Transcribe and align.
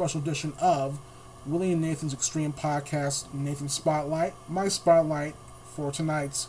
special 0.00 0.22
edition 0.22 0.54
of 0.62 0.98
Willie 1.44 1.72
and 1.72 1.82
Nathan's 1.82 2.14
Extreme 2.14 2.54
Podcast, 2.54 3.34
Nathan 3.34 3.68
Spotlight. 3.68 4.32
My 4.48 4.66
spotlight 4.68 5.34
for 5.76 5.92
tonight's 5.92 6.48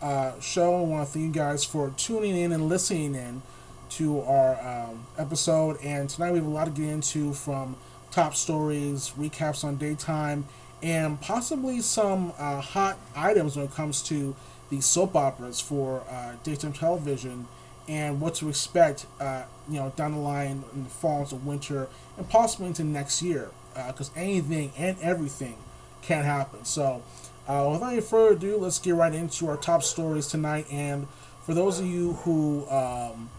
uh, 0.00 0.38
show. 0.38 0.76
I 0.76 0.82
want 0.82 1.08
to 1.08 1.12
thank 1.12 1.24
you 1.24 1.32
guys 1.32 1.64
for 1.64 1.92
tuning 1.96 2.36
in 2.36 2.52
and 2.52 2.68
listening 2.68 3.16
in 3.16 3.42
to 3.90 4.20
our 4.20 4.54
um, 4.64 5.04
episode. 5.18 5.82
And 5.82 6.08
tonight 6.08 6.30
we 6.30 6.38
have 6.38 6.46
a 6.46 6.50
lot 6.50 6.66
to 6.66 6.70
get 6.70 6.90
into 6.90 7.32
from 7.32 7.74
top 8.12 8.36
stories, 8.36 9.10
recaps 9.18 9.64
on 9.64 9.78
daytime, 9.78 10.46
and 10.80 11.20
possibly 11.20 11.80
some 11.80 12.32
uh, 12.38 12.60
hot 12.60 12.98
items 13.16 13.56
when 13.56 13.64
it 13.64 13.72
comes 13.72 14.00
to 14.02 14.36
the 14.70 14.80
soap 14.80 15.16
operas 15.16 15.58
for 15.60 16.04
uh, 16.08 16.34
daytime 16.44 16.72
television 16.72 17.48
and 17.88 18.20
what 18.20 18.36
to 18.36 18.48
expect, 18.48 19.06
uh, 19.18 19.42
you 19.68 19.78
know, 19.78 19.92
down 19.96 20.12
the 20.12 20.18
line 20.18 20.64
in 20.74 20.84
the 20.84 20.90
fall 20.90 21.22
into 21.22 21.36
winter 21.36 21.88
and 22.16 22.28
possibly 22.28 22.68
into 22.68 22.84
next 22.84 23.22
year, 23.22 23.50
because 23.74 24.10
anything 24.16 24.72
and 24.76 24.98
everything 25.00 25.56
can 26.02 26.24
happen. 26.24 26.64
So, 26.64 27.02
uh, 27.48 27.68
without 27.72 27.92
any 27.92 28.00
further 28.00 28.34
ado, 28.34 28.56
let's 28.58 28.78
get 28.78 28.94
right 28.94 29.12
into 29.12 29.48
our 29.48 29.56
top 29.56 29.82
stories 29.82 30.26
tonight. 30.26 30.66
And 30.70 31.08
for 31.44 31.54
those 31.54 31.80
of 31.80 31.86
you 31.86 32.14
who 32.24 32.68
um, 32.68 33.30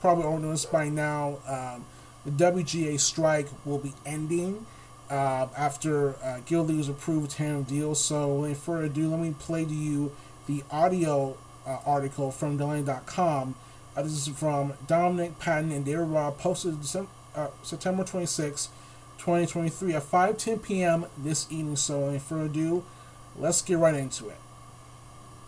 probably 0.00 0.24
already 0.24 0.44
know 0.44 0.50
this 0.52 0.64
by 0.64 0.88
now, 0.88 1.38
um, 1.46 1.84
the 2.24 2.30
WGA 2.30 2.98
strike 3.00 3.48
will 3.64 3.78
be 3.78 3.92
ending 4.06 4.66
uh, 5.10 5.48
after 5.56 6.16
uh, 6.22 6.40
Guild 6.46 6.68
leaders 6.68 6.88
approve 6.88 7.24
a 7.24 7.28
tentative 7.28 7.66
deal. 7.66 7.94
So, 7.94 8.28
without 8.28 8.44
any 8.44 8.54
further 8.54 8.84
ado, 8.84 9.08
let 9.10 9.20
me 9.20 9.34
play 9.38 9.64
to 9.64 9.74
you 9.74 10.12
the 10.46 10.62
audio 10.70 11.36
uh, 11.66 11.78
article 11.84 12.30
from 12.30 12.56
Deadline.com. 12.56 13.54
Uh, 13.98 14.02
this 14.02 14.28
is 14.28 14.28
from 14.28 14.74
Dominic 14.86 15.40
Patten 15.40 15.72
and 15.72 15.84
David 15.84 16.06
Robb, 16.06 16.38
posted 16.38 16.80
December, 16.80 17.10
uh, 17.34 17.48
September 17.64 18.04
26, 18.04 18.68
2023 19.18 19.92
at 19.92 20.02
5:10 20.04 20.62
p.m. 20.62 21.06
this 21.18 21.50
evening. 21.50 21.74
So, 21.74 22.06
without 22.06 22.22
further 22.22 22.44
ado, 22.44 22.84
let's 23.36 23.60
get 23.60 23.78
right 23.78 23.96
into 23.96 24.28
it. 24.28 24.36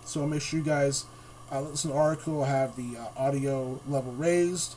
So, 0.04 0.26
make 0.26 0.42
sure 0.42 0.58
you 0.58 0.64
guys 0.64 1.04
uh, 1.52 1.60
listen 1.60 1.90
to 1.90 1.94
the 1.94 2.00
article. 2.02 2.42
Have 2.42 2.74
the 2.74 2.96
uh, 2.98 3.06
audio 3.16 3.78
level 3.86 4.14
raised, 4.14 4.74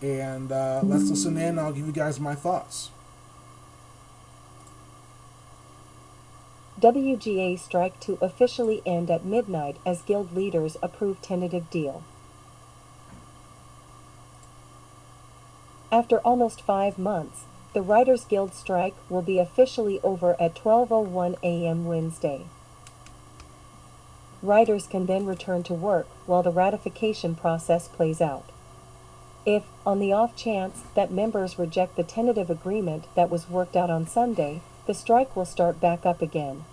and 0.00 0.50
uh, 0.50 0.80
let's 0.82 1.08
listen 1.08 1.36
in. 1.36 1.60
I'll 1.60 1.72
give 1.72 1.86
you 1.86 1.92
guys 1.92 2.18
my 2.18 2.34
thoughts. 2.34 2.90
WGA 6.80 7.56
strike 7.56 8.00
to 8.00 8.18
officially 8.20 8.82
end 8.84 9.12
at 9.12 9.24
midnight 9.24 9.76
as 9.86 10.02
guild 10.02 10.34
leaders 10.34 10.76
approve 10.82 11.22
tentative 11.22 11.70
deal. 11.70 12.02
After 15.92 16.20
almost 16.20 16.62
five 16.62 16.98
months, 16.98 17.44
the 17.74 17.82
Writers 17.82 18.24
Guild 18.24 18.54
strike 18.54 18.94
will 19.10 19.20
be 19.20 19.38
officially 19.38 20.00
over 20.02 20.40
at 20.40 20.54
12:01 20.54 21.36
a.m. 21.42 21.84
Wednesday. 21.84 22.46
Writers 24.42 24.86
can 24.86 25.04
then 25.04 25.26
return 25.26 25.62
to 25.64 25.74
work 25.74 26.06
while 26.24 26.42
the 26.42 26.50
ratification 26.50 27.34
process 27.34 27.88
plays 27.88 28.22
out. 28.22 28.46
If, 29.44 29.64
on 29.84 29.98
the 29.98 30.14
off 30.14 30.34
chance 30.34 30.84
that 30.94 31.10
members 31.12 31.58
reject 31.58 31.96
the 31.96 32.04
tentative 32.04 32.48
agreement 32.48 33.04
that 33.14 33.28
was 33.28 33.50
worked 33.50 33.76
out 33.76 33.90
on 33.90 34.06
Sunday, 34.06 34.62
the 34.86 34.94
strike 34.94 35.36
will 35.36 35.44
start 35.44 35.78
back 35.78 36.06
up 36.06 36.22
again. 36.22 36.64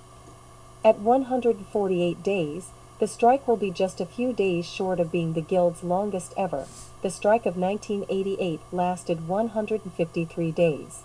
At 0.85 0.99
148 0.99 2.23
days, 2.23 2.69
the 2.99 3.07
strike 3.07 3.45
will 3.49 3.57
be 3.57 3.69
just 3.69 3.99
a 3.99 4.05
few 4.05 4.31
days 4.31 4.65
short 4.65 5.01
of 5.01 5.11
being 5.11 5.33
the 5.33 5.41
Guild's 5.41 5.83
longest 5.83 6.33
ever. 6.37 6.67
The 7.01 7.09
strike 7.09 7.45
of 7.45 7.55
1988 7.55 8.59
lasted 8.73 9.27
153 9.27 10.51
days. 10.51 11.03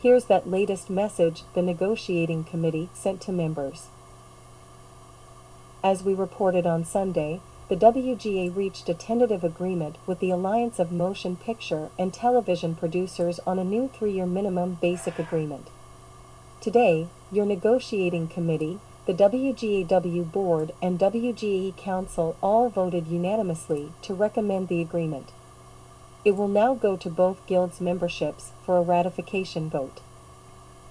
Here's 0.00 0.26
that 0.26 0.48
latest 0.48 0.88
message 0.88 1.42
the 1.54 1.62
negotiating 1.62 2.44
committee 2.44 2.90
sent 2.94 3.20
to 3.22 3.32
members. 3.32 3.88
As 5.82 6.04
we 6.04 6.14
reported 6.14 6.64
on 6.64 6.84
Sunday, 6.84 7.40
the 7.68 7.76
WGA 7.76 8.54
reached 8.54 8.88
a 8.88 8.94
tentative 8.94 9.42
agreement 9.42 9.96
with 10.06 10.20
the 10.20 10.30
Alliance 10.30 10.78
of 10.78 10.92
Motion 10.92 11.34
Picture 11.34 11.90
and 11.98 12.14
Television 12.14 12.76
Producers 12.76 13.40
on 13.46 13.58
a 13.58 13.64
new 13.64 13.90
three 13.92 14.12
year 14.12 14.26
minimum 14.26 14.78
basic 14.80 15.18
agreement. 15.18 15.66
Today, 16.60 17.08
your 17.32 17.44
negotiating 17.44 18.28
committee, 18.28 18.78
the 19.08 19.14
WGAW 19.14 20.30
Board, 20.30 20.70
and 20.82 20.98
WGA 20.98 21.74
Council 21.78 22.36
all 22.42 22.68
voted 22.68 23.06
unanimously 23.06 23.90
to 24.02 24.12
recommend 24.12 24.68
the 24.68 24.82
agreement. 24.82 25.32
It 26.26 26.36
will 26.36 26.46
now 26.46 26.74
go 26.74 26.94
to 26.98 27.08
both 27.08 27.46
guilds' 27.46 27.80
memberships 27.80 28.52
for 28.66 28.76
a 28.76 28.82
ratification 28.82 29.70
vote. 29.70 30.02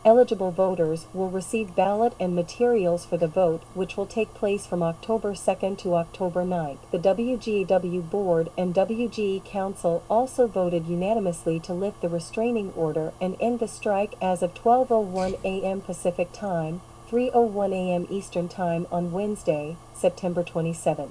Eligible 0.03 0.49
voters 0.49 1.05
will 1.13 1.29
receive 1.29 1.75
ballot 1.75 2.13
and 2.19 2.33
materials 2.33 3.05
for 3.05 3.17
the 3.17 3.27
vote, 3.27 3.61
which 3.75 3.95
will 3.95 4.07
take 4.07 4.33
place 4.33 4.65
from 4.65 4.81
October 4.81 5.33
2nd 5.33 5.77
to 5.77 5.93
October 5.93 6.43
9th. 6.43 6.79
The 6.89 6.97
WGAW 6.97 8.09
Board 8.09 8.49
and 8.57 8.73
WGAE 8.73 9.45
Council 9.45 10.01
also 10.09 10.47
voted 10.47 10.87
unanimously 10.87 11.59
to 11.59 11.73
lift 11.73 12.01
the 12.01 12.09
restraining 12.09 12.73
order 12.75 13.13
and 13.21 13.37
end 13.39 13.59
the 13.59 13.67
strike 13.67 14.15
as 14.19 14.41
of 14.41 14.55
12:01 14.55 15.35
a.m. 15.43 15.81
Pacific 15.81 16.31
Time, 16.31 16.81
3:01 17.09 17.71
a.m. 17.71 18.05
Eastern 18.09 18.49
Time 18.49 18.85
on 18.91 19.13
Wednesday, 19.13 19.77
September 19.93 20.43
27th. 20.43 21.07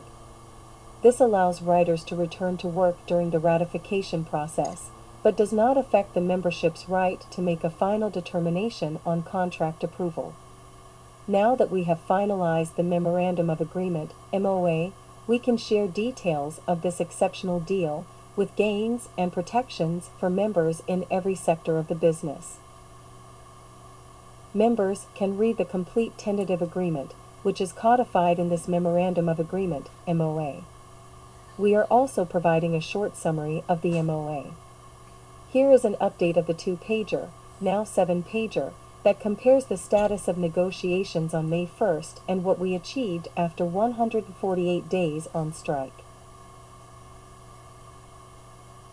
This 1.02 1.20
allows 1.20 1.62
writers 1.62 2.04
to 2.04 2.14
return 2.14 2.58
to 2.58 2.68
work 2.68 2.98
during 3.06 3.30
the 3.30 3.38
ratification 3.38 4.22
process, 4.22 4.90
but 5.22 5.38
does 5.38 5.54
not 5.54 5.78
affect 5.78 6.12
the 6.12 6.20
membership's 6.20 6.86
right 6.86 7.24
to 7.30 7.40
make 7.40 7.64
a 7.64 7.70
final 7.70 8.10
determination 8.10 8.98
on 9.06 9.22
contract 9.22 9.82
approval. 9.82 10.34
Now 11.26 11.56
that 11.56 11.70
we 11.70 11.84
have 11.84 12.06
finalized 12.06 12.76
the 12.76 12.82
Memorandum 12.82 13.48
of 13.48 13.62
Agreement, 13.62 14.12
MOA, 14.34 14.92
we 15.26 15.38
can 15.38 15.56
share 15.56 15.88
details 15.88 16.60
of 16.66 16.82
this 16.82 17.00
exceptional 17.00 17.58
deal 17.58 18.04
with 18.36 18.54
gains 18.54 19.08
and 19.16 19.32
protections 19.32 20.10
for 20.20 20.28
members 20.28 20.82
in 20.86 21.06
every 21.10 21.34
sector 21.34 21.78
of 21.78 21.88
the 21.88 21.94
business. 21.94 22.58
Members 24.56 25.04
can 25.14 25.36
read 25.36 25.58
the 25.58 25.66
complete 25.66 26.16
tentative 26.16 26.62
agreement, 26.62 27.12
which 27.42 27.60
is 27.60 27.74
codified 27.74 28.38
in 28.38 28.48
this 28.48 28.66
Memorandum 28.66 29.28
of 29.28 29.38
Agreement, 29.38 29.90
MOA. 30.08 30.62
We 31.58 31.74
are 31.74 31.84
also 31.90 32.24
providing 32.24 32.74
a 32.74 32.80
short 32.80 33.18
summary 33.18 33.64
of 33.68 33.82
the 33.82 34.00
MOA. 34.00 34.54
Here 35.50 35.70
is 35.72 35.84
an 35.84 35.96
update 36.00 36.38
of 36.38 36.46
the 36.46 36.54
two 36.54 36.78
pager, 36.78 37.28
now 37.60 37.84
seven 37.84 38.22
pager, 38.22 38.72
that 39.02 39.20
compares 39.20 39.66
the 39.66 39.76
status 39.76 40.26
of 40.26 40.38
negotiations 40.38 41.34
on 41.34 41.50
May 41.50 41.68
1st 41.78 42.20
and 42.26 42.42
what 42.42 42.58
we 42.58 42.74
achieved 42.74 43.28
after 43.36 43.66
148 43.66 44.88
days 44.88 45.28
on 45.34 45.52
strike. 45.52 45.98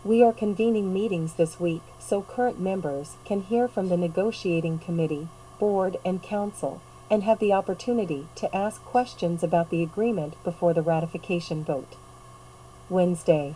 We 0.04 0.22
are 0.22 0.34
convening 0.34 0.92
meetings 0.92 1.32
this 1.32 1.58
week 1.58 1.80
so 1.98 2.20
current 2.20 2.60
members 2.60 3.16
can 3.24 3.40
hear 3.40 3.66
from 3.66 3.88
the 3.88 3.96
negotiating 3.96 4.80
committee, 4.80 5.28
board, 5.58 5.96
and 6.04 6.22
council 6.22 6.80
and 7.10 7.22
have 7.22 7.38
the 7.38 7.52
opportunity 7.52 8.26
to 8.34 8.54
ask 8.54 8.82
questions 8.84 9.42
about 9.42 9.70
the 9.70 9.82
agreement 9.82 10.34
before 10.42 10.72
the 10.72 10.82
ratification 10.82 11.62
vote. 11.62 11.96
Wednesday, 12.88 13.54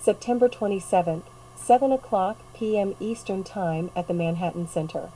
September 0.00 0.48
27th, 0.48 1.22
7 1.56 1.92
o'clock 1.92 2.38
p.m. 2.54 2.94
Eastern 3.00 3.44
Time 3.44 3.90
at 3.94 4.08
the 4.08 4.14
Manhattan 4.14 4.68
Center. 4.68 5.10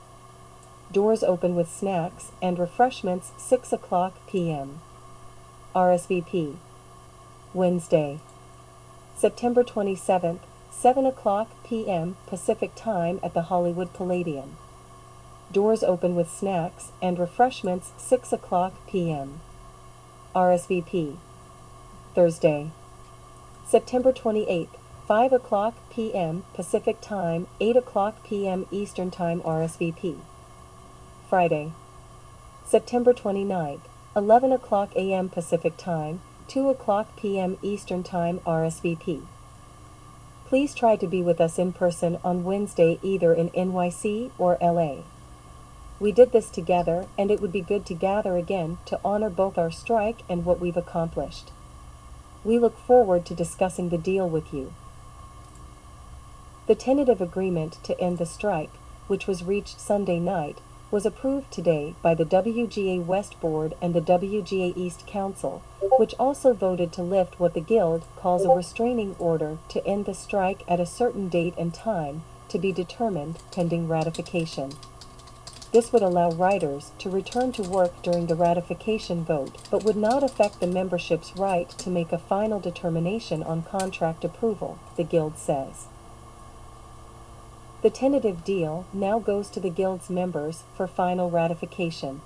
Doors 0.91 1.23
open 1.23 1.55
with 1.55 1.69
snacks 1.69 2.31
and 2.41 2.57
refreshments 2.57 3.31
6 3.37 3.73
o'clock 3.73 4.15
p.m. 4.27 4.79
RSVP. 5.75 6.55
Wednesday, 7.53 8.19
September 9.15 9.63
27th, 9.63 10.39
7 10.71 11.05
o'clock 11.05 11.49
p.m. 11.65 12.17
Pacific 12.27 12.71
Time 12.75 13.19
at 13.23 13.33
the 13.33 13.43
Hollywood 13.43 13.93
Palladium. 13.93 14.57
Doors 15.51 15.81
open 15.81 16.15
with 16.15 16.29
snacks 16.29 16.91
and 17.01 17.17
refreshments 17.17 17.91
6 17.97 18.33
o'clock 18.33 18.73
p.m. 18.85 19.39
RSVP. 20.35 21.17
Thursday, 22.13 22.71
September 23.65 24.11
28th, 24.11 24.67
5 25.07 25.33
o'clock 25.33 25.75
p.m. 25.89 26.43
Pacific 26.53 26.99
Time, 26.99 27.47
8 27.61 27.77
o'clock 27.77 28.23
p.m. 28.25 28.65
Eastern 28.71 29.09
Time 29.09 29.39
RSVP. 29.41 30.17
Friday, 31.29 31.71
September 32.65 33.13
29th, 33.13 33.81
11 34.17 34.51
o'clock 34.51 34.93
a.m. 34.95 35.29
Pacific 35.29 35.77
Time, 35.77 36.19
2 36.49 36.69
o'clock 36.69 37.15
p.m. 37.15 37.57
Eastern 37.61 38.03
Time 38.03 38.39
RSVP. 38.39 39.21
Please 40.45 40.75
try 40.75 40.97
to 40.97 41.07
be 41.07 41.21
with 41.21 41.39
us 41.39 41.57
in 41.57 41.71
person 41.71 42.17
on 42.23 42.43
Wednesday 42.43 42.99
either 43.01 43.33
in 43.33 43.49
NYC 43.51 44.31
or 44.37 44.57
LA. 44.61 45.03
We 45.99 46.11
did 46.11 46.31
this 46.31 46.49
together, 46.49 47.07
and 47.17 47.31
it 47.31 47.41
would 47.41 47.51
be 47.51 47.61
good 47.61 47.85
to 47.87 47.95
gather 47.95 48.37
again 48.37 48.77
to 48.85 48.99
honor 49.03 49.31
both 49.31 49.57
our 49.57 49.71
strike 49.71 50.19
and 50.29 50.45
what 50.45 50.59
we've 50.59 50.77
accomplished. 50.77 51.51
We 52.43 52.59
look 52.59 52.77
forward 52.77 53.25
to 53.25 53.33
discussing 53.33 53.89
the 53.89 53.97
deal 53.97 54.29
with 54.29 54.53
you. 54.53 54.73
The 56.67 56.75
tentative 56.75 57.19
agreement 57.19 57.77
to 57.83 57.99
end 57.99 58.19
the 58.19 58.25
strike, 58.25 58.71
which 59.07 59.25
was 59.25 59.43
reached 59.43 59.79
Sunday 59.79 60.19
night, 60.19 60.59
was 60.91 61.05
approved 61.05 61.51
today 61.51 61.95
by 62.01 62.13
the 62.13 62.25
WGA 62.25 63.03
West 63.03 63.39
Board 63.41 63.73
and 63.81 63.93
the 63.93 64.01
WGA 64.01 64.73
East 64.77 65.07
Council, 65.07 65.61
which 65.97 66.13
also 66.19 66.53
voted 66.53 66.93
to 66.93 67.01
lift 67.01 67.39
what 67.39 67.53
the 67.53 67.59
Guild 67.59 68.05
calls 68.15 68.45
a 68.45 68.49
restraining 68.49 69.15
order 69.17 69.57
to 69.69 69.85
end 69.85 70.05
the 70.05 70.13
strike 70.13 70.63
at 70.67 70.79
a 70.79 70.85
certain 70.85 71.27
date 71.27 71.55
and 71.57 71.73
time 71.73 72.23
to 72.49 72.59
be 72.59 72.71
determined 72.71 73.39
pending 73.51 73.87
ratification. 73.87 74.73
This 75.73 75.91
would 75.91 76.01
allow 76.01 76.31
writers 76.31 76.91
to 76.99 77.09
return 77.09 77.51
to 77.53 77.61
work 77.61 78.01
during 78.01 78.27
the 78.27 78.35
ratification 78.35 79.25
vote, 79.25 79.57
but 79.69 79.83
would 79.83 79.97
not 79.97 80.23
affect 80.23 80.59
the 80.59 80.67
membership's 80.67 81.35
right 81.35 81.69
to 81.69 81.89
make 81.89 82.11
a 82.11 82.17
final 82.17 82.59
determination 82.59 83.43
on 83.43 83.63
contract 83.63 84.23
approval, 84.23 84.79
the 84.95 85.03
Guild 85.03 85.37
says. 85.37 85.87
The 87.81 87.89
tentative 87.89 88.43
deal 88.43 88.85
now 88.93 89.19
goes 89.19 89.49
to 89.49 89.59
the 89.59 89.69
Guild's 89.69 90.09
members 90.09 90.63
for 90.75 90.87
final 90.87 91.29
ratification. 91.29 92.21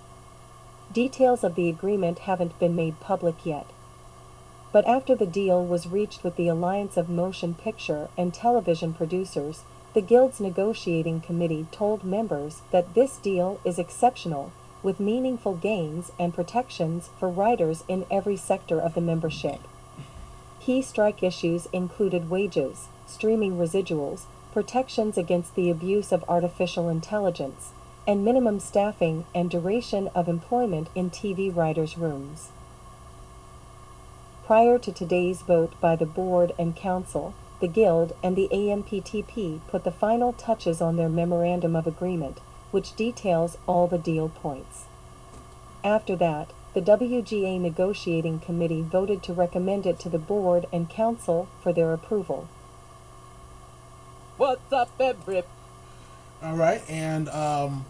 Details 0.93 1.43
of 1.43 1.55
the 1.55 1.67
agreement 1.67 2.19
haven't 2.19 2.57
been 2.59 2.75
made 2.75 2.99
public 2.99 3.45
yet. 3.45 3.65
But 4.71 4.87
after 4.87 5.15
the 5.15 5.25
deal 5.25 5.65
was 5.65 5.87
reached 5.87 6.23
with 6.23 6.35
the 6.35 6.47
Alliance 6.47 6.95
of 6.95 7.09
Motion 7.09 7.53
Picture 7.53 8.07
and 8.17 8.33
Television 8.33 8.93
Producers, 8.93 9.63
the 9.93 10.01
Guild's 10.01 10.39
negotiating 10.39 11.19
committee 11.21 11.67
told 11.71 12.03
members 12.03 12.61
that 12.71 12.93
this 12.93 13.17
deal 13.17 13.59
is 13.65 13.77
exceptional, 13.77 14.53
with 14.81 14.99
meaningful 14.99 15.55
gains 15.55 16.11
and 16.17 16.33
protections 16.33 17.09
for 17.19 17.29
writers 17.29 17.83
in 17.87 18.05
every 18.09 18.37
sector 18.37 18.79
of 18.79 18.93
the 18.93 19.01
membership. 19.01 19.59
Key 20.61 20.81
strike 20.81 21.21
issues 21.21 21.67
included 21.73 22.29
wages, 22.29 22.87
streaming 23.05 23.57
residuals, 23.57 24.23
protections 24.53 25.17
against 25.17 25.55
the 25.55 25.69
abuse 25.69 26.11
of 26.11 26.23
artificial 26.27 26.87
intelligence, 26.87 27.71
and 28.07 28.25
minimum 28.25 28.59
staffing 28.59 29.25
and 29.35 29.49
duration 29.49 30.07
of 30.15 30.27
employment 30.27 30.87
in 30.95 31.09
TV 31.09 31.53
writers' 31.53 31.97
rooms. 31.97 32.49
Prior 34.45 34.79
to 34.79 34.91
today's 34.91 35.41
vote 35.41 35.73
by 35.79 35.95
the 35.95 36.05
board 36.05 36.51
and 36.57 36.75
council, 36.75 37.33
the 37.61 37.67
Guild 37.67 38.13
and 38.21 38.35
the 38.35 38.49
AMPTP 38.51 39.61
put 39.67 39.83
the 39.83 39.91
final 39.91 40.33
touches 40.33 40.81
on 40.81 40.97
their 40.97 41.07
memorandum 41.07 41.75
of 41.75 41.87
agreement, 41.87 42.39
which 42.71 42.95
details 42.95 43.57
all 43.67 43.87
the 43.87 43.97
deal 43.97 44.29
points. 44.29 44.85
After 45.83 46.15
that, 46.17 46.51
the 46.73 46.81
WGA 46.81 47.59
negotiating 47.59 48.39
committee 48.39 48.81
voted 48.81 49.21
to 49.23 49.33
recommend 49.33 49.85
it 49.85 49.99
to 49.99 50.09
the 50.09 50.17
board 50.17 50.65
and 50.71 50.89
council 50.89 51.47
for 51.61 51.71
their 51.71 51.93
approval. 51.93 52.47
What's 54.37 54.71
up, 54.73 54.89
every? 54.99 55.43
All 56.41 56.55
right, 56.55 56.81
and 56.89 57.29
um, 57.29 57.85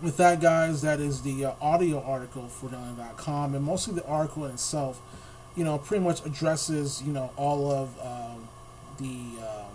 with 0.00 0.16
that, 0.18 0.40
guys, 0.40 0.82
that 0.82 1.00
is 1.00 1.22
the 1.22 1.46
uh, 1.46 1.52
audio 1.60 2.02
article 2.02 2.46
for 2.46 2.68
Deadline.com, 2.68 3.54
and 3.54 3.64
mostly 3.64 3.94
the 3.94 4.06
article 4.06 4.44
itself, 4.44 5.00
you 5.58 5.64
know, 5.64 5.76
pretty 5.76 6.04
much 6.04 6.24
addresses, 6.24 7.02
you 7.04 7.12
know, 7.12 7.32
all 7.36 7.72
of 7.72 7.88
um, 8.00 8.48
the, 8.98 9.42
um, 9.44 9.72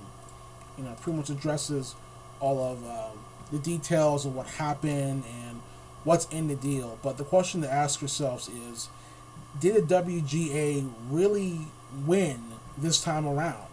you 0.77 0.83
know, 0.85 0.95
pretty 1.01 1.17
much 1.17 1.29
addresses 1.29 1.93
all 2.39 2.63
of 2.63 2.83
um, 2.85 3.19
the 3.51 3.59
details 3.59 4.25
of 4.25 4.33
what 4.33 4.47
happened 4.47 5.25
and 5.41 5.61
what's 6.05 6.25
in 6.29 6.47
the 6.47 6.55
deal. 6.55 6.97
But 7.03 7.17
the 7.17 7.25
question 7.25 7.61
to 7.63 7.71
ask 7.71 7.99
yourselves 7.99 8.47
is, 8.47 8.87
did 9.59 9.75
the 9.75 9.95
WGA 9.95 10.89
really 11.09 11.59
win 12.05 12.41
this 12.77 13.03
time 13.03 13.27
around? 13.27 13.67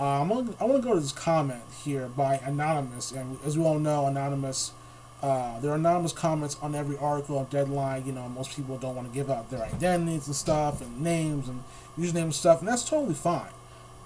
Uh, 0.00 0.22
I'm 0.22 0.30
gonna, 0.30 0.54
I 0.58 0.64
want 0.64 0.82
to 0.82 0.88
go 0.88 0.94
to 0.94 1.00
this 1.00 1.12
comment 1.12 1.62
here 1.84 2.08
by 2.08 2.36
Anonymous, 2.36 3.12
and 3.12 3.38
as 3.44 3.58
we 3.58 3.64
all 3.64 3.78
know, 3.78 4.06
Anonymous, 4.06 4.72
uh, 5.22 5.60
there 5.60 5.70
are 5.70 5.76
anonymous 5.76 6.12
comments 6.12 6.56
on 6.60 6.74
every 6.74 6.98
article 6.98 7.38
on 7.38 7.44
Deadline. 7.46 8.04
You 8.04 8.12
know, 8.12 8.28
most 8.28 8.56
people 8.56 8.76
don't 8.76 8.96
want 8.96 9.08
to 9.08 9.14
give 9.14 9.30
out 9.30 9.50
their 9.50 9.62
identities 9.62 10.26
and 10.26 10.34
stuff, 10.34 10.80
and 10.80 11.00
names 11.00 11.48
and 11.48 11.62
username 11.96 12.22
and 12.22 12.34
stuff, 12.34 12.58
and 12.58 12.68
that's 12.68 12.88
totally 12.88 13.14
fine. 13.14 13.50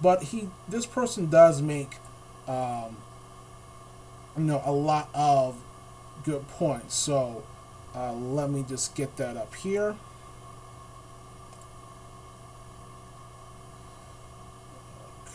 But 0.03 0.25
he, 0.25 0.51
this 0.69 0.85
person 0.85 1.31
does 1.31 1.63
make, 1.63 1.97
um, 2.47 2.99
you 4.37 4.45
know, 4.45 4.63
a 4.65 4.73
lot 4.73 5.09
of 5.15 5.57
good 6.25 6.47
points. 6.49 6.95
So 6.95 7.45
uh, 7.95 8.13
let 8.13 8.51
me 8.51 8.65
just 8.69 8.95
get 8.95 9.17
that 9.17 9.39
up 9.39 9.55
here. 9.55 9.97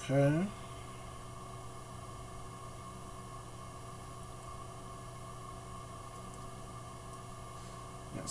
Okay. 0.03 0.45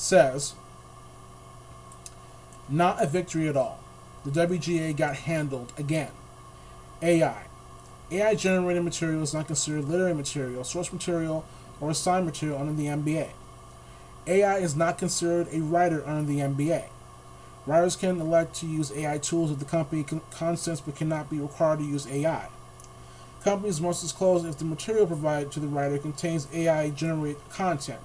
Says, 0.01 0.55
not 2.69 3.03
a 3.03 3.07
victory 3.07 3.49
at 3.49 3.57
all. 3.57 3.81
The 4.25 4.31
WGA 4.31 4.97
got 4.97 5.17
handled 5.17 5.73
again. 5.77 6.11
AI. 7.03 7.45
AI 8.11 8.35
generated 8.35 8.83
material 8.83 9.23
is 9.23 9.35
not 9.35 9.47
considered 9.47 9.85
literary 9.85 10.15
material, 10.15 10.65
source 10.65 10.93
material, 10.93 11.45
or 11.81 11.91
assigned 11.91 12.27
material 12.27 12.59
under 12.59 12.73
the 12.73 12.87
MBA. 12.87 13.31
AI 14.27 14.59
is 14.59 14.77
not 14.77 14.99
considered 14.99 15.49
a 15.53 15.61
writer 15.61 16.07
under 16.07 16.31
the 16.31 16.41
MBA. 16.41 16.85
Writers 17.67 17.97
can 17.97 18.21
elect 18.21 18.55
to 18.57 18.67
use 18.67 18.93
AI 18.93 19.19
tools 19.19 19.51
if 19.51 19.59
the 19.59 19.65
company 19.65 20.05
consents 20.31 20.81
but 20.81 20.97
cannot 20.97 21.31
be 21.31 21.39
required 21.39 21.79
to 21.79 21.85
use 21.85 22.07
AI. 22.07 22.49
Companies 23.45 23.81
must 23.81 24.03
disclose 24.03 24.45
if 24.45 24.59
the 24.59 24.65
material 24.65 25.07
provided 25.07 25.53
to 25.53 25.61
the 25.61 25.67
writer 25.67 25.99
contains 25.99 26.49
AI 26.53 26.91
generated 26.91 27.41
content. 27.51 28.01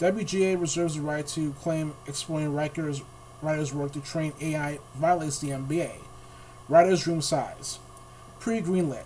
WGA 0.00 0.58
reserves 0.58 0.94
the 0.94 1.02
right 1.02 1.26
to 1.26 1.52
claim 1.60 1.92
exploiting 2.06 2.54
writers' 2.54 3.02
writers' 3.42 3.74
work 3.74 3.92
to 3.92 4.00
train 4.00 4.32
AI 4.40 4.78
violates 4.94 5.40
the 5.40 5.50
MBA. 5.50 5.90
Writers' 6.70 7.06
room 7.06 7.20
size. 7.20 7.78
Pre 8.38 8.62
greenlit. 8.62 9.04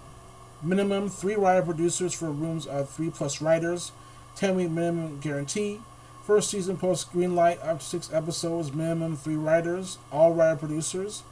Minimum 0.63 1.09
three 1.09 1.35
writer 1.35 1.63
producers 1.63 2.15
for 2.15 2.31
rooms 2.31 2.65
of 2.65 2.89
three 2.89 3.11
plus 3.11 3.43
writers. 3.43 3.91
10 4.37 4.55
week 4.55 4.71
minimum 4.71 5.19
guarantee. 5.19 5.81
First 6.25 6.51
season 6.51 6.77
post 6.77 7.13
greenlight 7.13 7.65
up 7.67 7.83
six 7.83 8.09
episodes, 8.13 8.73
minimum 8.73 9.17
three 9.17 9.37
writers, 9.37 9.99
all 10.13 10.33
writer 10.33 10.57
producers. 10.57 11.25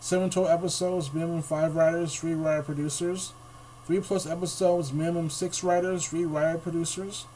Seven 0.00 0.30
total 0.30 0.48
episodes, 0.48 1.12
minimum 1.12 1.42
five 1.42 1.76
writers, 1.76 2.14
three 2.14 2.32
writer 2.32 2.62
producers. 2.62 3.34
Three 3.86 4.00
plus 4.00 4.24
episodes, 4.24 4.94
minimum 4.94 5.28
six 5.28 5.62
writers, 5.62 6.08
three 6.08 6.24
writer 6.24 6.56
producers. 6.56 7.26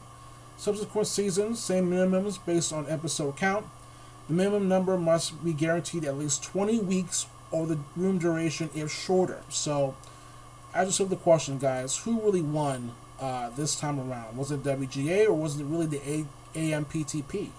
Subsequent 0.57 1.07
seasons, 1.07 1.59
same 1.59 1.91
minimums 1.91 2.39
based 2.45 2.71
on 2.71 2.89
episode 2.89 3.37
count. 3.37 3.65
The 4.27 4.33
minimum 4.33 4.67
number 4.67 4.97
must 4.97 5.43
be 5.43 5.53
guaranteed 5.53 6.05
at 6.05 6.17
least 6.17 6.43
20 6.43 6.79
weeks 6.79 7.27
or 7.51 7.67
the 7.67 7.77
room 7.95 8.17
duration 8.17 8.69
if 8.73 8.91
shorter. 8.91 9.41
So, 9.49 9.95
I 10.73 10.83
just 10.85 10.97
have 10.97 11.09
the 11.09 11.15
question, 11.15 11.57
guys 11.57 11.97
who 11.97 12.19
really 12.21 12.41
won 12.41 12.93
uh, 13.19 13.49
this 13.49 13.79
time 13.79 13.99
around? 13.99 14.35
Was 14.35 14.51
it 14.51 14.63
WGA 14.63 15.27
or 15.27 15.33
was 15.33 15.59
it 15.59 15.63
really 15.65 15.85
the 15.85 16.25
AMPTP. 16.55 17.49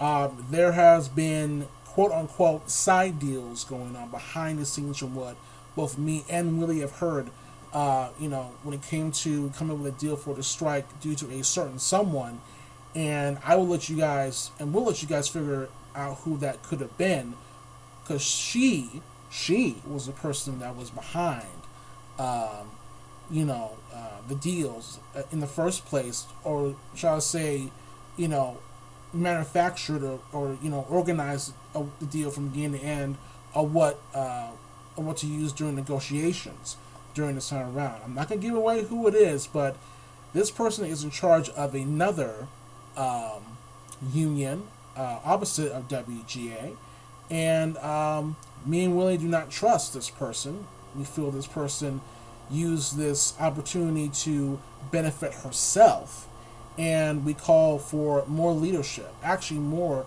Um, 0.00 0.46
there 0.50 0.72
has 0.72 1.08
been 1.08 1.68
quote 1.84 2.12
unquote 2.12 2.70
side 2.70 3.18
deals 3.18 3.64
going 3.64 3.96
on 3.96 4.10
behind 4.10 4.58
the 4.58 4.66
scenes 4.66 4.98
from 4.98 5.14
what 5.14 5.36
both 5.74 5.98
me 5.98 6.24
and 6.28 6.58
Willie 6.58 6.80
have 6.80 6.92
heard. 6.92 7.30
Uh, 7.76 8.08
you 8.18 8.26
know, 8.26 8.52
when 8.62 8.74
it 8.74 8.80
came 8.80 9.12
to 9.12 9.50
coming 9.50 9.76
up 9.76 9.82
with 9.82 9.94
a 9.94 10.00
deal 10.00 10.16
for 10.16 10.34
the 10.34 10.42
strike 10.42 10.86
due 11.02 11.14
to 11.14 11.30
a 11.30 11.44
certain 11.44 11.78
someone, 11.78 12.40
and 12.94 13.36
I 13.44 13.56
will 13.56 13.66
let 13.66 13.90
you 13.90 13.98
guys 13.98 14.50
and 14.58 14.72
we'll 14.72 14.86
let 14.86 15.02
you 15.02 15.08
guys 15.08 15.28
figure 15.28 15.68
out 15.94 16.14
who 16.20 16.38
that 16.38 16.62
could 16.62 16.80
have 16.80 16.96
been, 16.96 17.34
because 18.02 18.22
she 18.22 19.02
she 19.30 19.82
was 19.86 20.06
the 20.06 20.12
person 20.12 20.58
that 20.60 20.74
was 20.74 20.88
behind, 20.88 21.60
um, 22.18 22.70
you 23.30 23.44
know, 23.44 23.76
uh, 23.92 24.22
the 24.26 24.36
deals 24.36 24.98
uh, 25.14 25.24
in 25.30 25.40
the 25.40 25.46
first 25.46 25.84
place, 25.84 26.24
or 26.44 26.76
shall 26.94 27.16
I 27.16 27.18
say, 27.18 27.70
you 28.16 28.28
know, 28.28 28.56
manufactured 29.12 30.02
or, 30.02 30.20
or 30.32 30.56
you 30.62 30.70
know 30.70 30.86
organized 30.88 31.52
a, 31.74 31.84
the 32.00 32.06
deal 32.06 32.30
from 32.30 32.48
beginning 32.48 32.80
to 32.80 32.86
end, 32.86 33.18
or 33.54 33.66
what 33.66 34.00
uh, 34.14 34.48
or 34.96 35.04
what 35.04 35.18
to 35.18 35.26
use 35.26 35.52
during 35.52 35.76
negotiations 35.76 36.78
during 37.16 37.34
this 37.34 37.48
time 37.48 37.74
around. 37.74 38.00
I'm 38.04 38.14
not 38.14 38.28
gonna 38.28 38.40
give 38.40 38.54
away 38.54 38.84
who 38.84 39.08
it 39.08 39.14
is, 39.14 39.48
but 39.48 39.74
this 40.34 40.50
person 40.50 40.84
is 40.84 41.02
in 41.02 41.10
charge 41.10 41.48
of 41.48 41.74
another 41.74 42.46
um, 42.96 43.56
union 44.12 44.64
uh, 44.96 45.18
opposite 45.24 45.72
of 45.72 45.88
WGA, 45.88 46.76
and 47.30 47.76
um, 47.78 48.36
me 48.64 48.84
and 48.84 48.96
Willie 48.96 49.16
do 49.16 49.26
not 49.26 49.50
trust 49.50 49.94
this 49.94 50.10
person. 50.10 50.66
We 50.94 51.04
feel 51.04 51.30
this 51.30 51.46
person 51.46 52.02
used 52.50 52.96
this 52.96 53.34
opportunity 53.40 54.10
to 54.10 54.60
benefit 54.92 55.32
herself, 55.34 56.28
and 56.78 57.24
we 57.24 57.32
call 57.32 57.78
for 57.78 58.24
more 58.26 58.52
leadership. 58.52 59.12
Actually, 59.22 59.60
more. 59.60 60.06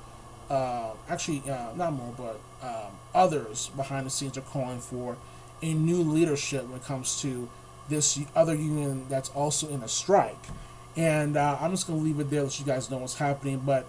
Uh, 0.50 0.94
actually, 1.08 1.44
uh, 1.48 1.74
not 1.76 1.94
more, 1.94 2.12
but 2.18 2.40
um, 2.68 2.92
others 3.14 3.70
behind 3.76 4.06
the 4.06 4.10
scenes 4.10 4.36
are 4.36 4.42
calling 4.42 4.80
for 4.80 5.16
a 5.62 5.74
new 5.74 6.02
leadership 6.02 6.68
when 6.68 6.80
it 6.80 6.86
comes 6.86 7.22
to 7.22 7.50
this 7.90 8.20
other 8.36 8.56
union 8.56 9.06
that's 9.10 9.30
also 9.30 9.68
in 9.70 9.84
a 9.84 9.88
strike. 9.88 10.46
And 10.96 11.38
uh, 11.38 11.58
I'm 11.60 11.72
just 11.72 11.88
gonna 11.88 12.00
leave 12.00 12.20
it 12.20 12.30
there, 12.30 12.44
let 12.44 12.60
you 12.60 12.66
guys 12.66 12.90
know 12.90 12.98
what's 12.98 13.16
happening. 13.16 13.62
But 13.66 13.88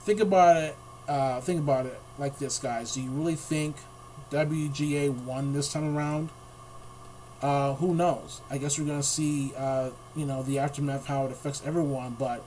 think 0.00 0.20
about 0.20 0.56
it. 0.56 0.76
Uh, 1.06 1.40
think 1.40 1.60
about 1.60 1.86
it 1.86 2.00
like 2.18 2.38
this, 2.38 2.58
guys. 2.58 2.94
Do 2.94 3.02
you 3.02 3.10
really 3.10 3.34
think 3.34 3.76
WGA 4.30 5.10
won 5.10 5.52
this 5.52 5.72
time 5.72 5.96
around? 5.96 6.30
Uh, 7.42 7.74
who 7.74 7.94
knows? 7.94 8.40
I 8.50 8.58
guess 8.58 8.78
we're 8.78 8.86
gonna 8.86 9.02
see, 9.02 9.52
uh, 9.56 9.90
you 10.16 10.24
know, 10.24 10.42
the 10.42 10.58
aftermath 10.58 11.06
how 11.06 11.26
it 11.26 11.32
affects 11.32 11.62
everyone. 11.64 12.16
But 12.18 12.42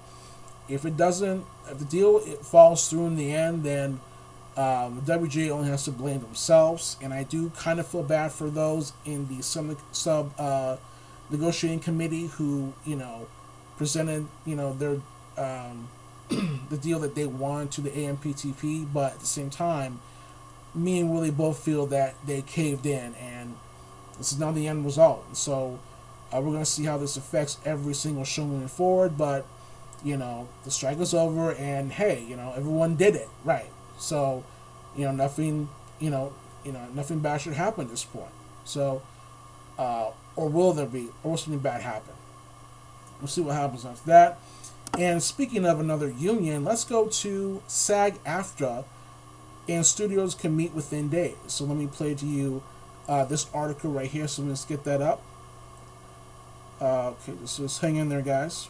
if 0.68 0.86
it 0.86 0.98
doesn't, 0.98 1.46
if 1.70 1.80
the 1.80 1.86
deal 1.86 2.18
it 2.26 2.44
falls 2.44 2.90
through 2.90 3.08
in 3.08 3.16
the 3.16 3.32
end, 3.32 3.64
then 3.64 4.00
um, 4.58 5.02
WGA 5.04 5.52
only 5.52 5.70
has 5.70 5.86
to 5.86 5.92
blame 5.92 6.20
themselves. 6.22 6.98
And 7.02 7.14
I 7.14 7.24
do 7.24 7.52
kind 7.52 7.80
of 7.80 7.88
feel 7.88 8.04
bad 8.04 8.32
for 8.32 8.50
those 8.50 8.92
in 9.06 9.28
the 9.28 9.44
sub, 9.44 9.78
sub 9.92 10.34
uh, 10.40 10.78
negotiating 11.30 11.80
committee 11.80 12.28
who, 12.28 12.74
you 12.84 12.96
know, 12.96 13.28
presented, 13.78 14.28
you 14.46 14.56
know, 14.56 14.74
their 14.74 15.00
um, 15.38 15.90
the 16.70 16.78
deal 16.78 17.00
that 17.00 17.16
they 17.16 17.28
wanted 17.28 17.72
to 17.72 17.82
the 17.82 17.92
AMPTP. 17.92 18.92
But 18.92 19.14
at 19.14 19.20
the 19.20 19.28
same 19.28 19.52
time, 19.52 20.00
me 20.74 21.00
and 21.00 21.14
Willie 21.14 21.32
both 21.32 21.60
feel 21.60 21.86
that 21.88 22.16
they 22.26 22.42
caved 22.42 22.86
in 22.86 23.14
and 23.16 23.56
this 24.18 24.32
is 24.32 24.40
not 24.40 24.56
the 24.56 24.68
end 24.68 24.84
result. 24.84 25.38
So 25.38 25.80
uh, 26.34 26.42
we're 26.42 26.58
to 26.58 26.66
see 26.66 26.86
how 26.86 26.98
this 26.98 27.16
affects 27.16 27.58
every 27.64 27.94
single 27.94 28.24
show 28.24 28.46
moving 28.46 28.68
forward. 28.68 29.18
But, 29.18 29.46
you 30.04 30.18
know, 30.18 30.48
the 30.64 30.72
strike 30.72 31.00
is 31.00 31.14
over, 31.14 31.54
and 31.54 31.92
hey, 31.92 32.26
you 32.28 32.36
know, 32.36 32.54
everyone 32.56 32.96
did 32.96 33.16
it. 33.16 33.30
Right. 33.44 33.70
So, 33.98 34.44
you 34.96 35.06
know, 35.06 35.12
nothing, 35.12 35.70
you 36.00 36.10
know, 36.10 36.34
you 36.64 36.72
know, 36.72 36.86
nothing 36.94 37.20
bad 37.20 37.42
should 37.42 37.54
happen 37.54 37.86
at 37.86 37.90
this 37.90 38.04
point. 38.04 38.32
So, 38.66 39.02
uh, 39.78 40.12
or 40.36 40.50
will 40.50 40.74
there 40.74 40.86
be, 40.86 41.10
or 41.24 41.32
will 41.32 41.38
something 41.38 41.60
bad 41.60 41.82
happen? 41.82 42.14
We'll 43.20 43.28
see 43.28 43.42
what 43.42 43.56
happens 43.56 43.86
after 43.86 44.06
that. 44.08 44.40
And 44.98 45.22
speaking 45.22 45.66
of 45.66 45.80
another 45.80 46.10
union, 46.10 46.64
let's 46.64 46.84
go 46.84 47.08
to 47.08 47.62
SAG 47.68 48.24
AFTRA, 48.24 48.86
and 49.68 49.86
studios 49.86 50.34
can 50.34 50.56
meet 50.56 50.74
within 50.74 51.10
days. 51.10 51.36
So 51.48 51.66
let 51.66 51.78
me 51.78 51.88
play 51.88 52.16
to 52.16 52.26
you 52.26 52.64
uh, 53.08 53.26
this 53.26 53.48
article 53.54 53.92
right 53.92 54.10
here. 54.10 54.28
So 54.28 54.44
let's 54.44 54.66
get 54.66 54.84
that 54.86 55.02
up. 55.02 55.22
Uh, 56.80 57.10
okay, 57.10 57.34
just, 57.42 57.58
just 57.58 57.82
hang 57.82 57.96
in 57.96 58.10
there, 58.10 58.22
guys. 58.22 58.70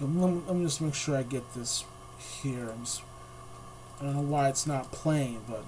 Let, 0.00 0.10
me, 0.10 0.42
let 0.46 0.56
me 0.56 0.64
just 0.64 0.80
make 0.80 0.94
sure 0.94 1.16
I 1.16 1.22
get 1.22 1.54
this 1.54 1.84
here. 2.42 2.72
Just, 2.80 3.02
I 4.00 4.04
don't 4.04 4.14
know 4.14 4.20
why 4.20 4.48
it's 4.48 4.66
not 4.66 4.92
playing, 4.92 5.42
but 5.48 5.64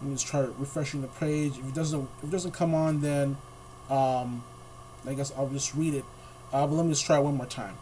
let 0.00 0.08
me 0.08 0.14
just 0.14 0.26
try 0.26 0.40
refreshing 0.40 1.02
the 1.02 1.08
page. 1.08 1.58
If 1.58 1.68
it 1.68 1.74
doesn't, 1.74 2.08
if 2.18 2.24
it 2.24 2.30
doesn't 2.30 2.52
come 2.52 2.74
on, 2.74 3.00
then 3.00 3.36
um, 3.88 4.44
I 5.06 5.14
guess 5.14 5.32
I'll 5.36 5.48
just 5.48 5.74
read 5.74 5.94
it. 5.94 6.04
Uh, 6.52 6.66
but 6.66 6.74
let 6.74 6.84
me 6.84 6.92
just 6.92 7.06
try 7.06 7.18
one 7.18 7.36
more 7.36 7.46
time. 7.46 7.76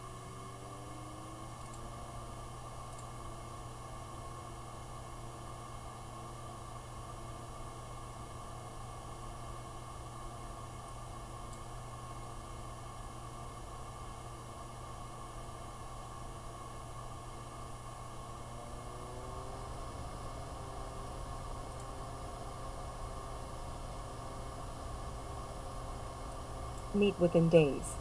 Meet 26.95 27.19
within 27.19 27.49
days. 27.49 27.95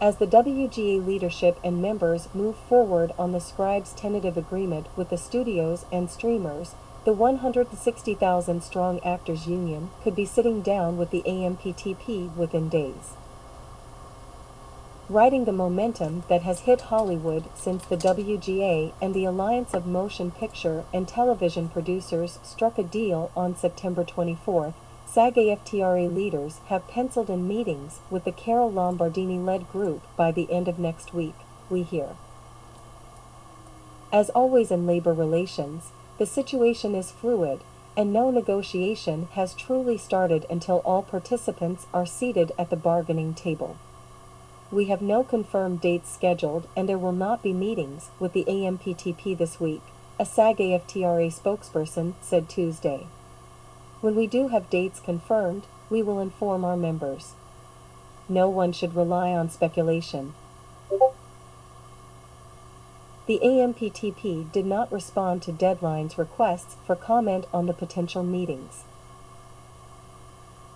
As 0.00 0.16
the 0.16 0.26
WGA 0.26 1.04
leadership 1.04 1.58
and 1.62 1.82
members 1.82 2.28
move 2.32 2.56
forward 2.56 3.12
on 3.18 3.32
the 3.32 3.40
Scribes 3.40 3.92
tentative 3.92 4.38
agreement 4.38 4.86
with 4.96 5.10
the 5.10 5.18
studios 5.18 5.84
and 5.92 6.10
streamers, 6.10 6.74
the 7.04 7.12
160,000 7.12 8.62
strong 8.62 9.00
actors 9.00 9.46
union 9.46 9.90
could 10.02 10.14
be 10.14 10.24
sitting 10.24 10.62
down 10.62 10.96
with 10.96 11.10
the 11.10 11.22
AMPTP 11.26 12.34
within 12.34 12.70
days. 12.70 13.14
Riding 15.10 15.44
the 15.44 15.52
momentum 15.52 16.24
that 16.28 16.42
has 16.42 16.60
hit 16.60 16.82
Hollywood 16.82 17.44
since 17.54 17.84
the 17.84 17.96
WGA 17.96 18.92
and 19.02 19.12
the 19.12 19.24
Alliance 19.24 19.74
of 19.74 19.84
Motion 19.84 20.30
Picture 20.30 20.84
and 20.94 21.06
Television 21.06 21.68
Producers 21.68 22.38
struck 22.42 22.78
a 22.78 22.82
deal 22.82 23.30
on 23.34 23.56
September 23.56 24.04
24th, 25.10 25.14
SAG-AFTRA 25.14 26.14
leaders 26.14 26.60
have 26.66 26.86
penciled 26.86 27.30
in 27.30 27.48
meetings 27.48 28.00
with 28.10 28.24
the 28.24 28.32
Carol 28.32 28.70
Lombardini-led 28.70 29.70
group 29.72 30.02
by 30.16 30.30
the 30.30 30.52
end 30.52 30.68
of 30.68 30.78
next 30.78 31.12
week, 31.12 31.34
we 31.68 31.82
hear. 31.82 32.10
As 34.12 34.30
always 34.30 34.70
in 34.70 34.86
labor 34.86 35.12
relations, 35.12 35.90
the 36.18 36.26
situation 36.26 36.94
is 36.94 37.10
fluid, 37.10 37.60
and 37.96 38.12
no 38.12 38.30
negotiation 38.30 39.28
has 39.32 39.54
truly 39.54 39.98
started 39.98 40.46
until 40.48 40.78
all 40.84 41.02
participants 41.02 41.86
are 41.92 42.06
seated 42.06 42.52
at 42.58 42.70
the 42.70 42.76
bargaining 42.76 43.34
table. 43.34 43.76
we 44.72 44.84
have 44.84 45.02
no 45.02 45.24
confirmed 45.24 45.80
dates 45.80 46.12
scheduled 46.12 46.68
and 46.76 46.88
there 46.88 46.98
will 46.98 47.12
not 47.12 47.42
be 47.42 47.52
meetings 47.52 48.10
with 48.20 48.32
the 48.32 48.44
AMPTP 48.44 49.36
this 49.36 49.58
week, 49.58 49.82
a 50.18 50.24
SAG 50.24 50.58
AFTRA 50.58 51.28
spokesperson 51.32 52.14
said 52.20 52.48
Tuesday. 52.48 53.06
When 54.00 54.16
we 54.16 54.26
do 54.26 54.48
have 54.48 54.70
dates 54.70 54.98
confirmed, 54.98 55.64
we 55.90 56.02
will 56.02 56.20
inform 56.20 56.64
our 56.64 56.76
members. 56.76 57.34
No 58.28 58.48
one 58.48 58.72
should 58.72 58.94
rely 58.94 59.32
on 59.32 59.50
speculation. 59.50 60.34
The 63.26 63.40
AMPTP 63.44 64.50
did 64.50 64.66
not 64.66 64.90
respond 64.90 65.42
to 65.42 65.52
Deadline's 65.52 66.16
requests 66.16 66.76
for 66.86 66.96
comment 66.96 67.46
on 67.52 67.66
the 67.66 67.72
potential 67.72 68.22
meetings. 68.22 68.84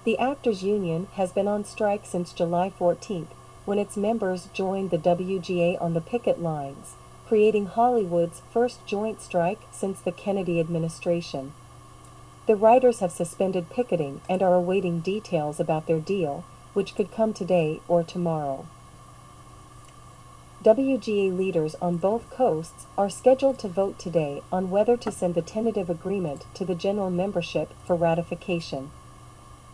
The 0.04 0.18
Actors 0.18 0.62
Union 0.62 1.08
has 1.14 1.32
been 1.32 1.48
on 1.48 1.64
strike 1.64 2.04
since 2.04 2.32
July 2.32 2.70
14th, 2.78 3.32
when 3.64 3.78
its 3.78 3.96
members 3.96 4.48
joined 4.52 4.90
the 4.90 4.98
WGA 4.98 5.80
on 5.80 5.94
the 5.94 6.02
picket 6.02 6.42
lines, 6.42 6.94
creating 7.26 7.66
Hollywood's 7.66 8.42
first 8.52 8.84
joint 8.86 9.22
strike 9.22 9.62
since 9.72 9.98
the 10.00 10.12
Kennedy 10.12 10.60
administration. 10.60 11.54
The 12.46 12.56
writers 12.56 13.00
have 13.00 13.10
suspended 13.10 13.70
picketing 13.70 14.20
and 14.28 14.42
are 14.42 14.54
awaiting 14.54 15.00
details 15.00 15.58
about 15.58 15.86
their 15.86 15.98
deal, 15.98 16.44
which 16.74 16.94
could 16.94 17.10
come 17.10 17.32
today 17.32 17.80
or 17.88 18.02
tomorrow. 18.02 18.66
WGA 20.62 21.34
leaders 21.34 21.74
on 21.80 21.96
both 21.96 22.28
coasts 22.30 22.86
are 22.98 23.08
scheduled 23.08 23.58
to 23.60 23.68
vote 23.68 23.98
today 23.98 24.42
on 24.52 24.70
whether 24.70 24.96
to 24.96 25.10
send 25.10 25.34
the 25.34 25.42
tentative 25.42 25.88
agreement 25.88 26.44
to 26.54 26.66
the 26.66 26.74
general 26.74 27.10
membership 27.10 27.70
for 27.86 27.96
ratification. 27.96 28.90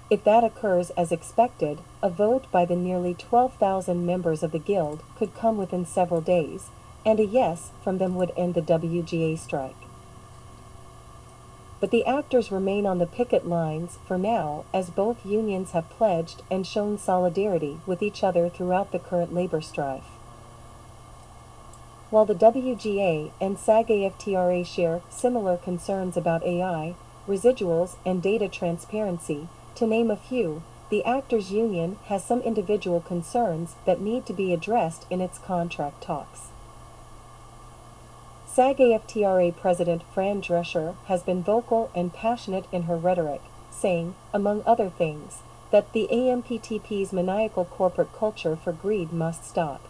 If 0.09 0.23
that 0.25 0.45
occurs 0.45 0.91
as 0.91 1.11
expected, 1.11 1.79
a 2.03 2.11
vote 2.11 2.47
by 2.53 2.65
the 2.65 2.77
nearly 2.77 3.15
12,000 3.15 4.07
members 4.07 4.43
of 4.43 4.53
the 4.53 4.59
Guild 4.59 5.03
could 5.17 5.35
come 5.35 5.57
within 5.57 5.87
several 5.87 6.21
days, 6.21 6.71
and 7.05 7.19
a 7.19 7.25
yes 7.25 7.71
from 7.83 7.99
them 7.99 8.15
would 8.15 8.33
end 8.37 8.55
the 8.55 8.63
WGA 8.63 9.39
strike. 9.39 9.90
But 11.81 11.91
the 11.91 12.05
actors 12.05 12.53
remain 12.53 12.85
on 12.85 12.99
the 12.99 13.07
picket 13.07 13.49
lines 13.49 13.99
for 14.07 14.19
now, 14.19 14.65
as 14.73 14.91
both 14.91 15.25
unions 15.25 15.71
have 15.71 15.89
pledged 15.89 16.43
and 16.51 16.67
shown 16.67 16.99
solidarity 16.99 17.81
with 17.87 18.03
each 18.03 18.23
other 18.23 18.51
throughout 18.51 18.93
the 18.93 18.99
current 18.99 19.35
labor 19.35 19.63
strife. 19.63 20.05
While 22.11 22.27
the 22.27 22.35
WGA 22.35 23.31
and 23.41 23.59
SAG-AFTRA 23.59 24.67
share 24.67 25.01
similar 25.09 25.57
concerns 25.57 26.17
about 26.17 26.45
AI, 26.45 26.97
residuals, 27.27 27.97
and 28.05 28.21
data 28.21 28.49
transparency, 28.49 29.49
to 29.77 29.87
name 29.87 30.11
a 30.11 30.17
few, 30.17 30.63
the 30.91 31.05
Actors 31.05 31.53
Union 31.53 31.99
has 32.07 32.25
some 32.25 32.41
individual 32.43 33.01
concerns 33.01 33.77
that 33.87 34.01
need 34.01 34.27
to 34.27 34.33
be 34.33 34.53
addressed 34.53 35.07
in 35.09 35.21
its 35.21 35.39
contract 35.39 36.03
talks. 36.03 36.50
SAG-AFTRA 38.53 39.57
President 39.57 40.03
Fran 40.13 40.43
Drescher 40.43 40.97
has 41.07 41.23
been 41.23 41.41
vocal 41.41 41.89
and 41.95 42.13
passionate 42.13 42.65
in 42.73 42.83
her 42.83 42.97
rhetoric, 42.97 43.43
saying, 43.71 44.17
among 44.35 44.65
other 44.67 44.91
things, 44.91 45.43
that 45.71 45.93
the 45.93 46.09
AMPTP's 46.11 47.13
maniacal 47.13 47.65
corporate 47.65 48.13
culture 48.13 48.57
for 48.57 48.73
greed 48.73 49.13
must 49.13 49.49
stop. 49.49 49.87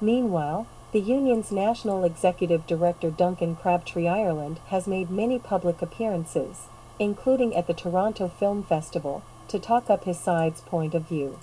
Meanwhile, 0.00 0.66
the 0.90 1.00
union's 1.00 1.52
National 1.52 2.02
Executive 2.02 2.66
Director 2.66 3.08
Duncan 3.08 3.54
Crabtree 3.54 4.08
Ireland 4.08 4.58
has 4.66 4.88
made 4.88 5.08
many 5.08 5.38
public 5.38 5.80
appearances, 5.80 6.66
including 6.98 7.54
at 7.54 7.68
the 7.68 7.74
Toronto 7.74 8.26
Film 8.26 8.64
Festival, 8.64 9.22
to 9.46 9.60
talk 9.60 9.88
up 9.88 10.04
his 10.04 10.18
side's 10.18 10.60
point 10.62 10.92
of 10.92 11.06
view. 11.06 11.38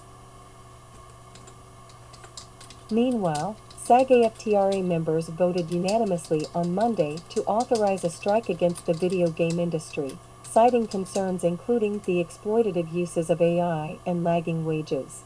Meanwhile, 2.91 3.55
SAG-AFTRA 3.87 4.83
members 4.83 5.29
voted 5.29 5.71
unanimously 5.71 6.45
on 6.53 6.75
Monday 6.75 7.19
to 7.29 7.41
authorize 7.45 8.03
a 8.03 8.09
strike 8.09 8.49
against 8.49 8.85
the 8.85 8.91
video 8.91 9.29
game 9.29 9.61
industry, 9.61 10.17
citing 10.43 10.87
concerns 10.87 11.41
including 11.41 11.99
the 11.99 12.21
exploitative 12.21 12.91
uses 12.91 13.29
of 13.29 13.41
AI 13.41 13.97
and 14.05 14.25
lagging 14.25 14.65
wages. 14.65 15.21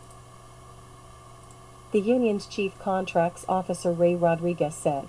The 1.91 2.01
union's 2.01 2.45
chief 2.45 2.77
contracts 2.77 3.45
officer 3.49 3.91
Ray 3.91 4.13
Rodriguez 4.13 4.75
said, 4.75 5.07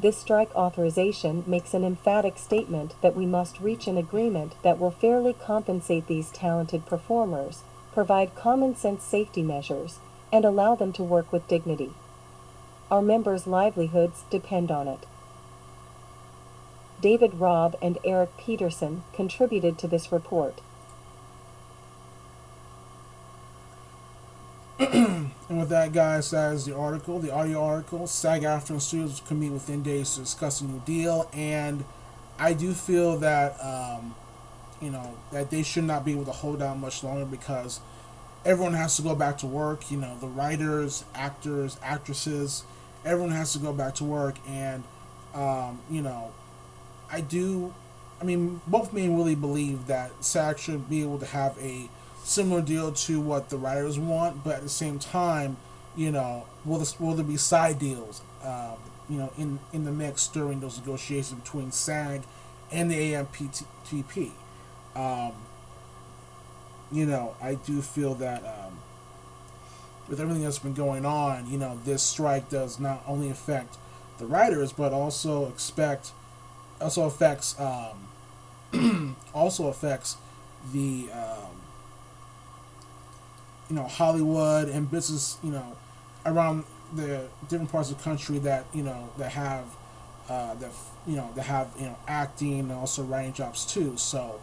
This 0.00 0.16
strike 0.16 0.54
authorization 0.54 1.44
makes 1.46 1.74
an 1.74 1.84
emphatic 1.84 2.38
statement 2.38 2.94
that 3.02 3.14
we 3.14 3.26
must 3.26 3.60
reach 3.60 3.86
an 3.86 3.98
agreement 3.98 4.54
that 4.62 4.78
will 4.78 4.92
fairly 4.92 5.34
compensate 5.34 6.06
these 6.06 6.30
talented 6.30 6.86
performers, 6.86 7.64
provide 7.92 8.34
common 8.34 8.74
sense 8.74 9.02
safety 9.04 9.42
measures, 9.42 9.98
and 10.32 10.46
allow 10.46 10.74
them 10.74 10.94
to 10.94 11.02
work 11.02 11.30
with 11.30 11.46
dignity. 11.48 11.92
Our 12.90 13.02
members' 13.02 13.46
livelihoods 13.46 14.24
depend 14.30 14.70
on 14.70 14.86
it. 14.86 15.00
David 17.00 17.34
Robb 17.34 17.76
and 17.82 17.98
Eric 18.04 18.36
Peterson 18.38 19.02
contributed 19.12 19.78
to 19.78 19.88
this 19.88 20.10
report. 20.10 20.60
and 24.78 25.30
with 25.48 25.68
that, 25.68 25.92
guys, 25.92 26.30
that 26.30 26.52
is 26.52 26.64
the 26.64 26.76
article, 26.76 27.18
the 27.18 27.32
audio 27.32 27.62
article. 27.62 28.06
SAG 28.06 28.42
AFTRA 28.42 28.70
and 28.70 28.82
studios 28.82 29.22
can 29.26 29.40
meet 29.40 29.50
within 29.50 29.82
days 29.82 30.14
to 30.14 30.20
discuss 30.20 30.60
a 30.60 30.64
new 30.64 30.80
deal, 30.84 31.28
and 31.32 31.84
I 32.38 32.52
do 32.52 32.72
feel 32.72 33.16
that 33.18 33.56
um, 33.62 34.14
you 34.80 34.90
know 34.90 35.14
that 35.32 35.50
they 35.50 35.62
should 35.62 35.84
not 35.84 36.04
be 36.04 36.12
able 36.12 36.26
to 36.26 36.32
hold 36.32 36.62
out 36.62 36.78
much 36.78 37.02
longer 37.02 37.24
because 37.24 37.80
everyone 38.44 38.74
has 38.74 38.96
to 38.96 39.02
go 39.02 39.14
back 39.14 39.38
to 39.38 39.46
work. 39.46 39.90
You 39.90 39.98
know, 39.98 40.16
the 40.20 40.28
writers, 40.28 41.04
actors, 41.14 41.78
actresses, 41.82 42.64
everyone 43.06 43.30
has 43.30 43.52
to 43.52 43.58
go 43.58 43.72
back 43.72 43.94
to 43.94 44.04
work, 44.04 44.36
and 44.46 44.82
um, 45.34 45.80
you 45.88 46.02
know, 46.02 46.32
I 47.10 47.20
do. 47.22 47.72
I 48.20 48.24
mean, 48.24 48.60
both 48.66 48.92
me 48.92 49.04
and 49.04 49.16
Willie 49.16 49.34
believe 49.34 49.86
that 49.86 50.10
SAG 50.24 50.58
should 50.58 50.88
be 50.88 51.02
able 51.02 51.18
to 51.18 51.26
have 51.26 51.56
a 51.60 51.88
similar 52.24 52.62
deal 52.62 52.90
to 52.92 53.20
what 53.20 53.50
the 53.50 53.56
writers 53.56 53.98
want, 53.98 54.42
but 54.42 54.56
at 54.56 54.62
the 54.62 54.68
same 54.68 54.98
time, 54.98 55.58
you 55.96 56.10
know, 56.10 56.46
will 56.64 56.78
this, 56.78 56.98
will 56.98 57.14
there 57.14 57.24
be 57.24 57.36
side 57.36 57.78
deals, 57.78 58.22
um, 58.42 58.76
you 59.08 59.18
know, 59.18 59.32
in 59.38 59.58
in 59.72 59.84
the 59.84 59.92
mix 59.92 60.26
during 60.26 60.60
those 60.60 60.78
negotiations 60.78 61.40
between 61.40 61.70
SAG 61.70 62.22
and 62.72 62.90
the 62.90 63.12
AMPTP? 63.12 64.30
Um, 64.94 65.32
you 66.90 67.04
know, 67.04 67.36
I 67.40 67.54
do 67.54 67.82
feel 67.82 68.14
that 68.14 68.42
um, 68.44 68.78
with 70.08 70.20
everything 70.20 70.44
that's 70.44 70.58
been 70.58 70.74
going 70.74 71.04
on, 71.04 71.50
you 71.50 71.58
know, 71.58 71.78
this 71.84 72.02
strike 72.02 72.48
does 72.48 72.78
not 72.78 73.02
only 73.06 73.30
affect 73.30 73.76
the 74.18 74.26
writers, 74.26 74.72
but 74.72 74.92
also 74.92 75.48
expect 75.48 76.12
also 76.80 77.04
affects 77.04 77.58
um, 77.58 79.16
also 79.34 79.68
affects 79.68 80.16
the 80.72 81.08
um, 81.12 81.56
you 83.68 83.76
know 83.76 83.84
Hollywood 83.84 84.68
and 84.68 84.90
business 84.90 85.38
you 85.42 85.50
know 85.50 85.76
around 86.24 86.64
the 86.94 87.28
different 87.48 87.70
parts 87.70 87.90
of 87.90 87.98
the 87.98 88.04
country 88.04 88.38
that 88.38 88.66
you 88.72 88.82
know 88.82 89.10
that 89.18 89.32
have 89.32 89.64
uh, 90.28 90.54
that 90.54 90.70
you 91.06 91.16
know 91.16 91.30
that 91.34 91.42
have 91.42 91.68
you 91.78 91.86
know 91.86 91.96
acting 92.06 92.60
and 92.60 92.72
also 92.72 93.02
writing 93.02 93.32
jobs 93.32 93.64
too. 93.64 93.96
So 93.96 94.40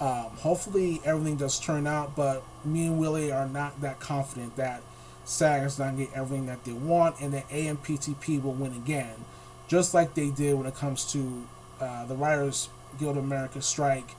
um, 0.00 0.30
hopefully 0.38 1.00
everything 1.04 1.36
does 1.36 1.58
turn 1.60 1.86
out. 1.86 2.16
But 2.16 2.42
me 2.64 2.86
and 2.86 2.98
Willie 2.98 3.32
are 3.32 3.48
not 3.48 3.80
that 3.80 4.00
confident 4.00 4.56
that 4.56 4.82
SAG 5.24 5.64
is 5.64 5.78
not 5.78 5.96
getting 5.96 6.14
everything 6.14 6.46
that 6.46 6.64
they 6.64 6.72
want, 6.72 7.20
and 7.20 7.32
that 7.32 7.48
AMPTP 7.48 8.42
will 8.42 8.52
win 8.52 8.72
again, 8.72 9.24
just 9.68 9.94
like 9.94 10.14
they 10.14 10.30
did 10.30 10.54
when 10.54 10.66
it 10.66 10.74
comes 10.74 11.10
to 11.12 11.44
uh, 11.80 12.04
the 12.06 12.14
Writers 12.14 12.68
Guild 12.98 13.16
of 13.16 13.24
America 13.24 13.62
strike. 13.62 14.14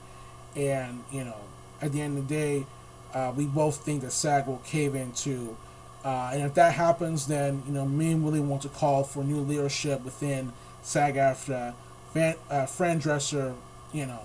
And 0.54 1.04
you 1.12 1.24
know, 1.24 1.36
at 1.80 1.92
the 1.92 2.00
end 2.00 2.18
of 2.18 2.28
the 2.28 2.34
day, 2.34 2.66
uh, 3.14 3.32
we 3.36 3.46
both 3.46 3.84
think 3.84 4.02
that 4.02 4.12
SAG 4.12 4.46
will 4.46 4.62
cave 4.64 4.94
into. 4.94 5.56
Uh, 6.04 6.30
and 6.32 6.42
if 6.42 6.54
that 6.54 6.74
happens, 6.74 7.26
then 7.26 7.62
you 7.66 7.72
know 7.72 7.86
me 7.86 8.12
and 8.12 8.24
Willie 8.24 8.40
want 8.40 8.62
to 8.62 8.68
call 8.68 9.04
for 9.04 9.24
new 9.24 9.40
leadership 9.40 10.04
within 10.04 10.52
SAG-AFTRA. 10.82 11.74
Van, 12.14 12.36
uh, 12.48 12.66
Fran 12.66 13.00
Drescher, 13.00 13.54
you 13.92 14.06
know, 14.06 14.20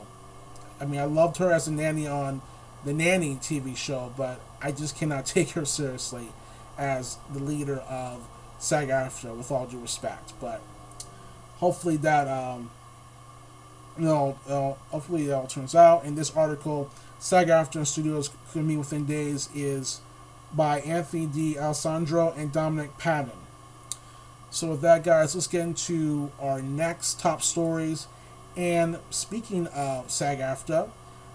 I 0.80 0.86
mean, 0.86 1.00
I 1.00 1.06
loved 1.06 1.38
her 1.38 1.52
as 1.52 1.67
a 1.67 1.72
nanny 1.72 2.08
on 2.08 2.41
the 2.86 2.94
Nanny 2.94 3.36
TV 3.36 3.76
show, 3.76 4.12
but 4.17 4.39
I 4.62 4.72
just 4.72 4.98
cannot 4.98 5.26
take 5.28 5.52
her 5.52 5.65
seriously 5.65 6.30
as 6.77 7.17
the 7.31 7.39
leader 7.39 7.77
of 7.89 8.27
SAG-AFTRA, 8.60 9.36
with 9.36 9.51
all 9.51 9.65
due 9.65 9.79
respect. 9.79 10.34
But 10.39 10.62
hopefully 11.57 11.97
that, 11.97 12.27
um, 12.27 12.69
you 13.97 14.05
know, 14.05 14.38
uh, 14.47 14.73
hopefully 14.91 15.27
that 15.27 15.36
all 15.36 15.47
turns 15.47 15.75
out. 15.75 16.05
In 16.05 16.15
this 16.15 16.36
article, 16.36 16.89
SAG-AFTRA 17.19 17.86
studios 17.86 18.29
could 18.51 18.65
meet 18.65 18.77
within 18.77 19.05
days 19.05 19.49
is 19.53 20.01
by 20.53 20.79
Anthony 20.81 21.25
D'Alessandro 21.27 22.34
and 22.36 22.51
Dominic 22.51 22.97
Patten. 22.97 23.31
So 24.49 24.71
with 24.71 24.81
that, 24.81 25.03
guys, 25.03 25.34
let's 25.34 25.47
get 25.47 25.62
into 25.62 26.31
our 26.39 26.62
next 26.62 27.19
top 27.19 27.41
stories. 27.41 28.07
And 28.57 28.99
speaking 29.10 29.67
of 29.67 30.12
SAG-AFTRA, 30.12 30.89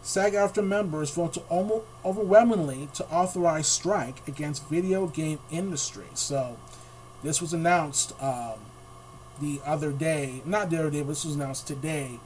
SAG-AFTRA 0.06 0.64
members 0.64 1.10
voted 1.10 1.42
overwhelmingly 1.50 2.88
to 2.94 3.04
authorize 3.10 3.66
strike 3.66 4.26
against 4.28 4.68
video 4.68 5.08
game 5.08 5.40
industry. 5.50 6.06
So, 6.14 6.58
this 7.24 7.40
was 7.40 7.52
announced 7.52 8.12
um, 8.22 8.60
the 9.40 9.60
other 9.64 9.90
day, 9.90 10.42
not 10.44 10.70
the 10.70 10.78
other 10.78 10.90
day, 10.90 11.00
but 11.00 11.08
this 11.08 11.24
was 11.24 11.34
announced 11.34 11.66
today. 11.66 12.20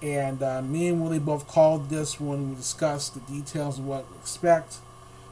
And 0.00 0.42
uh, 0.42 0.62
me 0.62 0.88
and 0.88 1.02
Willie 1.02 1.18
both 1.18 1.46
called 1.46 1.90
this 1.90 2.18
when 2.18 2.48
we 2.48 2.56
discussed 2.56 3.12
the 3.12 3.20
details 3.20 3.78
of 3.78 3.86
what 3.86 4.10
to 4.10 4.18
expect. 4.18 4.76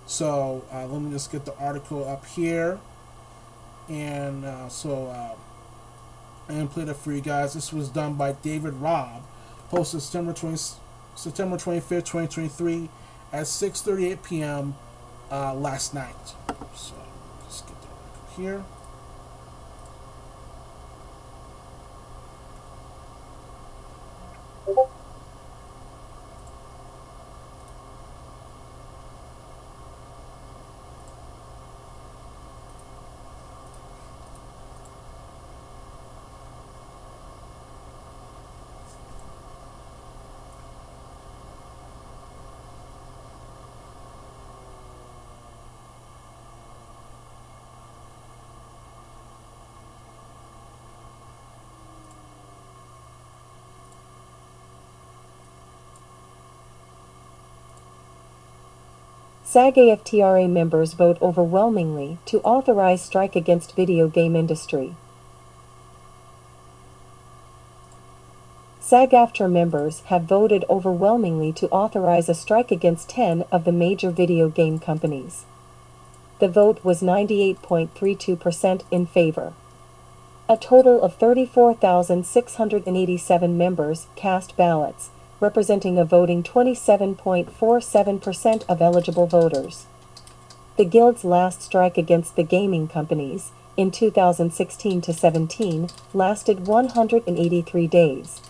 So 0.04 0.62
uh, 0.70 0.86
let 0.86 1.00
me 1.00 1.10
just 1.10 1.32
get 1.32 1.46
the 1.46 1.56
article 1.56 2.06
up 2.06 2.26
here. 2.26 2.80
And 3.88 4.44
uh, 4.44 4.68
so 4.68 5.06
uh, 5.06 6.52
and 6.52 6.70
play 6.70 6.84
that 6.84 6.96
for 6.96 7.12
you 7.12 7.22
guys. 7.22 7.54
This 7.54 7.72
was 7.72 7.88
done 7.88 8.14
by 8.14 8.32
David 8.32 8.74
Robb, 8.74 9.22
posted 9.70 10.02
September 10.02 10.34
20, 10.34 10.76
September 11.14 11.56
25th, 11.56 12.04
2023 12.04 12.88
at 13.32 13.46
6:38 13.46 14.22
p.m. 14.22 14.74
Uh, 15.30 15.54
last 15.54 15.94
night. 15.94 16.14
So 16.74 16.94
let's 17.42 17.62
get 17.62 17.80
the 17.80 17.88
article 17.88 18.26
here. 18.36 18.64
SAG-AFTRA 59.54 60.50
members 60.50 60.94
vote 60.94 61.16
overwhelmingly 61.22 62.18
to 62.26 62.40
authorize 62.40 63.00
strike 63.00 63.36
against 63.36 63.76
video 63.76 64.08
game 64.08 64.34
industry. 64.34 64.96
SAG-AFTRA 68.80 69.48
members 69.48 70.00
have 70.06 70.24
voted 70.24 70.64
overwhelmingly 70.68 71.52
to 71.52 71.68
authorize 71.68 72.28
a 72.28 72.34
strike 72.34 72.72
against 72.72 73.08
10 73.10 73.44
of 73.52 73.62
the 73.62 73.70
major 73.70 74.10
video 74.10 74.48
game 74.48 74.80
companies. 74.80 75.44
The 76.40 76.48
vote 76.48 76.84
was 76.84 77.00
98.32% 77.00 78.82
in 78.90 79.06
favor. 79.06 79.52
A 80.48 80.56
total 80.56 81.00
of 81.00 81.14
34,687 81.14 83.56
members 83.56 84.08
cast 84.16 84.56
ballots, 84.56 85.10
representing 85.40 85.98
a 85.98 86.04
voting 86.04 86.42
27.47% 86.42 88.64
of 88.68 88.82
eligible 88.82 89.26
voters. 89.26 89.86
The 90.76 90.84
Guild's 90.84 91.24
last 91.24 91.62
strike 91.62 91.96
against 91.96 92.36
the 92.36 92.42
gaming 92.42 92.88
companies, 92.88 93.52
in 93.76 93.90
2016 93.90 95.00
to 95.00 95.12
17, 95.12 95.88
lasted 96.12 96.66
183 96.66 97.86
days. 97.86 98.40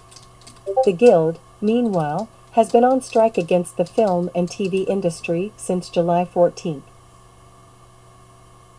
The 0.85 0.93
Guild, 0.93 1.39
meanwhile, 1.61 2.29
has 2.53 2.71
been 2.71 2.85
on 2.85 3.01
strike 3.01 3.37
against 3.37 3.77
the 3.77 3.85
film 3.85 4.31
and 4.35 4.49
TV 4.49 4.87
industry 4.89 5.53
since 5.57 5.89
July 5.89 6.25
14. 6.25 6.83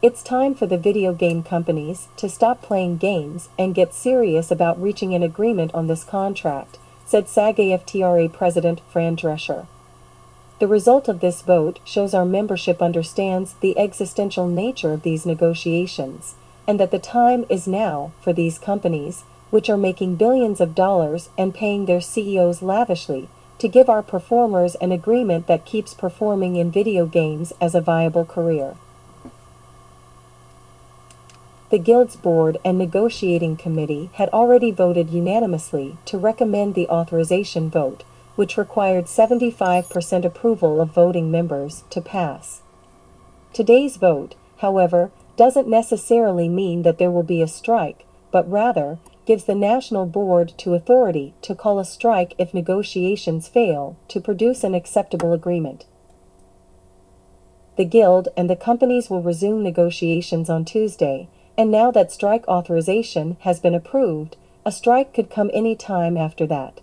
It's 0.02 0.24
time 0.24 0.56
for 0.56 0.66
the 0.66 0.78
video 0.78 1.14
game 1.14 1.44
companies 1.44 2.08
to 2.18 2.30
stop 2.30 2.62
playing 2.62 2.98
games 2.98 3.50
and 3.58 3.76
get 3.76 3.94
serious 3.94 4.52
about 4.52 4.82
reaching 4.82 5.14
an 5.14 5.24
agreement 5.24 5.74
on 5.74 5.88
this 5.88 6.04
contract, 6.04 6.78
said 7.06 7.28
SAG-AFTRA 7.28 8.34
President 8.34 8.82
Fran 8.90 9.16
Drescher. 9.16 9.68
The 10.60 10.68
result 10.68 11.08
of 11.08 11.20
this 11.20 11.42
vote 11.42 11.80
shows 11.84 12.14
our 12.14 12.26
membership 12.26 12.82
understands 12.82 13.56
the 13.60 13.78
existential 13.78 14.48
nature 14.48 14.94
of 14.94 15.04
these 15.04 15.26
negotiations, 15.26 16.36
and 16.68 16.80
that 16.80 16.92
the 16.92 17.00
time 17.00 17.46
is 17.50 17.68
now 17.68 18.12
for 18.22 18.34
these 18.34 18.58
companies, 18.58 19.24
which 19.52 19.70
are 19.70 19.78
making 19.78 20.16
billions 20.16 20.60
of 20.60 20.74
dollars 20.74 21.30
and 21.38 21.54
paying 21.54 21.86
their 21.86 22.02
CEOs 22.02 22.62
lavishly, 22.62 23.30
to 23.60 23.68
give 23.68 23.90
our 23.90 24.04
performers 24.04 24.76
an 24.76 24.92
agreement 24.92 25.48
that 25.48 25.66
keeps 25.66 25.94
performing 25.94 26.56
in 26.56 26.72
video 26.72 27.06
games 27.06 27.54
as 27.62 27.76
a 27.76 27.82
viable 27.82 28.26
career. 28.26 28.76
The 31.72 31.80
Guild's 31.80 32.16
board 32.16 32.60
and 32.64 32.78
negotiating 32.78 33.58
committee 33.58 34.12
had 34.14 34.30
already 34.30 34.70
voted 34.70 35.10
unanimously 35.10 35.98
to 36.06 36.18
recommend 36.18 36.76
the 36.76 36.88
authorization 36.90 37.72
vote, 37.72 38.04
which 38.36 38.58
required 38.58 39.06
75% 39.06 40.26
approval 40.26 40.80
of 40.80 40.94
voting 40.94 41.32
members 41.32 41.84
to 41.90 42.02
pass. 42.02 42.62
Today's 43.52 43.98
vote, 43.98 44.36
however, 44.58 45.10
doesn't 45.38 45.68
necessarily 45.68 46.48
mean 46.48 46.84
that 46.84 47.00
there 47.00 47.12
will 47.12 47.24
be 47.24 47.42
a 47.42 47.48
strike, 47.48 48.06
but 48.32 48.50
rather 48.50 49.00
gives 49.26 49.46
the 49.46 49.56
national 49.56 50.06
board 50.06 50.54
to 50.58 50.76
authority 50.76 51.34
to 51.42 51.56
call 51.56 51.80
a 51.80 51.86
strike 51.86 52.36
if 52.38 52.54
negotiations 52.54 53.48
fail 53.48 53.98
to 54.08 54.22
produce 54.22 54.64
an 54.64 54.76
acceptable 54.76 55.34
agreement. 55.34 55.86
The 57.76 57.86
Guild 57.86 58.30
and 58.38 58.50
the 58.50 58.56
companies 58.56 59.10
will 59.10 59.22
resume 59.22 59.64
negotiations 59.64 60.50
on 60.50 60.64
Tuesday, 60.64 61.28
and 61.58 61.72
now 61.72 61.92
that 61.92 62.12
strike 62.12 62.48
authorization 62.48 63.38
has 63.42 63.60
been 63.60 63.76
approved, 63.76 64.38
a 64.66 64.72
strike 64.72 65.14
could 65.14 65.30
come 65.30 65.52
any 65.54 65.76
time 65.76 66.18
after 66.18 66.46
that. 66.48 66.82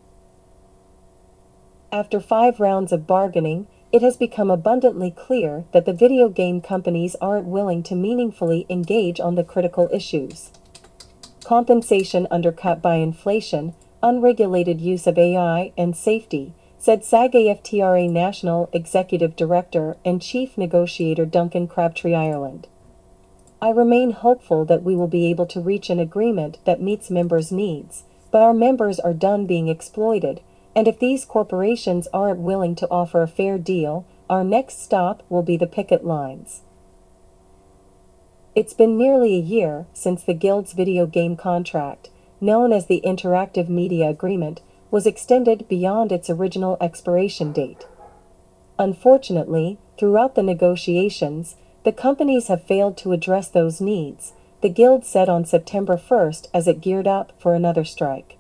After 1.90 2.20
five 2.20 2.60
rounds 2.60 2.92
of 2.92 3.06
bargaining, 3.06 3.66
it 3.92 4.00
has 4.00 4.16
become 4.16 4.50
abundantly 4.50 5.10
clear 5.10 5.64
that 5.72 5.84
the 5.84 5.92
video 5.92 6.30
game 6.30 6.62
companies 6.62 7.14
aren't 7.20 7.46
willing 7.46 7.82
to 7.82 7.94
meaningfully 7.94 8.64
engage 8.70 9.20
on 9.20 9.34
the 9.34 9.44
critical 9.44 9.90
issues. 9.92 10.50
Compensation 11.44 12.26
undercut 12.30 12.80
by 12.80 12.94
inflation, 12.94 13.74
unregulated 14.02 14.80
use 14.80 15.06
of 15.06 15.18
AI, 15.18 15.72
and 15.76 15.94
safety, 15.94 16.54
said 16.78 17.04
SAG-AFTRA 17.04 18.10
National 18.10 18.70
Executive 18.72 19.36
Director 19.36 19.96
and 20.04 20.22
Chief 20.22 20.56
Negotiator 20.56 21.26
Duncan 21.26 21.68
Crabtree 21.68 22.14
Ireland. 22.14 22.68
I 23.62 23.70
remain 23.70 24.10
hopeful 24.10 24.64
that 24.64 24.82
we 24.82 24.96
will 24.96 25.06
be 25.06 25.30
able 25.30 25.46
to 25.46 25.60
reach 25.60 25.88
an 25.88 26.00
agreement 26.00 26.58
that 26.64 26.82
meets 26.82 27.10
members' 27.10 27.52
needs, 27.52 28.02
but 28.32 28.42
our 28.42 28.52
members 28.52 28.98
are 28.98 29.14
done 29.14 29.46
being 29.46 29.68
exploited, 29.68 30.40
and 30.74 30.88
if 30.88 30.98
these 30.98 31.24
corporations 31.24 32.08
aren't 32.12 32.40
willing 32.40 32.74
to 32.74 32.90
offer 32.90 33.22
a 33.22 33.28
fair 33.28 33.58
deal, 33.58 34.04
our 34.28 34.42
next 34.42 34.82
stop 34.82 35.22
will 35.28 35.44
be 35.44 35.56
the 35.56 35.68
picket 35.68 36.04
lines. 36.04 36.62
It's 38.56 38.74
been 38.74 38.98
nearly 38.98 39.36
a 39.36 39.38
year 39.38 39.86
since 39.94 40.24
the 40.24 40.34
Guild's 40.34 40.72
video 40.72 41.06
game 41.06 41.36
contract, 41.36 42.10
known 42.40 42.72
as 42.72 42.86
the 42.86 43.00
Interactive 43.04 43.68
Media 43.68 44.08
Agreement, 44.08 44.60
was 44.90 45.06
extended 45.06 45.68
beyond 45.68 46.10
its 46.10 46.28
original 46.28 46.76
expiration 46.80 47.52
date. 47.52 47.86
Unfortunately, 48.76 49.78
throughout 49.96 50.34
the 50.34 50.42
negotiations, 50.42 51.54
the 51.84 51.92
companies 51.92 52.48
have 52.48 52.64
failed 52.64 52.96
to 52.98 53.12
address 53.12 53.48
those 53.48 53.80
needs, 53.80 54.32
the 54.60 54.68
Guild 54.68 55.04
said 55.04 55.28
on 55.28 55.44
September 55.44 55.96
1st 55.96 56.46
as 56.54 56.68
it 56.68 56.80
geared 56.80 57.08
up 57.08 57.32
for 57.40 57.54
another 57.54 57.84
strike. 57.84 58.38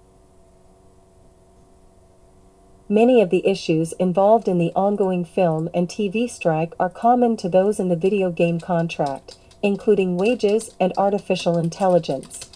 Many 2.88 3.20
of 3.20 3.30
the 3.30 3.46
issues 3.46 3.92
involved 3.94 4.46
in 4.48 4.58
the 4.58 4.72
ongoing 4.76 5.24
film 5.24 5.68
and 5.72 5.88
TV 5.88 6.28
strike 6.28 6.74
are 6.78 6.90
common 6.90 7.36
to 7.38 7.48
those 7.48 7.80
in 7.80 7.88
the 7.88 7.96
video 7.96 8.30
game 8.30 8.60
contract, 8.60 9.36
including 9.62 10.16
wages 10.16 10.74
and 10.78 10.92
artificial 10.96 11.56
intelligence. 11.58 12.50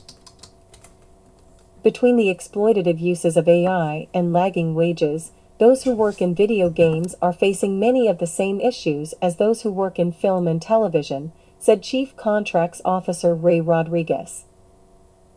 Between 1.82 2.16
the 2.16 2.34
exploitative 2.34 3.00
uses 3.00 3.36
of 3.36 3.48
AI 3.48 4.08
and 4.12 4.32
lagging 4.32 4.74
wages, 4.74 5.32
those 5.58 5.84
who 5.84 5.94
work 5.94 6.20
in 6.20 6.34
video 6.34 6.68
games 6.68 7.14
are 7.22 7.32
facing 7.32 7.80
many 7.80 8.08
of 8.08 8.18
the 8.18 8.26
same 8.26 8.60
issues 8.60 9.14
as 9.22 9.36
those 9.36 9.62
who 9.62 9.72
work 9.72 9.98
in 9.98 10.12
film 10.12 10.46
and 10.46 10.60
television, 10.60 11.32
said 11.58 11.82
Chief 11.82 12.14
Contracts 12.16 12.82
Officer 12.84 13.34
Ray 13.34 13.60
Rodriguez. 13.60 14.44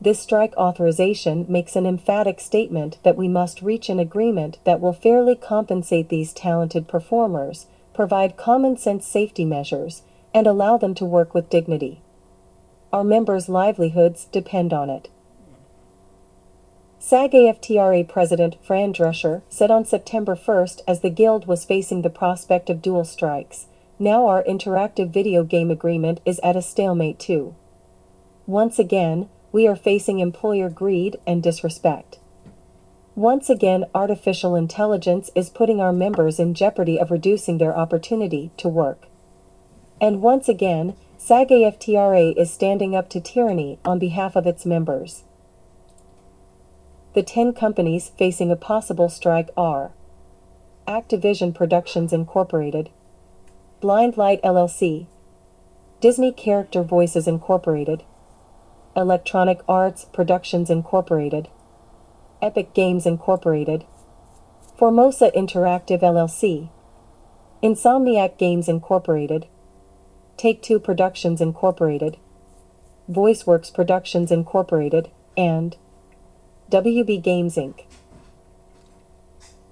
This 0.01 0.19
strike 0.19 0.55
authorization 0.55 1.45
makes 1.49 1.75
an 1.75 1.85
emphatic 1.85 2.39
statement 2.39 2.99
that 3.03 3.17
we 3.17 3.27
must 3.27 3.61
reach 3.61 3.89
an 3.89 3.99
agreement 3.99 4.59
that 4.63 4.79
will 4.79 4.93
fairly 4.93 5.35
compensate 5.35 6.09
these 6.09 6.33
talented 6.33 6.87
performers, 6.87 7.67
provide 7.93 8.37
common 8.37 8.77
sense 8.77 9.05
safety 9.05 9.43
measures, 9.43 10.03
and 10.33 10.47
allow 10.47 10.77
them 10.77 10.93
to 10.95 11.05
work 11.05 11.33
with 11.33 11.49
dignity. 11.49 12.01
Our 12.93 13.03
members' 13.03 13.49
livelihoods 13.49 14.25
depend 14.25 14.73
on 14.73 14.89
it. 14.89 15.09
SAG 17.01 17.31
AFTRA 17.31 18.03
President 18.09 18.57
Fran 18.61 18.91
Drescher 18.93 19.41
said 19.47 19.71
on 19.71 19.85
September 19.85 20.35
1st 20.35 20.81
as 20.85 20.99
the 20.99 21.09
Guild 21.09 21.47
was 21.47 21.63
facing 21.63 22.01
the 22.01 22.09
prospect 22.09 22.69
of 22.69 22.81
dual 22.81 23.05
strikes, 23.05 23.67
now 23.97 24.27
our 24.27 24.43
interactive 24.43 25.09
video 25.09 25.45
game 25.45 25.71
agreement 25.71 26.19
is 26.25 26.41
at 26.43 26.57
a 26.57 26.61
stalemate 26.61 27.17
too. 27.17 27.55
Once 28.45 28.77
again, 28.77 29.29
we 29.53 29.65
are 29.65 29.77
facing 29.77 30.19
employer 30.19 30.69
greed 30.69 31.15
and 31.25 31.41
disrespect. 31.41 32.19
Once 33.15 33.49
again, 33.49 33.85
artificial 33.95 34.53
intelligence 34.53 35.31
is 35.35 35.49
putting 35.49 35.79
our 35.79 35.93
members 35.93 36.37
in 36.37 36.53
jeopardy 36.53 36.99
of 36.99 37.11
reducing 37.11 37.59
their 37.59 37.75
opportunity 37.75 38.51
to 38.57 38.67
work. 38.67 39.07
And 40.01 40.21
once 40.21 40.49
again, 40.49 40.95
SAG 41.17 41.47
AFTRA 41.47 42.35
is 42.37 42.51
standing 42.51 42.93
up 42.93 43.09
to 43.11 43.21
tyranny 43.21 43.79
on 43.85 43.99
behalf 43.99 44.35
of 44.35 44.45
its 44.45 44.65
members. 44.65 45.23
The 47.19 47.25
10 47.25 47.51
companies 47.51 48.13
facing 48.17 48.49
a 48.49 48.55
possible 48.55 49.09
strike 49.09 49.49
are 49.57 49.91
Activision 50.87 51.53
Productions 51.53 52.13
Incorporated, 52.13 52.91
Blind 53.81 54.15
Light 54.15 54.41
LLC, 54.41 55.05
Disney 55.99 56.31
Character 56.31 56.81
Voices 56.81 57.27
Incorporated, 57.27 58.03
Electronic 58.95 59.59
Arts 59.67 60.05
Productions 60.05 60.69
Incorporated, 60.69 61.49
Epic 62.41 62.73
Games 62.73 63.05
Incorporated, 63.05 63.83
Formosa 64.77 65.29
Interactive 65.31 65.99
LLC, 65.99 66.69
Insomniac 67.61 68.37
Games 68.37 68.69
Incorporated, 68.69 69.45
Take 70.37 70.61
Two 70.61 70.79
Productions 70.79 71.41
Incorporated, 71.41 72.15
VoiceWorks 73.11 73.73
Productions 73.73 74.31
Incorporated, 74.31 75.11
and 75.35 75.75
WB 76.69 77.23
Games 77.23 77.55
Inc. 77.55 77.85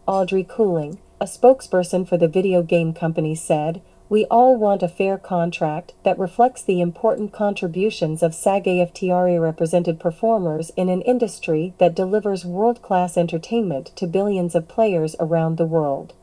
Audrey 0.07 0.43
Cooling, 0.43 0.97
a 1.21 1.25
spokesperson 1.25 2.07
for 2.07 2.17
the 2.17 2.27
video 2.27 2.63
game 2.63 2.91
company, 2.91 3.35
said, 3.35 3.83
We 4.09 4.25
all 4.31 4.57
want 4.57 4.81
a 4.81 4.87
fair 4.87 5.19
contract 5.19 5.93
that 6.01 6.17
reflects 6.17 6.63
the 6.63 6.81
important 6.81 7.31
contributions 7.31 8.23
of 8.23 8.33
SAG 8.33 8.63
AFTRA 8.63 9.39
represented 9.39 9.99
performers 9.99 10.71
in 10.71 10.89
an 10.89 11.03
industry 11.03 11.75
that 11.77 11.93
delivers 11.93 12.45
world 12.45 12.81
class 12.81 13.15
entertainment 13.15 13.95
to 13.95 14.07
billions 14.07 14.55
of 14.55 14.67
players 14.67 15.15
around 15.19 15.57
the 15.57 15.65
world. 15.67 16.15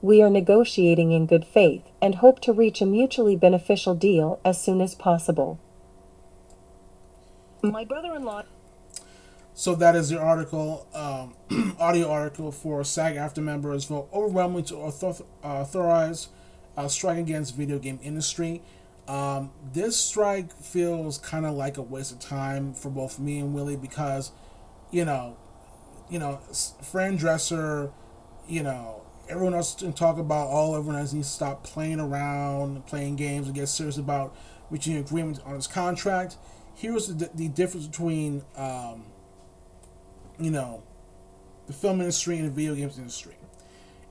We 0.00 0.22
are 0.22 0.30
negotiating 0.30 1.12
in 1.12 1.26
good 1.26 1.44
faith 1.44 1.82
and 2.00 2.14
hope 2.14 2.40
to 2.40 2.54
reach 2.54 2.80
a 2.80 2.86
mutually 2.86 3.36
beneficial 3.36 3.94
deal 3.94 4.40
as 4.42 4.58
soon 4.58 4.80
as 4.80 4.94
possible. 4.94 5.60
My 7.62 7.84
brother 7.84 8.14
in 8.14 8.24
law. 8.24 8.44
So 9.62 9.76
that 9.76 9.94
is 9.94 10.08
the 10.08 10.18
article, 10.18 10.88
um, 10.92 11.76
audio 11.78 12.10
article 12.10 12.50
for 12.50 12.82
SAG-AFTRA 12.82 13.44
members 13.44 13.84
vote 13.84 14.08
overwhelmingly 14.12 14.64
to 14.64 14.74
author- 14.74 15.24
authorize 15.44 16.30
a 16.76 16.90
strike 16.90 17.18
against 17.18 17.54
video 17.54 17.78
game 17.78 18.00
industry. 18.02 18.60
Um, 19.06 19.52
this 19.72 19.96
strike 19.96 20.52
feels 20.52 21.16
kind 21.18 21.46
of 21.46 21.54
like 21.54 21.76
a 21.76 21.82
waste 21.82 22.10
of 22.10 22.18
time 22.18 22.74
for 22.74 22.90
both 22.90 23.20
me 23.20 23.38
and 23.38 23.54
Willie 23.54 23.76
because, 23.76 24.32
you 24.90 25.04
know, 25.04 25.36
you 26.10 26.18
know, 26.18 26.40
Fran 26.82 27.16
Drescher, 27.16 27.92
you 28.48 28.64
know, 28.64 29.02
everyone 29.28 29.54
else 29.54 29.76
can 29.76 29.92
talk 29.92 30.18
about 30.18 30.48
all 30.48 30.74
everyone 30.74 30.96
else 30.96 31.12
needs 31.12 31.28
to 31.28 31.34
stop 31.34 31.62
playing 31.62 32.00
around, 32.00 32.84
playing 32.86 33.14
games, 33.14 33.46
and 33.46 33.54
get 33.54 33.68
serious 33.68 33.96
about 33.96 34.34
reaching 34.70 34.96
agreement 34.96 35.38
on 35.46 35.54
his 35.54 35.68
contract. 35.68 36.36
Here's 36.74 37.06
the, 37.06 37.30
the 37.32 37.46
difference 37.46 37.86
between 37.86 38.42
um, 38.56 39.04
you 40.38 40.50
know, 40.50 40.82
the 41.66 41.72
film 41.72 42.00
industry 42.00 42.38
and 42.38 42.46
the 42.46 42.50
video 42.50 42.74
games 42.74 42.98
industry. 42.98 43.36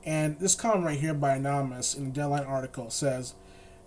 And 0.04 0.38
this 0.38 0.54
comment 0.54 0.84
right 0.84 0.98
here 0.98 1.14
by 1.14 1.36
Anonymous 1.36 1.94
in 1.94 2.06
the 2.06 2.10
Deadline 2.10 2.44
article 2.44 2.90
says, 2.90 3.34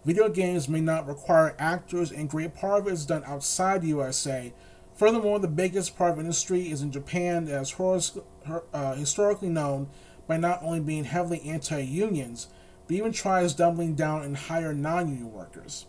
Video 0.06 0.30
games 0.30 0.70
may 0.70 0.82
not 0.82 1.08
require 1.08 1.56
actors, 1.58 2.12
and 2.12 2.30
great 2.30 2.54
part 2.54 2.82
of 2.82 2.88
it 2.88 2.94
is 2.94 3.08
done 3.08 3.24
outside 3.26 3.82
the 3.82 3.88
USA. 3.88 4.54
Furthermore, 4.94 5.40
the 5.40 5.48
biggest 5.48 5.98
part 5.98 6.14
of 6.14 6.20
industry 6.20 6.70
is 6.72 6.84
in 6.84 6.92
Japan, 6.92 7.48
as 7.48 7.76
uh, 8.72 8.96
historically 8.96 9.50
known 9.50 9.90
by 10.28 10.38
not 10.38 10.62
only 10.62 10.80
being 10.80 11.06
heavily 11.06 11.42
anti 11.42 11.82
unions, 11.82 12.48
but 12.88 12.96
even 12.96 13.12
tries 13.12 13.56
doubling 13.56 13.96
down 13.96 14.22
and 14.22 14.38
hire 14.38 14.74
non 14.74 15.10
union 15.10 15.34
workers. 15.34 15.88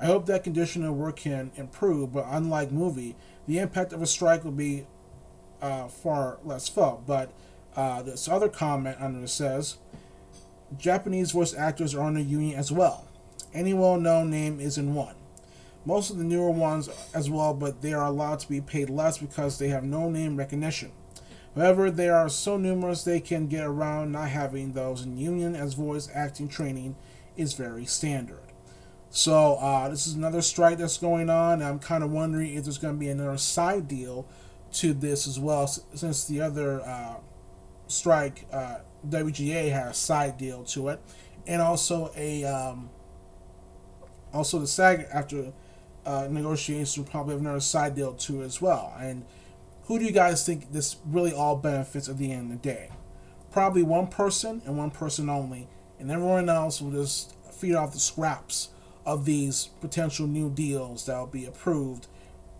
I 0.00 0.06
hope 0.06 0.26
that 0.26 0.44
condition 0.44 0.84
of 0.84 0.94
work 0.94 1.16
can 1.16 1.50
improve, 1.56 2.12
but 2.12 2.26
unlike 2.28 2.70
movie, 2.70 3.16
the 3.48 3.58
impact 3.58 3.92
of 3.92 4.00
a 4.00 4.06
strike 4.06 4.44
will 4.44 4.52
be 4.52 4.86
uh, 5.60 5.88
far 5.88 6.38
less 6.44 6.68
felt. 6.68 7.06
But 7.06 7.30
uh, 7.76 8.02
this 8.02 8.28
other 8.28 8.48
comment 8.48 8.96
under 9.00 9.24
it 9.24 9.28
says 9.28 9.76
Japanese 10.76 11.32
voice 11.32 11.54
actors 11.54 11.94
are 11.94 12.02
on 12.02 12.16
a 12.16 12.20
union 12.20 12.58
as 12.58 12.70
well. 12.70 13.06
Any 13.54 13.72
well 13.74 13.98
known 13.98 14.30
name 14.30 14.60
is 14.60 14.78
in 14.78 14.94
one. 14.94 15.14
Most 15.84 16.10
of 16.10 16.18
the 16.18 16.24
newer 16.24 16.50
ones 16.50 16.90
as 17.14 17.30
well, 17.30 17.54
but 17.54 17.80
they 17.80 17.94
are 17.94 18.06
allowed 18.06 18.40
to 18.40 18.48
be 18.48 18.60
paid 18.60 18.90
less 18.90 19.18
because 19.18 19.58
they 19.58 19.68
have 19.68 19.84
no 19.84 20.10
name 20.10 20.36
recognition. 20.36 20.92
However, 21.54 21.90
they 21.90 22.08
are 22.08 22.28
so 22.28 22.56
numerous 22.56 23.02
they 23.02 23.20
can 23.20 23.46
get 23.46 23.64
around 23.64 24.12
not 24.12 24.28
having 24.28 24.72
those 24.72 25.02
in 25.02 25.16
union 25.16 25.56
as 25.56 25.74
voice 25.74 26.08
acting 26.14 26.48
training 26.48 26.94
is 27.36 27.54
very 27.54 27.84
standard. 27.84 28.42
So 29.10 29.54
uh, 29.54 29.88
this 29.88 30.06
is 30.06 30.14
another 30.14 30.42
strike 30.42 30.78
that's 30.78 30.98
going 30.98 31.30
on. 31.30 31.62
I'm 31.62 31.78
kind 31.78 32.04
of 32.04 32.10
wondering 32.10 32.54
if 32.54 32.64
there's 32.64 32.78
going 32.78 32.94
to 32.94 33.00
be 33.00 33.08
another 33.08 33.38
side 33.38 33.88
deal 33.88 34.26
to 34.72 34.92
this 34.92 35.26
as 35.26 35.38
well, 35.38 35.66
since 35.66 36.26
the 36.26 36.40
other 36.40 36.80
uh, 36.80 37.16
strike, 37.86 38.46
uh, 38.52 38.76
WGA 39.08 39.70
had 39.72 39.88
a 39.88 39.94
side 39.94 40.38
deal 40.38 40.64
to 40.64 40.88
it, 40.88 41.00
and 41.46 41.62
also 41.62 42.10
a 42.16 42.44
um, 42.44 42.90
also 44.32 44.58
the 44.58 44.66
SAG-AFTRA 44.66 45.52
uh, 46.04 46.28
negotiations 46.30 46.96
will 46.96 47.04
probably 47.04 47.34
have 47.34 47.40
another 47.40 47.60
side 47.60 47.94
deal 47.94 48.14
to 48.14 48.42
as 48.42 48.60
well. 48.60 48.94
And 48.98 49.24
who 49.84 49.98
do 49.98 50.04
you 50.04 50.12
guys 50.12 50.44
think 50.44 50.72
this 50.72 50.96
really 51.06 51.32
all 51.32 51.56
benefits 51.56 52.08
at 52.08 52.18
the 52.18 52.32
end 52.32 52.52
of 52.52 52.62
the 52.62 52.68
day? 52.68 52.90
Probably 53.50 53.82
one 53.82 54.08
person 54.08 54.62
and 54.66 54.76
one 54.76 54.90
person 54.90 55.28
only, 55.28 55.68
and 55.98 56.10
everyone 56.10 56.48
else 56.48 56.80
will 56.80 56.90
just 56.90 57.34
feed 57.52 57.74
off 57.74 57.92
the 57.92 57.98
scraps 57.98 58.68
of 59.06 59.24
these 59.24 59.70
potential 59.80 60.26
new 60.26 60.50
deals 60.50 61.06
that 61.06 61.18
will 61.18 61.26
be 61.26 61.46
approved, 61.46 62.06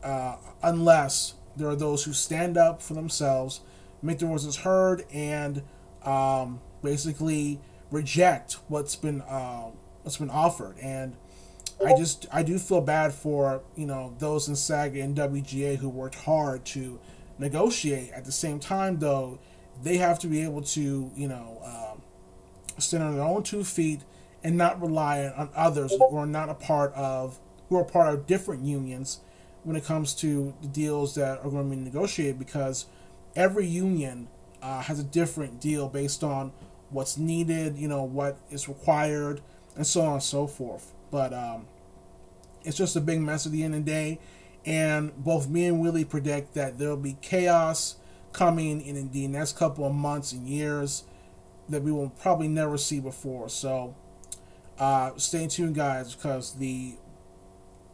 uh, 0.03 0.37
unless 0.63 1.35
there 1.59 1.69
are 1.69 1.77
those 1.77 2.05
who 2.05 2.13
stand 2.13 2.57
up 2.57 2.81
for 2.81 2.95
themselves, 2.95 3.61
make 4.03 4.19
their 4.19 4.29
voices 4.29 4.57
heard, 4.57 5.05
and 5.13 5.63
um, 6.05 6.61
basically 6.83 7.61
reject 7.91 8.59
what's 8.69 8.97
been 8.97 9.21
uh, 9.23 9.71
what's 10.03 10.17
been 10.17 10.31
offered. 10.31 10.77
And 10.81 11.17
I 11.85 11.97
just 11.97 12.27
I 12.33 12.43
do 12.43 12.59
feel 12.59 12.81
bad 12.81 13.13
for 13.13 13.63
you 13.77 13.87
know 13.87 14.15
those 14.19 14.49
in 14.49 14.57
SAG 14.57 14.97
and 14.97 15.17
WGA 15.17 15.77
who 15.77 15.89
worked 15.89 16.17
hard 16.17 16.65
to 16.67 16.99
negotiate. 17.39 18.11
At 18.13 18.25
the 18.25 18.33
same 18.33 18.59
time, 18.59 18.99
though, 18.99 19.39
they 19.83 19.99
have 19.99 20.19
to 20.21 20.27
be 20.27 20.43
able 20.43 20.63
to 20.63 21.11
you 21.15 21.29
know 21.29 21.61
um, 21.65 22.03
stand 22.79 23.03
on 23.03 23.15
their 23.17 23.25
own 23.25 23.43
two 23.43 23.65
feet 23.65 24.01
and 24.43 24.57
not 24.57 24.81
rely 24.81 25.27
on 25.27 25.51
others 25.55 25.93
who 25.93 26.17
are 26.17 26.27
not 26.27 26.49
a 26.49 26.55
part 26.55 26.93
of 26.95 27.39
who 27.69 27.77
are 27.77 27.85
part 27.85 28.15
of 28.15 28.27
different 28.27 28.63
unions 28.65 29.21
when 29.65 29.77
it 29.77 29.85
comes 29.85 30.15
to 30.15 30.55
the 30.63 30.69
deals 30.69 31.15
that 31.15 31.39
are 31.39 31.51
going 31.51 31.71
to 31.71 31.77
be 31.77 31.83
negotiated 31.83 32.39
because 32.39 32.87
every 33.37 33.67
union 33.67 34.29
uh, 34.63 34.83
has 34.83 34.99
a 34.99 35.05
different 35.05 35.61
deal 35.61 35.89
based 35.89 36.25
on 36.25 36.53
what's 36.91 37.17
needed, 37.17 37.77
you 37.77 37.89
know, 37.89 38.03
what 38.03 38.39
is 38.51 38.69
required, 38.69 39.41
and 39.77 39.87
so 39.87 40.03
on 40.03 40.15
and 40.15 40.23
so 40.23 40.47
forth. 40.47 40.93
But 41.11 41.33
um, 41.33 41.67
it's 42.65 42.77
just 42.77 42.97
a 42.97 43.01
big 43.01 43.21
mess 43.21 43.47
at 43.47 43.53
the 43.53 43.63
end 43.63 43.75
of 43.75 43.85
the 43.85 43.91
day. 43.91 44.21
And 44.65 45.17
both 45.17 45.49
me 45.49 45.67
and 45.67 45.81
Willie 45.81 46.05
predict 46.05 46.55
that 46.55 46.79
there'll 46.79 46.97
be 46.97 47.17
chaos 47.23 47.97
coming 48.33 48.81
in 48.81 49.11
the 49.11 49.29
next 49.29 49.57
couple 49.57 49.87
of 49.87 49.95
months 49.95 50.33
and 50.33 50.47
years 50.47 51.05
that 51.69 51.83
we 51.83 51.93
will 51.93 52.11
probably 52.11 52.49
never 52.49 52.77
see 52.77 53.01
before. 53.01 53.49
So 53.49 53.95
uh, 54.79 55.13
stay 55.17 55.47
tuned, 55.47 55.75
guys, 55.75 56.15
because 56.15 56.55
the 56.55 56.97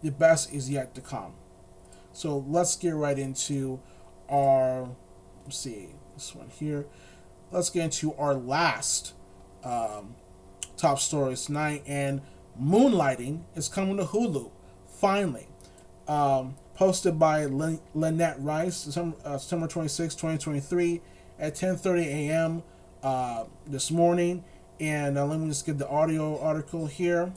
the 0.02 0.10
best 0.10 0.52
is 0.52 0.68
yet 0.68 0.94
to 0.94 1.00
come. 1.00 1.32
So 2.14 2.44
let's 2.48 2.76
get 2.76 2.94
right 2.94 3.18
into 3.18 3.80
our, 4.30 4.88
let's 5.44 5.58
see, 5.58 5.88
this 6.14 6.34
one 6.34 6.48
here. 6.48 6.86
Let's 7.50 7.70
get 7.70 7.84
into 7.84 8.14
our 8.14 8.34
last 8.34 9.14
um, 9.64 10.14
top 10.76 11.00
stories 11.00 11.44
tonight. 11.46 11.82
And 11.86 12.22
Moonlighting 12.60 13.42
is 13.56 13.68
coming 13.68 13.96
to 13.96 14.04
Hulu, 14.04 14.50
finally. 14.86 15.48
Um, 16.06 16.54
posted 16.74 17.18
by 17.18 17.46
Lynette 17.46 18.40
Rice, 18.40 18.76
September, 18.76 19.16
uh, 19.24 19.36
September 19.36 19.66
26, 19.66 20.14
2023 20.14 21.00
at 21.40 21.56
10.30 21.56 22.04
a.m. 22.06 22.62
Uh, 23.02 23.44
this 23.66 23.90
morning. 23.90 24.44
And 24.78 25.18
uh, 25.18 25.26
let 25.26 25.40
me 25.40 25.48
just 25.48 25.66
get 25.66 25.78
the 25.78 25.88
audio 25.88 26.40
article 26.40 26.86
here. 26.86 27.32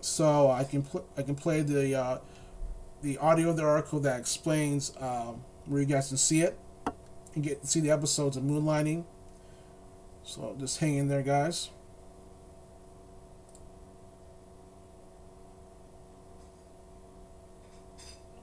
So 0.00 0.50
I 0.50 0.64
can 0.64 0.82
pl- 0.82 1.04
I 1.16 1.22
can 1.22 1.34
play 1.34 1.60
the 1.62 1.94
uh, 1.94 2.18
the 3.02 3.18
audio 3.18 3.50
of 3.50 3.56
the 3.56 3.64
article 3.64 4.00
that 4.00 4.18
explains 4.18 4.92
um, 5.00 5.42
where 5.66 5.80
you 5.80 5.86
guys 5.86 6.08
can 6.08 6.16
see 6.16 6.40
it 6.42 6.58
and 7.34 7.44
get 7.44 7.64
see 7.66 7.80
the 7.80 7.90
episodes 7.90 8.36
of 8.36 8.42
Moonlighting. 8.42 9.04
So 10.24 10.54
just 10.58 10.80
hang 10.80 10.96
in 10.96 11.08
there, 11.08 11.22
guys. 11.22 11.70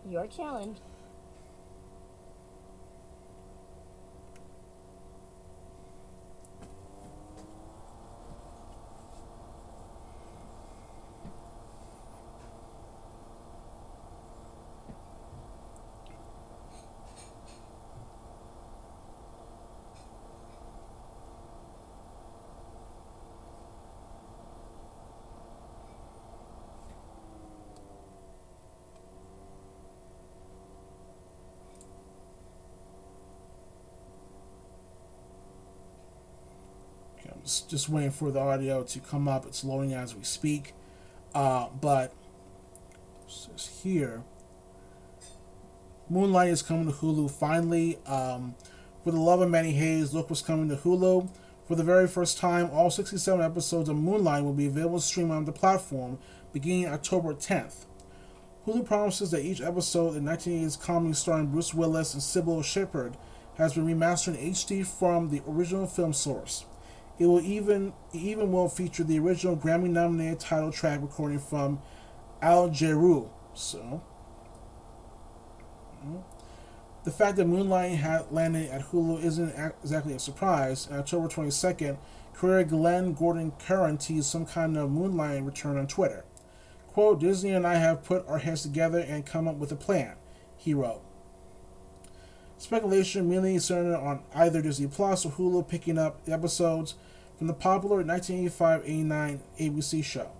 Your 0.10 0.28
challenge. 0.28 0.78
Okay, 37.18 37.34
I'm 37.34 37.46
just, 37.76 37.90
waiting 37.90 38.12
for 38.12 38.32
the 38.32 38.40
audio 38.40 38.84
to 38.84 39.00
come 39.00 39.28
up. 39.28 39.46
It's 39.46 39.64
loading 39.64 39.94
as 39.94 40.16
we 40.16 40.24
speak. 40.24 40.74
Uh, 41.34 41.68
but 41.82 42.14
here, 43.84 44.24
Moonlight 46.10 46.50
is 46.50 46.62
coming 46.62 46.86
to 46.86 46.94
Hulu 46.94 47.30
finally. 47.30 47.98
Um, 48.06 48.56
for 49.04 49.12
the 49.12 49.20
love 49.20 49.42
of 49.42 49.50
Maddie 49.50 49.72
Hayes, 49.72 50.14
look 50.14 50.30
what's 50.30 50.42
coming 50.42 50.70
to 50.70 50.76
Hulu. 50.76 51.30
For 51.68 51.76
the 51.76 51.84
very 51.84 52.08
first 52.08 52.38
time, 52.38 52.70
all 52.72 52.90
67 52.90 53.42
episodes 53.44 53.90
of 53.90 53.98
Moonlight 53.98 54.44
will 54.44 54.54
be 54.54 54.68
available 54.68 55.00
to 55.00 55.06
stream 55.06 55.32
on 55.32 55.46
the 55.46 55.52
platform 55.52 56.20
beginning 56.54 56.88
October 56.88 57.34
10th. 57.34 57.86
Hulu 58.66 58.86
promises 58.86 59.32
that 59.32 59.44
each 59.44 59.62
episode 59.62 60.16
in 60.16 60.24
1980s 60.24 60.82
comedy 60.82 61.14
starring 61.14 61.48
Bruce 61.48 61.74
Willis 61.74 62.14
and 62.14 62.24
Cybill 62.24 62.64
Shepherd 62.64 63.18
has 63.58 63.74
been 63.74 63.86
remastered 63.86 64.40
in 64.40 64.52
HD 64.52 64.86
from 64.86 65.30
the 65.30 65.42
original 65.48 65.88
film 65.88 66.14
source. 66.14 66.66
It 67.18 67.26
will 67.28 67.42
even 67.42 67.94
it 68.14 68.20
even 68.20 68.52
will 68.52 68.68
feature 68.68 69.04
the 69.04 69.20
original 69.20 69.56
Grammy-nominated 69.56 70.40
title 70.40 70.72
track 70.72 71.02
recording 71.02 71.40
from 71.40 71.82
Al 72.42 72.70
Jarreau. 72.70 73.30
So, 73.54 74.04
mm. 76.06 76.22
the 77.06 77.12
fact 77.12 77.38
that 77.38 77.46
Moonlight 77.46 77.94
had 77.94 78.32
landed 78.32 78.70
at 78.70 78.82
Hulu 78.88 79.24
isn't 79.24 79.54
exactly 79.82 80.14
a 80.14 80.20
surprise. 80.20 80.88
On 80.92 81.00
October 81.00 81.30
22nd, 81.30 81.98
career 82.34 82.66
Glenn 82.66 83.14
Gordon 83.14 83.54
Caron 83.60 83.98
teased 83.98 84.30
some 84.30 84.46
kind 84.46 84.78
of 84.78 84.92
Moonlight 84.92 85.44
return 85.44 85.78
on 85.78 85.88
Twitter. 85.88 86.26
Quote, 86.88 87.20
Disney 87.22 87.52
and 87.52 87.66
I 87.66 87.76
have 87.76 88.04
put 88.04 88.28
our 88.28 88.40
heads 88.40 88.64
together 88.64 89.00
and 89.00 89.26
come 89.26 89.48
up 89.48 89.56
with 89.56 89.72
a 89.72 89.76
plan, 89.76 90.16
he 90.58 90.74
wrote. 90.74 91.02
Speculation 92.58 93.30
mainly 93.30 93.60
centered 93.60 93.96
on 93.96 94.24
either 94.34 94.62
Disney 94.62 94.88
Plus 94.88 95.26
or 95.26 95.32
Hulu 95.32 95.68
picking 95.68 95.98
up 95.98 96.24
the 96.26 96.34
episodes 96.34 96.96
from 97.38 97.48
the 97.48 97.54
popular 97.54 98.04
1985-89 98.04 99.40
ABC 99.60 100.04
show. 100.04 100.32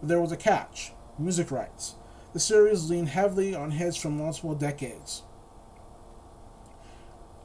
But 0.00 0.08
there 0.08 0.20
was 0.20 0.32
a 0.32 0.36
catch: 0.36 0.92
music 1.18 1.50
rights. 1.50 1.94
The 2.32 2.40
series 2.40 2.88
leaned 2.88 3.08
heavily 3.08 3.54
on 3.54 3.72
hits 3.72 3.96
from 3.96 4.18
multiple 4.18 4.54
decades. 4.54 5.22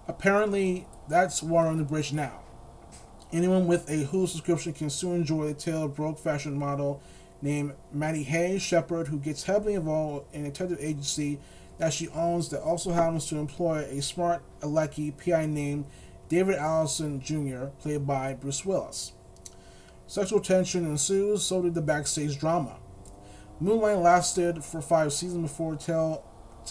Apparently, 0.08 0.88
that's 1.10 1.42
water 1.42 1.70
on 1.70 1.78
the 1.78 1.84
bridge 1.84 2.14
now. 2.14 2.42
Anyone 3.34 3.66
with 3.66 3.90
a 3.90 4.06
Hulu 4.06 4.28
subscription 4.28 4.74
can 4.74 4.90
soon 4.90 5.16
enjoy 5.16 5.48
the 5.48 5.54
tale 5.56 5.84
of 5.84 5.96
broke 5.96 6.20
fashion 6.20 6.56
model 6.58 7.02
named 7.42 7.74
Maddie 7.92 8.24
Hayes 8.24 8.62
Shepherd, 8.62 9.08
who 9.08 9.18
gets 9.20 9.44
heavily 9.44 9.74
involved 9.74 10.34
in 10.34 10.46
a 10.46 10.52
detective 10.52 10.78
agency 10.80 11.40
that 11.78 11.92
she 11.92 12.08
owns 12.10 12.50
that 12.50 12.62
also 12.62 12.92
happens 12.92 13.26
to 13.26 13.38
employ 13.38 13.80
a 13.80 14.02
smart 14.02 14.44
Alecki 14.62 15.12
PI 15.18 15.48
named 15.48 15.86
David 16.28 16.56
Addison 16.56 17.22
Jr., 17.22 17.66
played 17.80 18.08
by 18.08 18.34
Bruce 18.34 18.66
Willis. 18.66 19.14
Sexual 20.08 20.42
tension 20.42 20.86
ensues, 20.86 21.44
so 21.44 21.62
did 21.62 21.74
the 21.74 21.82
backstage 21.82 22.40
drama. 22.40 22.78
Moonlight 23.60 24.00
lasted 24.00 24.64
for 24.64 24.82
five 24.82 25.14
seasons 25.14 25.50
before 25.50 25.76
tale 25.76 26.24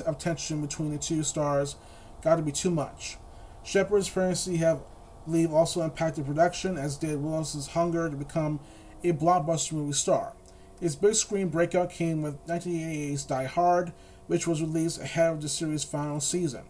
of 0.05 0.19
tension 0.19 0.61
between 0.61 0.91
the 0.91 0.99
two 0.99 1.23
stars 1.23 1.77
got 2.23 2.37
to 2.37 2.43
be 2.43 2.53
too 2.53 2.71
much. 2.71 3.17
Shepherd's 3.63 4.09
pregnancy 4.09 4.57
have 4.57 4.81
leave 5.27 5.53
also 5.53 5.83
impacted 5.83 6.27
production, 6.27 6.77
as 6.77 6.97
did 6.97 7.23
Willis's 7.23 7.69
hunger 7.69 8.11
to 8.11 8.17
become 8.17 8.61
a 9.03 9.13
blockbuster 9.13 9.73
movie 9.73 9.93
star. 9.93 10.35
His 10.81 10.97
big 10.97 11.15
screen 11.15 11.49
breakout 11.49 11.91
came 11.91 12.23
with 12.23 12.45
1988's 12.47 13.25
Die 13.25 13.45
Hard, 13.45 13.93
which 14.27 14.47
was 14.47 14.61
released 14.61 15.01
ahead 15.01 15.33
of 15.33 15.43
the 15.43 15.49
series' 15.49 15.85
final 15.85 16.21
season. 16.21 16.65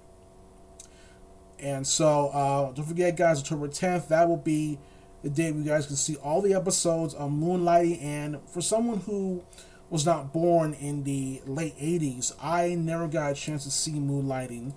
And 1.58 1.86
so, 1.86 2.28
uh, 2.28 2.72
don't 2.72 2.86
forget, 2.86 3.16
guys, 3.16 3.40
October 3.40 3.68
10th, 3.68 4.08
that 4.08 4.28
will 4.28 4.36
be 4.36 4.78
the 5.22 5.30
day 5.30 5.46
you 5.46 5.64
guys 5.64 5.86
can 5.86 5.96
see 5.96 6.16
all 6.16 6.42
the 6.42 6.54
episodes 6.54 7.14
of 7.14 7.30
Moonlighting. 7.30 8.02
And 8.02 8.38
for 8.46 8.60
someone 8.60 9.00
who 9.00 9.42
was 9.88 10.04
not 10.04 10.32
born 10.32 10.74
in 10.74 11.04
the 11.04 11.40
late 11.46 11.76
80s, 11.78 12.32
I 12.42 12.74
never 12.74 13.08
got 13.08 13.32
a 13.32 13.34
chance 13.34 13.64
to 13.64 13.70
see 13.70 13.92
Moonlighting. 13.92 14.74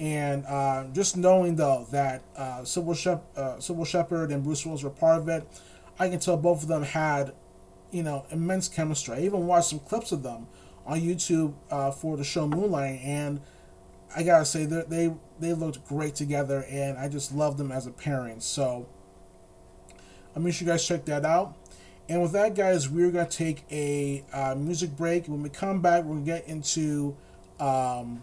And 0.00 0.44
uh, 0.46 0.86
just 0.92 1.16
knowing, 1.16 1.56
though, 1.56 1.86
that 1.92 2.22
uh, 2.36 2.60
Cybill, 2.62 2.96
Shep- 2.96 3.24
uh, 3.36 3.84
Shepherd 3.84 4.32
and 4.32 4.42
Bruce 4.42 4.66
Willis 4.66 4.82
were 4.82 4.90
part 4.90 5.20
of 5.20 5.28
it, 5.28 5.46
I 5.98 6.08
can 6.08 6.18
tell 6.18 6.36
both 6.36 6.62
of 6.62 6.68
them 6.68 6.82
had, 6.82 7.32
you 7.92 8.02
know, 8.02 8.26
immense 8.30 8.68
chemistry. 8.68 9.14
I 9.14 9.20
even 9.20 9.46
watched 9.46 9.68
some 9.68 9.78
clips 9.78 10.10
of 10.10 10.24
them 10.24 10.48
on 10.86 11.00
YouTube 11.00 11.54
uh, 11.70 11.92
for 11.92 12.16
the 12.16 12.24
show 12.24 12.48
Moonlighting. 12.48 13.04
and 13.04 13.40
I 14.14 14.22
gotta 14.22 14.44
say 14.44 14.64
they 14.64 15.12
they 15.40 15.52
looked 15.52 15.86
great 15.86 16.14
together, 16.14 16.64
and 16.68 16.98
I 16.98 17.08
just 17.08 17.32
love 17.32 17.56
them 17.56 17.72
as 17.72 17.86
a 17.86 17.90
pairing. 17.90 18.40
So 18.40 18.86
I 20.34 20.38
make 20.38 20.54
sure 20.54 20.66
you 20.66 20.72
guys 20.72 20.86
check 20.86 21.04
that 21.06 21.24
out. 21.24 21.56
And 22.08 22.20
with 22.20 22.32
that, 22.32 22.54
guys, 22.54 22.88
we're 22.88 23.10
gonna 23.10 23.28
take 23.28 23.64
a 23.70 24.24
uh, 24.32 24.54
music 24.54 24.96
break. 24.96 25.26
When 25.26 25.42
we 25.42 25.48
come 25.48 25.80
back, 25.80 26.04
we're 26.04 26.16
gonna 26.16 26.26
get 26.26 26.46
into 26.46 27.16
um, 27.58 28.22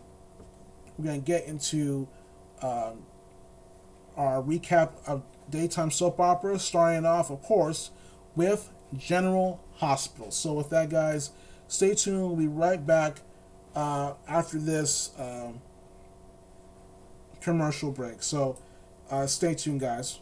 we're 0.98 1.06
gonna 1.06 1.20
get 1.20 1.46
into 1.46 2.08
um, 2.62 3.04
our 4.16 4.42
recap 4.42 4.92
of 5.08 5.24
daytime 5.50 5.92
soap 5.92 6.20
operas, 6.20 6.64
starting 6.64 7.06
off, 7.06 7.30
of 7.30 7.42
course, 7.42 7.92
with 8.36 8.72
General 8.98 9.60
Hospital. 9.76 10.32
So 10.32 10.54
with 10.54 10.70
that, 10.70 10.90
guys, 10.90 11.32
stay 11.68 11.96
tuned. 11.96 12.22
We'll 12.22 12.36
be 12.36 12.48
right 12.48 12.86
back 12.86 13.22
uh, 13.76 14.14
after 14.28 14.60
this 14.60 15.12
um, 15.18 15.62
commercial 17.42 17.92
break. 17.92 18.24
So 18.24 18.58
uh, 19.10 19.28
stay 19.28 19.56
tuned, 19.56 19.82
guys. 19.82 20.20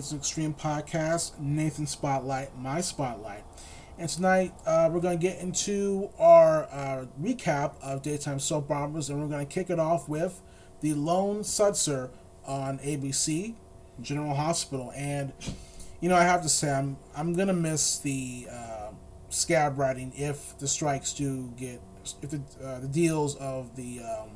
Nathan's 0.00 0.18
Extreme 0.18 0.54
Podcast, 0.54 1.38
Nathan 1.38 1.86
Spotlight, 1.86 2.56
my 2.56 2.80
spotlight. 2.80 3.44
And 3.98 4.08
tonight 4.08 4.54
uh, 4.64 4.88
we're 4.90 5.00
going 5.00 5.18
to 5.18 5.22
get 5.22 5.40
into 5.40 6.08
our 6.18 6.64
uh, 6.72 7.04
recap 7.20 7.74
of 7.82 8.00
daytime 8.00 8.38
soap 8.40 8.70
operas, 8.70 9.10
and 9.10 9.20
we're 9.20 9.28
going 9.28 9.46
to 9.46 9.52
kick 9.52 9.68
it 9.68 9.78
off 9.78 10.08
with 10.08 10.40
The 10.80 10.94
Lone 10.94 11.40
Sutzer 11.40 12.08
on 12.46 12.78
ABC, 12.78 13.56
General 14.00 14.32
Hospital. 14.32 14.90
And, 14.96 15.34
you 16.00 16.08
know, 16.08 16.16
I 16.16 16.22
have 16.22 16.40
to 16.44 16.48
say, 16.48 16.72
I'm, 16.72 16.96
I'm 17.14 17.34
going 17.34 17.48
to 17.48 17.52
miss 17.52 17.98
the 17.98 18.46
uh, 18.50 18.92
scab 19.28 19.78
writing 19.78 20.14
if 20.16 20.58
the 20.58 20.66
strikes 20.66 21.12
do 21.12 21.52
get, 21.58 21.82
if 22.22 22.30
the, 22.30 22.40
uh, 22.64 22.80
the 22.80 22.88
deals 22.88 23.36
of 23.36 23.76
the. 23.76 24.00
Um, 24.00 24.30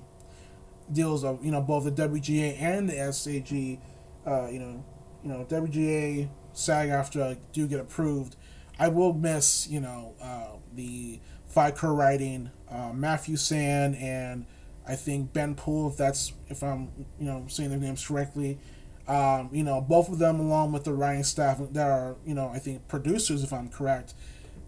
deals 0.92 1.24
of 1.24 1.42
you 1.42 1.50
know 1.50 1.62
both 1.62 1.84
the 1.84 1.90
WGA 1.90 2.60
and 2.60 2.90
the 2.90 3.10
SAG, 3.10 3.78
uh, 4.26 4.48
you 4.50 4.58
know, 4.58 4.84
you 5.24 5.30
know 5.30 5.44
WGA 5.48 6.28
SAG-AFTRA 6.52 7.38
do 7.52 7.66
get 7.66 7.80
approved, 7.80 8.36
I 8.78 8.88
will 8.88 9.12
miss 9.12 9.66
you 9.68 9.80
know 9.80 10.14
uh, 10.22 10.58
the 10.72 11.20
FICO 11.46 11.92
writing, 11.92 12.50
uh, 12.70 12.92
Matthew 12.92 13.36
Sand 13.36 13.96
and 13.96 14.46
I 14.86 14.96
think 14.96 15.32
Ben 15.32 15.54
Poole 15.54 15.88
if 15.88 15.96
that's 15.96 16.32
if 16.48 16.62
I'm 16.62 16.90
you 17.18 17.26
know 17.26 17.46
saying 17.48 17.70
their 17.70 17.78
names 17.78 18.06
correctly. 18.06 18.58
Um, 19.06 19.50
you 19.52 19.64
know, 19.64 19.82
both 19.82 20.08
of 20.08 20.18
them, 20.18 20.40
along 20.40 20.72
with 20.72 20.84
the 20.84 20.94
writing 20.94 21.24
staff 21.24 21.60
that 21.72 21.90
are, 21.90 22.16
you 22.24 22.32
know, 22.32 22.48
I 22.48 22.58
think 22.58 22.88
producers, 22.88 23.44
if 23.44 23.52
I'm 23.52 23.68
correct, 23.68 24.14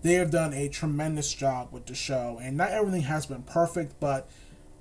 they 0.03 0.15
have 0.15 0.31
done 0.31 0.53
a 0.53 0.69
tremendous 0.69 1.33
job 1.33 1.69
with 1.73 1.87
the 1.87 1.95
show. 1.95 2.39
And 2.43 2.57
not 2.57 2.71
everything 2.71 3.03
has 3.03 3.25
been 3.25 3.45
perfect, 3.45 3.99
but 3.99 4.29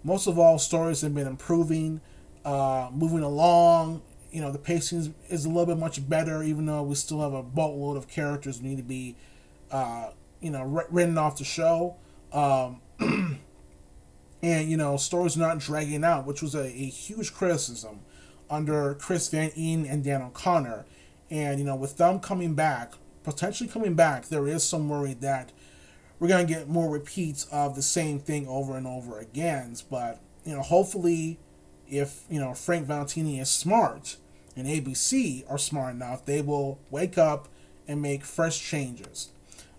most 0.03 0.27
of 0.27 0.37
all, 0.37 0.59
stories 0.59 1.01
have 1.01 1.15
been 1.15 1.25
improving, 1.25 2.01
uh, 2.43 2.89
moving 2.93 3.21
along. 3.23 4.01
You 4.35 4.41
know, 4.41 4.51
the 4.51 4.59
pacing 4.59 4.99
is, 4.99 5.09
is 5.29 5.45
a 5.45 5.47
little 5.47 5.65
bit 5.65 5.77
much 5.77 6.07
better, 6.09 6.43
even 6.43 6.65
though 6.65 6.83
we 6.83 6.95
still 6.95 7.21
have 7.21 7.33
a 7.33 7.41
boatload 7.41 7.95
of 7.95 8.09
characters 8.09 8.61
need 8.61 8.75
to 8.75 8.83
be, 8.83 9.15
uh, 9.71 10.09
you 10.41 10.51
know, 10.51 10.63
wr- 10.63 10.89
written 10.89 11.17
off 11.17 11.37
the 11.37 11.45
show. 11.45 11.95
Um, 12.33 12.81
and, 14.43 14.69
you 14.69 14.75
know, 14.75 14.97
stories 14.97 15.37
not 15.37 15.59
dragging 15.59 16.03
out, 16.03 16.25
which 16.25 16.41
was 16.41 16.53
a, 16.53 16.65
a 16.65 16.85
huge 16.85 17.33
criticism 17.33 18.01
under 18.49 18.95
Chris 18.95 19.29
Van 19.29 19.51
Etten 19.51 19.89
and 19.89 20.03
Dan 20.03 20.21
O'Connor. 20.21 20.85
And, 21.29 21.57
you 21.57 21.65
know, 21.65 21.77
with 21.77 21.95
them 21.95 22.19
coming 22.19 22.55
back, 22.55 22.93
potentially 23.23 23.69
coming 23.69 23.95
back, 23.95 24.27
there 24.27 24.47
is 24.47 24.63
some 24.63 24.89
worry 24.89 25.13
that 25.15 25.53
we're 26.19 26.27
to 26.27 26.43
get 26.43 26.67
more 26.67 26.89
repeats 26.89 27.45
of 27.51 27.75
the 27.75 27.81
same 27.81 28.19
thing 28.19 28.47
over 28.47 28.77
and 28.77 28.85
over 28.85 29.19
again. 29.19 29.75
But, 29.89 30.19
you 30.43 30.53
know, 30.53 30.61
hopefully, 30.61 31.39
if, 31.89 32.23
you 32.29 32.39
know, 32.39 32.53
Frank 32.53 32.87
Valentini 32.87 33.39
is 33.39 33.49
smart 33.49 34.17
and 34.55 34.67
ABC 34.67 35.49
are 35.49 35.57
smart 35.57 35.95
enough, 35.95 36.25
they 36.25 36.41
will 36.41 36.79
wake 36.89 37.17
up 37.17 37.47
and 37.87 38.01
make 38.01 38.23
fresh 38.23 38.59
changes. 38.59 39.29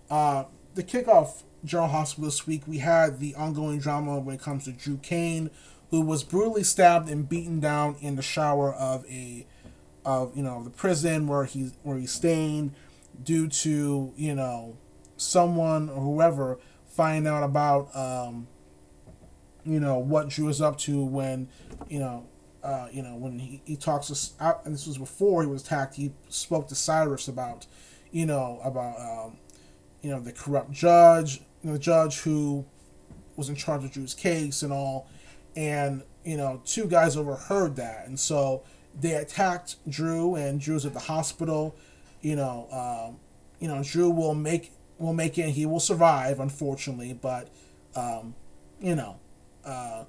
Uh, 0.09 0.45
the 0.75 0.83
kickoff 0.83 1.43
General 1.65 1.89
Hospital 1.89 2.25
this 2.25 2.45
week, 2.45 2.63
we 2.67 2.77
had 2.77 3.19
the 3.19 3.35
ongoing 3.35 3.79
drama 3.79 4.19
when 4.19 4.35
it 4.35 4.41
comes 4.41 4.65
to 4.65 4.71
Drew 4.71 4.97
Kane, 4.97 5.49
who 5.89 6.01
was 6.01 6.23
brutally 6.23 6.63
stabbed 6.63 7.09
and 7.09 7.27
beaten 7.27 7.59
down 7.59 7.95
in 7.99 8.15
the 8.15 8.21
shower 8.21 8.73
of 8.73 9.05
a 9.09 9.45
of 10.05 10.35
you 10.37 10.43
know 10.43 10.63
the 10.63 10.69
prison 10.69 11.27
where 11.27 11.43
he's 11.45 11.73
where 11.83 11.97
he's 11.97 12.11
staying 12.11 12.73
due 13.21 13.47
to 13.47 14.13
you 14.15 14.33
know 14.33 14.77
someone 15.17 15.89
or 15.89 16.01
whoever 16.01 16.59
finding 16.87 17.31
out 17.31 17.43
about 17.43 17.93
um, 17.95 18.47
you 19.65 19.79
know 19.79 19.97
what 19.97 20.29
Drew 20.29 20.47
is 20.47 20.61
up 20.61 20.77
to 20.79 21.03
when 21.03 21.49
you 21.89 21.99
know 21.99 22.25
uh, 22.67 22.89
you 22.91 23.01
know 23.01 23.15
when 23.15 23.39
he, 23.39 23.61
he 23.65 23.77
talks 23.77 24.07
to 24.07 24.43
out 24.43 24.65
and 24.65 24.73
this 24.73 24.85
was 24.85 24.97
before 24.97 25.41
he 25.41 25.47
was 25.47 25.63
attacked 25.63 25.95
he 25.95 26.11
spoke 26.27 26.67
to 26.67 26.75
Cyrus 26.75 27.29
about 27.29 27.65
you 28.11 28.25
know 28.25 28.59
about 28.61 28.99
um, 28.99 29.37
you 30.01 30.11
know 30.11 30.19
the 30.19 30.33
corrupt 30.33 30.71
judge 30.71 31.41
you 31.63 31.69
know, 31.69 31.73
the 31.73 31.79
judge 31.79 32.19
who 32.19 32.65
was 33.37 33.47
in 33.47 33.55
charge 33.55 33.85
of 33.85 33.91
Drew's 33.91 34.13
case 34.13 34.63
and 34.63 34.73
all. 34.73 35.07
And 35.55 36.03
you 36.25 36.35
know 36.35 36.61
two 36.65 36.87
guys 36.87 37.15
overheard 37.15 37.77
that. 37.77 38.07
And 38.07 38.19
so 38.19 38.63
they 38.99 39.13
attacked 39.13 39.77
Drew 39.89 40.35
and 40.35 40.59
Drew's 40.59 40.85
at 40.85 40.93
the 40.93 40.99
hospital. 40.99 41.73
You 42.21 42.35
know 42.35 42.67
um, 43.09 43.19
you 43.59 43.69
know 43.69 43.81
Drew 43.81 44.09
will 44.09 44.35
make 44.35 44.73
will 44.97 45.13
make 45.13 45.37
it 45.37 45.51
he 45.51 45.65
will 45.65 45.79
survive 45.79 46.41
unfortunately. 46.41 47.13
But 47.13 47.47
um, 47.95 48.35
you 48.81 48.95
know 48.95 49.19
uh, 49.63 50.03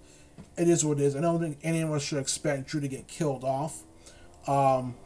it 0.58 0.68
is 0.68 0.84
what 0.84 0.98
it 0.98 1.04
is. 1.04 1.16
I 1.16 1.20
don't 1.20 1.40
think 1.40 1.58
any 1.62 1.80
of 1.80 1.90
us 1.92 2.02
should 2.02 2.18
expect 2.18 2.68
Drew 2.68 2.80
to 2.80 2.88
get 2.88 3.06
killed 3.08 3.44
off. 3.44 3.82
Um, 4.46 4.96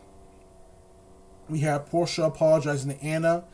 we 1.48 1.60
have 1.60 1.86
Portia 1.86 2.24
apologizing 2.24 2.96
to 2.96 3.04
Anna. 3.04 3.44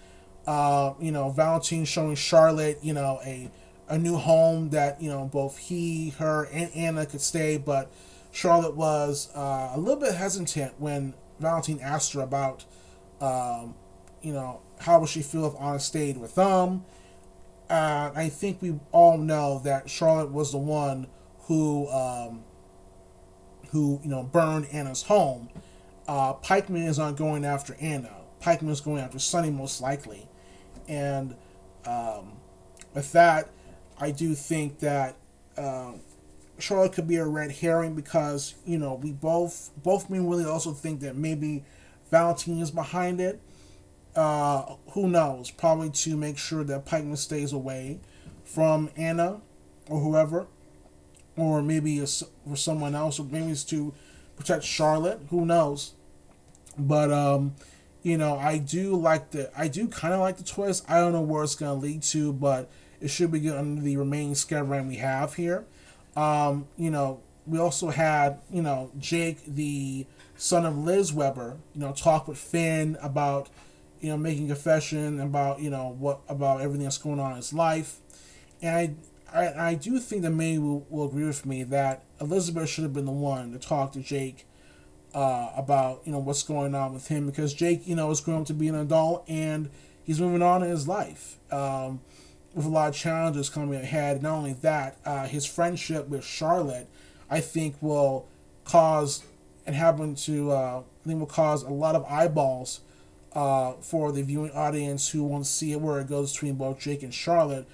Uh, 0.46 0.94
you 0.99 1.12
know 1.12 1.28
Valentine 1.30 1.84
showing 1.84 2.14
Charlotte 2.14 2.78
you 2.80 2.94
know 2.94 3.20
a 3.22 3.51
a 3.88 3.99
new 3.99 4.16
home 4.16 4.70
that 4.70 5.01
you 5.03 5.11
know 5.11 5.26
both 5.26 5.59
he, 5.59 6.11
her, 6.18 6.44
and 6.53 6.70
Anna 6.74 7.07
could 7.07 7.20
stay, 7.20 7.59
but 7.59 7.90
Charlotte 8.30 8.76
was 8.76 9.30
uh, 9.34 9.72
a 9.74 9.78
little 9.78 10.01
bit 10.01 10.14
hesitant 10.14 10.74
when 10.78 11.14
Valentine 11.40 11.80
asked 11.82 12.12
her 12.12 12.20
about, 12.20 12.64
um, 13.20 13.74
you 14.22 14.32
know, 14.32 14.61
how 14.80 15.01
would 15.01 15.09
she 15.09 15.22
feel 15.22 15.46
if 15.46 15.55
Anna 15.61 15.80
stayed 15.80 16.18
with 16.18 16.34
them. 16.34 16.84
Uh, 17.70 18.11
I 18.14 18.28
think 18.28 18.62
we 18.62 18.78
all 18.92 19.18
know 19.18 19.61
that 19.64 19.90
Charlotte 19.90 20.30
was 20.30 20.53
the 20.53 20.59
one 20.59 21.07
who, 21.49 21.88
um, 21.88 22.44
who 23.70 24.01
you 24.03 24.09
know, 24.09 24.22
burned 24.22 24.66
Anna's 24.72 25.03
home. 25.03 25.49
Uh, 26.07 26.34
Pikeman 26.34 26.86
is 26.86 26.99
not 26.99 27.16
going 27.16 27.44
after 27.44 27.76
Anna. 27.80 28.12
Pikeman 28.40 28.70
is 28.70 28.80
going 28.80 29.01
after 29.01 29.18
Sonny 29.18 29.51
most 29.51 29.80
likely, 29.80 30.28
and 30.86 31.34
um, 31.84 32.32
with 32.94 33.12
that. 33.12 33.51
I 34.01 34.12
do 34.12 34.36
think 34.36 34.78
that 34.78 35.16
uh, 35.57 35.94
Charlotte 36.59 36.92
could 36.92 37.09
be 37.09 37.16
a 37.16 37.26
red 37.26 37.51
herring 37.51 37.94
because 37.94 38.55
you 38.64 38.78
know 38.78 38.94
we 38.94 39.11
both 39.11 39.70
both 39.82 40.09
me 40.09 40.18
and 40.18 40.28
Willie 40.28 40.44
also 40.44 40.72
think 40.72 41.01
that 41.01 41.16
maybe 41.16 41.64
Valentine 42.11 42.59
is 42.59 42.70
behind 42.70 43.20
it. 43.20 43.40
Uh, 44.14 44.76
who 44.90 45.09
knows? 45.09 45.51
Probably 45.51 45.90
to 45.90 46.16
make 46.16 46.38
sure 46.38 46.62
that 46.64 46.86
Pikeman 46.86 47.18
stays 47.18 47.53
away 47.53 48.01
from 48.44 48.88
Anna 48.96 49.40
or 49.88 50.01
whoever, 50.01 50.46
or 51.39 51.62
maybe 51.62 52.01
for 52.01 52.57
someone 52.57 52.95
else, 52.95 53.18
or 53.18 53.24
maybe 53.24 53.51
it's 53.51 53.64
to 53.64 53.95
protect 54.36 54.64
Charlotte. 54.64 55.20
Who 55.30 55.47
knows? 55.47 55.95
But 56.76 57.11
um, 57.11 57.55
you 58.03 58.18
know, 58.18 58.36
I 58.36 58.59
do 58.59 58.97
like 58.97 59.30
the 59.30 59.51
I 59.57 59.68
do 59.68 59.89
kind 59.89 60.12
of 60.12 60.20
like 60.20 60.36
the 60.36 60.45
twist. 60.45 60.84
I 60.89 60.99
don't 60.99 61.12
know 61.12 61.22
where 61.22 61.45
it's 61.45 61.55
gonna 61.55 61.74
lead 61.74 62.03
to, 62.05 62.32
but 62.32 62.68
it 63.01 63.09
should 63.09 63.30
be 63.30 63.41
good 63.41 63.57
under 63.57 63.80
the 63.80 63.97
remaining 63.97 64.34
schedule 64.34 64.82
we 64.82 64.97
have 64.97 65.34
here. 65.34 65.64
Um, 66.16 66.66
you 66.76 66.91
know, 66.91 67.20
we 67.47 67.59
also 67.59 67.91
had, 67.91 68.41
you 68.51 68.61
know, 68.61 68.91
Jake, 68.99 69.45
the 69.47 70.07
son 70.36 70.66
of 70.66 70.76
Liz 70.76 71.12
Webber, 71.12 71.57
you 71.74 71.80
know, 71.80 71.93
talk 71.93 72.28
with 72.28 72.39
Finn 72.39 72.97
about, 73.01 73.49
you 74.01 74.11
know, 74.11 74.16
making 74.16 74.49
confession 74.49 75.20
about, 75.20 75.61
you 75.61 75.70
know, 75.70 75.95
what 75.99 76.20
about 76.28 76.61
everything 76.61 76.84
that's 76.84 76.99
going 76.99 77.20
on 77.20 77.32
in 77.32 77.36
his 77.36 77.53
life. 77.53 78.01
And 78.61 78.76
I, 78.76 78.95
I, 79.33 79.70
I 79.70 79.74
do 79.74 79.99
think 79.99 80.22
that 80.22 80.31
many 80.31 80.59
will, 80.59 80.87
will 80.89 81.07
agree 81.07 81.26
with 81.26 81.45
me 81.45 81.62
that 81.64 82.05
Elizabeth 82.20 82.68
should 82.68 82.85
have 82.85 82.93
been 82.93 83.07
the 83.07 83.12
one 83.12 83.53
to 83.53 83.59
talk 83.59 83.93
to 83.93 84.01
Jake 84.01 84.47
uh, 85.14 85.51
about, 85.57 86.03
you 86.05 86.12
know, 86.12 86.18
what's 86.18 86.43
going 86.43 86.74
on 86.74 86.93
with 86.95 87.09
him 87.09 87.26
because 87.26 87.55
Jake, 87.55 87.87
you 87.87 87.95
know, 87.97 88.11
is 88.11 88.20
grown 88.20 88.43
up 88.43 88.47
to 88.47 88.55
be 88.55 88.68
an 88.68 88.74
adult 88.74 89.24
and 89.29 89.70
he's 90.03 90.20
moving 90.20 90.43
on 90.43 90.62
in 90.62 90.70
his 90.70 90.89
life 90.89 91.37
um, 91.51 92.01
with 92.55 92.66
a 92.66 92.68
lot 92.68 92.89
of 92.89 92.95
challenges 92.95 93.49
coming 93.49 93.74
ahead. 93.74 94.22
Not 94.22 94.35
only 94.35 94.55
that, 94.55 94.97
uh, 95.05 95.26
his 95.26 95.45
friendship 95.45 96.09
with 96.09 96.24
Charlotte, 96.24 96.89
I 97.31 97.41
think, 97.41 97.76
will 97.81 98.26
cause 98.64 99.24
and 99.66 99.76
happen 99.76 100.14
to 100.14 100.51
uh, 100.51 100.83
I 100.83 101.09
think 101.09 101.20
will 101.20 101.26
cause 101.26 101.62
a 101.62 101.70
lot 101.70 101.95
of 101.95 102.05
eyeballs 102.07 102.81
uh, 103.35 103.72
for 103.81 104.12
the 104.12 104.22
viewing 104.22 104.51
audience 104.53 105.11
who 105.11 105.22
want 105.22 105.45
to 105.45 105.51
see 105.51 105.76
where 105.76 106.01
it 106.01 106.09
goes 106.09 106.33
between 106.33 106.55
both 106.55 106.81
Jake 106.81 107.03
and 107.03 107.12
Charlotte. 107.12 107.66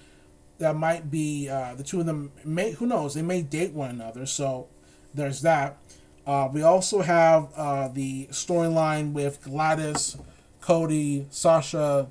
That 0.58 0.76
might 0.76 1.10
be 1.10 1.48
uh, 1.48 1.74
the 1.74 1.82
two 1.82 2.00
of 2.00 2.06
them. 2.06 2.32
May 2.44 2.72
who 2.72 2.86
knows? 2.86 3.14
They 3.14 3.22
may 3.22 3.42
date 3.42 3.72
one 3.72 3.90
another. 3.90 4.26
So 4.26 4.68
there's 5.12 5.42
that. 5.42 5.78
Uh, 6.26 6.48
we 6.52 6.62
also 6.62 7.02
have 7.02 7.48
uh, 7.54 7.88
the 7.88 8.26
storyline 8.30 9.12
with 9.12 9.42
Gladys, 9.42 10.16
Cody, 10.60 11.26
Sasha, 11.30 12.08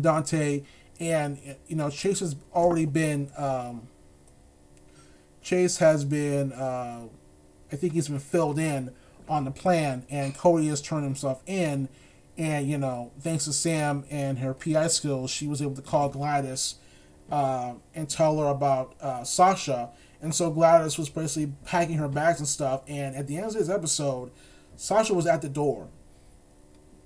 Dante, 0.00 0.62
and 1.00 1.38
you 1.66 1.76
know 1.76 1.90
Chase 1.90 2.20
has 2.20 2.36
already 2.54 2.86
been. 2.86 3.30
Um, 3.36 3.88
Chase 5.42 5.78
has 5.78 6.04
been. 6.04 6.52
Uh, 6.52 7.08
I 7.72 7.76
think 7.76 7.94
he's 7.94 8.08
been 8.08 8.20
filled 8.20 8.58
in 8.58 8.92
on 9.28 9.44
the 9.44 9.50
plan, 9.50 10.04
and 10.10 10.36
Cody 10.36 10.68
has 10.68 10.80
turned 10.80 11.04
himself 11.04 11.42
in. 11.46 11.88
And 12.38 12.68
you 12.68 12.78
know, 12.78 13.12
thanks 13.20 13.44
to 13.44 13.52
Sam 13.52 14.04
and 14.10 14.38
her 14.38 14.54
PI 14.54 14.88
skills, 14.88 15.30
she 15.30 15.46
was 15.46 15.60
able 15.60 15.74
to 15.74 15.82
call 15.82 16.08
Gladys 16.08 16.76
uh, 17.32 17.72
and 17.94 18.10
tell 18.10 18.38
her 18.38 18.48
about 18.48 18.94
uh, 19.00 19.24
Sasha. 19.24 19.88
And 20.20 20.34
so 20.34 20.50
Gladys 20.50 20.98
was 20.98 21.08
basically 21.08 21.52
packing 21.64 21.96
her 21.96 22.06
bags 22.06 22.38
and 22.38 22.46
stuff. 22.46 22.82
And 22.86 23.16
at 23.16 23.26
the 23.26 23.38
end 23.38 23.46
of 23.46 23.54
this 23.54 23.70
episode, 23.70 24.30
Sasha 24.76 25.14
was 25.14 25.26
at 25.26 25.40
the 25.40 25.48
door 25.48 25.88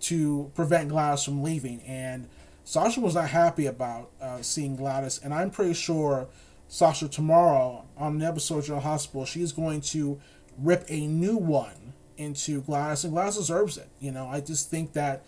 to 0.00 0.50
prevent 0.54 0.88
Gladys 0.88 1.22
from 1.22 1.44
leaving. 1.44 1.80
And 1.82 2.28
Sasha 2.64 3.00
was 3.00 3.14
not 3.14 3.28
happy 3.30 3.66
about 3.66 4.10
uh, 4.20 4.42
seeing 4.42 4.74
Gladys. 4.74 5.20
And 5.22 5.32
I'm 5.32 5.50
pretty 5.50 5.74
sure 5.74 6.26
Sasha 6.66 7.06
tomorrow 7.06 7.84
on 7.96 8.18
the 8.18 8.26
episode 8.26 8.58
of 8.58 8.64
General 8.64 8.82
Hospital, 8.82 9.24
she's 9.24 9.52
going 9.52 9.80
to 9.82 10.20
rip 10.58 10.84
a 10.88 11.06
new 11.06 11.36
one 11.36 11.94
into 12.16 12.62
Gladys. 12.62 13.04
And 13.04 13.12
Gladys 13.12 13.36
deserves 13.36 13.78
it. 13.78 13.88
You 14.00 14.10
know, 14.10 14.26
I 14.26 14.40
just 14.40 14.70
think 14.70 14.92
that, 14.94 15.24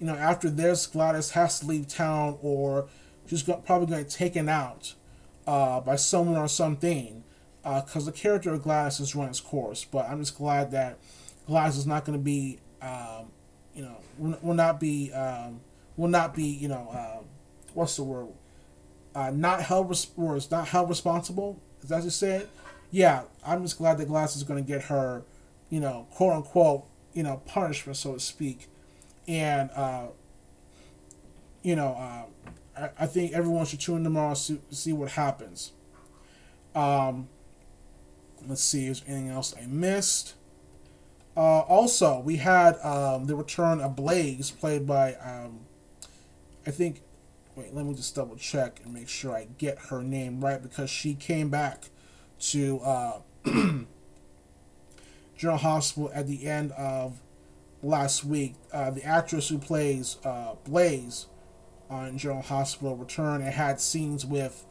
you 0.00 0.06
know, 0.06 0.16
after 0.16 0.50
this, 0.50 0.88
Gladys 0.88 1.30
has 1.30 1.60
to 1.60 1.66
leave 1.66 1.86
town 1.86 2.36
or 2.42 2.88
she's 3.30 3.44
probably 3.44 3.86
going 3.86 3.88
to 3.88 3.96
get 4.02 4.10
taken 4.10 4.48
out 4.48 4.94
uh, 5.46 5.80
by 5.80 5.96
someone 5.96 6.36
or 6.36 6.48
something 6.48 7.22
because 7.62 8.08
uh, 8.08 8.10
the 8.10 8.12
character 8.12 8.52
of 8.52 8.62
Gladys 8.62 8.98
has 8.98 9.14
run 9.14 9.28
its 9.28 9.40
course. 9.40 9.84
But 9.84 10.08
I'm 10.08 10.18
just 10.18 10.36
glad 10.36 10.72
that 10.72 10.98
Gladys 11.46 11.76
is 11.76 11.86
not 11.86 12.04
going 12.04 12.18
to 12.18 12.22
be, 12.22 12.58
um, 12.82 13.30
you 13.74 13.82
know, 13.82 13.96
will, 14.18 14.38
will 14.42 14.54
not 14.54 14.80
be, 14.80 15.12
um, 15.12 15.60
will 15.96 16.08
not 16.08 16.34
be, 16.34 16.44
you 16.44 16.68
know, 16.68 16.88
uh, 16.92 17.22
what's 17.74 17.96
the 17.96 18.02
word? 18.02 18.28
Uh, 19.14 19.30
not 19.30 19.62
held 19.62 19.88
res- 19.88 20.10
words, 20.16 20.50
not 20.50 20.68
held 20.68 20.88
responsible. 20.88 21.60
Is 21.82 21.90
that 21.90 22.02
just 22.02 22.18
say 22.18 22.36
it? 22.36 22.50
Yeah, 22.90 23.22
I'm 23.46 23.62
just 23.62 23.78
glad 23.78 23.98
that 23.98 24.08
Glass 24.08 24.34
is 24.34 24.42
going 24.42 24.62
to 24.62 24.66
get 24.66 24.84
her, 24.84 25.22
you 25.68 25.78
know, 25.78 26.08
quote 26.10 26.32
unquote, 26.32 26.84
you 27.12 27.22
know, 27.22 27.42
punishment, 27.46 27.96
so 27.96 28.14
to 28.14 28.20
speak, 28.20 28.68
and 29.28 29.70
uh, 29.76 30.06
you 31.62 31.76
know, 31.76 31.96
uh, 31.98 32.50
I, 32.98 33.06
think 33.06 33.32
everyone 33.32 33.66
should 33.66 33.80
tune 33.80 33.98
in 33.98 34.04
tomorrow 34.04 34.34
to 34.34 34.60
see, 34.70 34.92
what 34.92 35.10
happens. 35.10 35.72
Um, 36.74 37.28
let's 38.46 38.62
see, 38.62 38.86
is 38.86 39.02
anything 39.06 39.28
else 39.28 39.54
I 39.60 39.66
missed? 39.66 40.34
Uh, 41.36 41.60
also, 41.60 42.20
we 42.20 42.36
had 42.36 42.78
um, 42.84 43.26
the 43.26 43.36
return 43.36 43.80
of 43.80 43.96
Blaze, 43.96 44.50
played 44.50 44.86
by, 44.86 45.14
um, 45.14 45.60
I 46.66 46.70
think, 46.70 47.02
wait, 47.54 47.74
let 47.74 47.86
me 47.86 47.94
just 47.94 48.14
double 48.14 48.36
check 48.36 48.80
and 48.84 48.94
make 48.94 49.08
sure 49.08 49.34
I 49.34 49.48
get 49.58 49.78
her 49.90 50.02
name 50.02 50.44
right 50.44 50.62
because 50.62 50.90
she 50.90 51.14
came 51.14 51.50
back 51.50 51.90
to 52.40 52.80
uh, 52.80 53.20
General 55.36 55.58
Hospital 55.58 56.10
at 56.14 56.26
the 56.26 56.46
end 56.46 56.72
of 56.72 57.20
last 57.82 58.24
week. 58.24 58.54
Uh, 58.72 58.90
the 58.90 59.04
actress 59.04 59.48
who 59.48 59.58
plays 59.58 60.16
uh, 60.24 60.54
Blaze 60.64 61.26
on 61.90 62.16
General 62.16 62.42
Hospital 62.42 62.96
Return. 62.96 63.42
and 63.42 63.52
had 63.52 63.80
scenes 63.80 64.24
with 64.24 64.64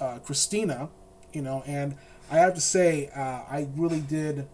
uh, 0.00 0.18
Christina, 0.18 0.90
you 1.32 1.42
know, 1.42 1.62
and 1.66 1.96
I 2.30 2.36
have 2.36 2.54
to 2.54 2.60
say, 2.60 3.10
uh, 3.14 3.44
I 3.48 3.68
really 3.76 4.00
did 4.00 4.46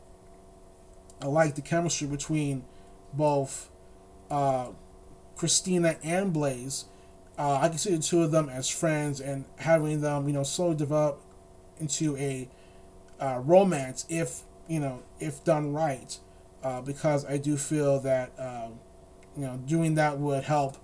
I 1.24 1.26
like 1.26 1.54
the 1.54 1.62
chemistry 1.62 2.06
between 2.06 2.64
both 3.14 3.70
uh, 4.30 4.68
Christina 5.36 5.96
and 6.02 6.32
Blaze. 6.32 6.84
Uh, 7.38 7.58
I 7.62 7.68
can 7.68 7.78
see 7.78 7.94
the 7.94 8.02
two 8.02 8.22
of 8.22 8.30
them 8.30 8.50
as 8.50 8.68
friends 8.68 9.20
and 9.20 9.46
having 9.56 10.02
them, 10.02 10.26
you 10.28 10.34
know, 10.34 10.42
slowly 10.42 10.76
develop 10.76 11.22
into 11.80 12.16
a 12.18 12.48
uh, 13.20 13.40
romance 13.42 14.06
if 14.08 14.42
you 14.68 14.80
know 14.80 15.02
if 15.18 15.42
done 15.44 15.72
right. 15.72 16.18
Uh, 16.62 16.80
because 16.80 17.24
I 17.24 17.38
do 17.38 17.56
feel 17.56 18.00
that 18.00 18.32
um, 18.38 18.78
you 19.36 19.46
know 19.46 19.56
doing 19.66 19.94
that 19.94 20.18
would 20.18 20.44
help, 20.44 20.76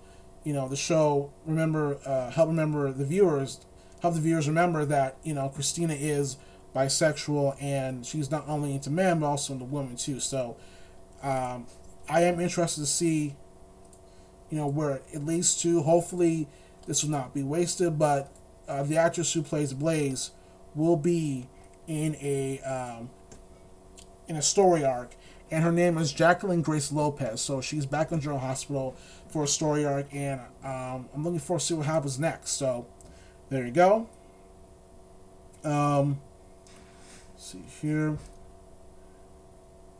you 0.45 0.53
know, 0.53 0.69
the 0.69 0.77
show 0.77 1.33
remember 1.47 1.99
uh, 2.07 2.31
help 2.31 2.49
remember 2.49 2.93
the 2.93 3.05
viewers 3.05 3.61
help 4.03 4.15
the 4.15 4.21
viewers 4.21 4.49
remember 4.49 4.85
that 4.85 5.17
you 5.23 5.35
know 5.35 5.49
Christina 5.49 5.95
is 5.95 6.37
bisexual 6.75 7.57
and 7.61 8.07
she's 8.07 8.31
not 8.31 8.49
only 8.49 8.75
into 8.75 8.91
men 8.91 9.21
but 9.21 9.27
also 9.27 9.53
into 9.53 9.65
women 9.65 9.97
too. 9.97 10.21
So 10.21 10.57
um, 11.23 11.67
I 12.09 12.23
am 12.23 12.41
interested 12.41 12.81
to 12.81 12.87
see, 12.87 13.37
you 14.51 14.59
know, 14.59 14.67
where 14.67 15.01
it 15.13 15.25
leads 15.25 15.61
to. 15.63 15.83
Hopefully, 15.83 16.49
this 16.87 17.05
will 17.05 17.11
not 17.11 17.35
be 17.35 17.43
wasted. 17.43 17.99
But 17.99 18.33
uh, 18.69 18.83
the 18.83 18.97
actress 18.97 19.33
who 19.33 19.43
plays 19.43 19.73
Blaze 19.73 20.31
will 20.75 20.97
be 20.97 21.49
in 21.87 22.17
a 22.21 22.61
um, 22.61 23.11
in 24.29 24.37
a 24.37 24.43
story 24.43 24.85
arc, 24.85 25.15
and 25.51 25.63
her 25.63 25.73
name 25.73 25.99
is 25.99 26.13
Jacqueline 26.13 26.63
Grace 26.63 26.91
Lopez. 26.91 27.41
So 27.41 27.61
she's 27.61 27.87
back 27.87 28.13
in 28.13 28.21
General 28.21 28.41
Hospital 28.41 28.97
for 29.31 29.45
a 29.45 29.49
story 29.49 29.85
arc, 29.85 30.07
and 30.13 30.41
um, 30.65 31.09
I'm 31.15 31.23
looking 31.23 31.39
forward 31.39 31.61
to 31.61 31.67
see 31.67 31.75
what 31.75 31.87
happens 31.87 32.19
next. 32.19 32.51
So 32.53 32.87
there 33.49 33.65
you 33.65 33.73
go. 33.73 34.09
Um, 35.65 36.21
see 37.37 37.63
here. 37.81 38.19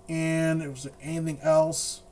And 0.09 0.69
was 0.69 0.85
there 0.85 0.93
anything 1.01 1.39
else? 1.43 2.03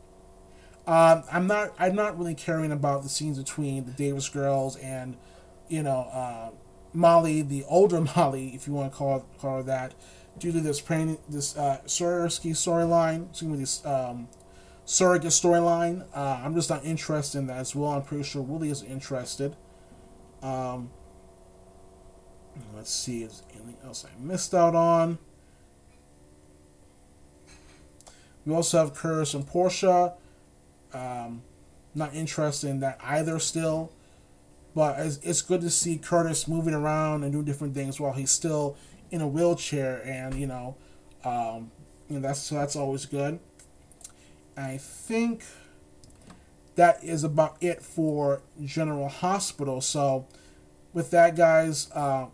Um, 0.87 1.25
I'm 1.31 1.47
not. 1.47 1.75
I'm 1.79 1.95
not 1.95 2.19
really 2.19 2.35
caring 2.35 2.73
about 2.73 3.03
the 3.03 3.09
scenes 3.09 3.39
between 3.39 3.85
the 3.85 3.93
Davis 3.93 4.29
girls 4.29 4.77
and, 4.77 5.17
you 5.69 5.83
know, 5.83 6.09
uh, 6.13 6.51
Molly, 6.93 7.43
the 7.43 7.65
older 7.69 8.01
Molly, 8.17 8.53
if 8.55 8.67
you 8.67 8.73
want 8.73 8.93
to 8.93 8.97
call 8.97 9.27
call 9.39 9.57
her 9.59 9.63
that, 9.65 9.95
due 10.39 10.53
to 10.53 10.61
this 10.61 10.81
this 11.29 11.57
uh, 11.57 11.81
storyline. 11.85 13.29
Excuse 13.31 13.51
me, 13.51 13.59
this 13.59 13.85
um, 13.85 14.29
surrogate 14.89 15.33
storyline. 15.33 16.03
Uh, 16.15 16.41
I'm 16.43 16.55
just 16.55 16.71
not 16.71 16.83
interested 16.83 17.39
in 17.39 17.47
that 17.49 17.59
as 17.59 17.77
well. 17.77 17.91
I'm 17.91 18.03
pretty 18.03 18.25
sure 18.25 18.41
Willie 18.41 18.71
is 18.71 18.83
interested. 18.83 19.55
Um, 20.43 20.91
let's 22.75 22.91
see, 22.91 23.23
is 23.23 23.43
anything 23.53 23.77
else 23.85 24.07
I 24.07 24.19
missed 24.19 24.55
out 24.55 24.75
on? 24.75 25.19
We 28.47 28.55
also 28.55 28.79
have 28.79 28.95
Curtis 28.95 29.35
and 29.35 29.47
Portia. 29.47 30.15
Um, 30.95 31.43
not 31.95 32.15
interested 32.15 32.71
in 32.71 32.81
that 32.81 32.99
either 33.03 33.39
still. 33.39 33.93
But 34.75 35.01
it's, 35.01 35.19
it's 35.19 35.43
good 35.43 35.61
to 35.61 35.71
see 35.71 35.99
Curtis 35.99 36.49
moving 36.49 36.73
around 36.73 37.25
and 37.25 37.33
doing 37.33 37.45
different 37.45 37.75
things 37.75 38.01
while 38.01 38.15
he's 38.15 38.31
still 38.31 38.77
in 39.11 39.21
a 39.21 39.29
wheelchair, 39.29 40.03
and 40.07 40.35
you 40.35 40.47
know, 40.47 40.77
um, 41.25 41.71
you 42.09 42.17
know 42.17 42.21
that's 42.21 42.49
that's 42.49 42.77
always 42.77 43.05
good. 43.05 43.39
I 44.59 44.77
think 44.77 45.45
that 46.75 47.03
is 47.05 47.23
about 47.23 47.57
it 47.61 47.81
for 47.81 48.43
General 48.65 49.09
Hospital. 49.09 49.81
So, 49.81 50.27
with 50.93 51.13
that, 51.13 51.37
guys, 51.37 51.89
uh, 51.95 52.27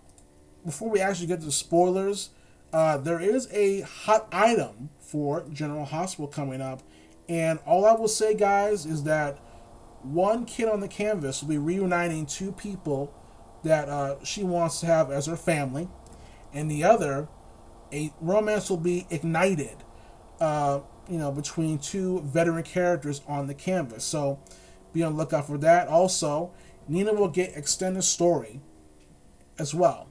before 0.65 0.89
we 0.89 1.01
actually 1.01 1.27
get 1.27 1.41
to 1.41 1.47
the 1.47 1.53
spoilers, 1.53 2.31
uh, 2.73 2.97
there 2.97 3.21
is 3.21 3.49
a 3.53 3.83
hot 3.83 4.27
item 4.33 4.89
for 5.01 5.45
General 5.53 5.85
Hospital 5.85 6.27
coming 6.27 6.63
up. 6.63 6.83
And 7.29 7.59
all 7.67 7.85
I 7.85 7.93
will 7.93 8.09
say, 8.09 8.35
guys, 8.35 8.87
is 8.87 9.03
that 9.05 9.39
one 10.03 10.47
kid 10.47 10.69
on 10.69 10.81
the 10.81 10.89
canvas 10.89 11.43
will 11.43 11.51
be 11.51 11.59
reuniting 11.59 12.25
two 12.25 12.53
people 12.53 13.15
that 13.65 13.89
uh, 13.89 14.17
she 14.25 14.43
wants 14.43 14.81
to 14.81 14.87
have 14.87 15.11
as 15.11 15.27
her 15.27 15.37
family. 15.37 15.89
And 16.55 16.71
the 16.71 16.85
other, 16.85 17.29
a 17.93 18.13
romance 18.21 18.71
will 18.71 18.77
be 18.79 19.07
ignited, 19.11 19.77
uh, 20.41 20.81
you 21.09 21.19
know, 21.19 21.31
between 21.31 21.79
two 21.79 22.21
veteran 22.23 22.63
characters 22.63 23.21
on 23.27 23.47
the 23.47 23.55
canvas. 23.55 24.05
So 24.05 24.39
be 24.93 25.03
on 25.03 25.13
the 25.13 25.19
lookout 25.19 25.47
for 25.47 25.59
that. 25.59 25.89
Also, 25.89 26.53
Nina 26.89 27.13
will 27.13 27.29
get 27.29 27.57
extended 27.57 28.03
story 28.05 28.61
as 29.59 29.75
well. 29.75 30.09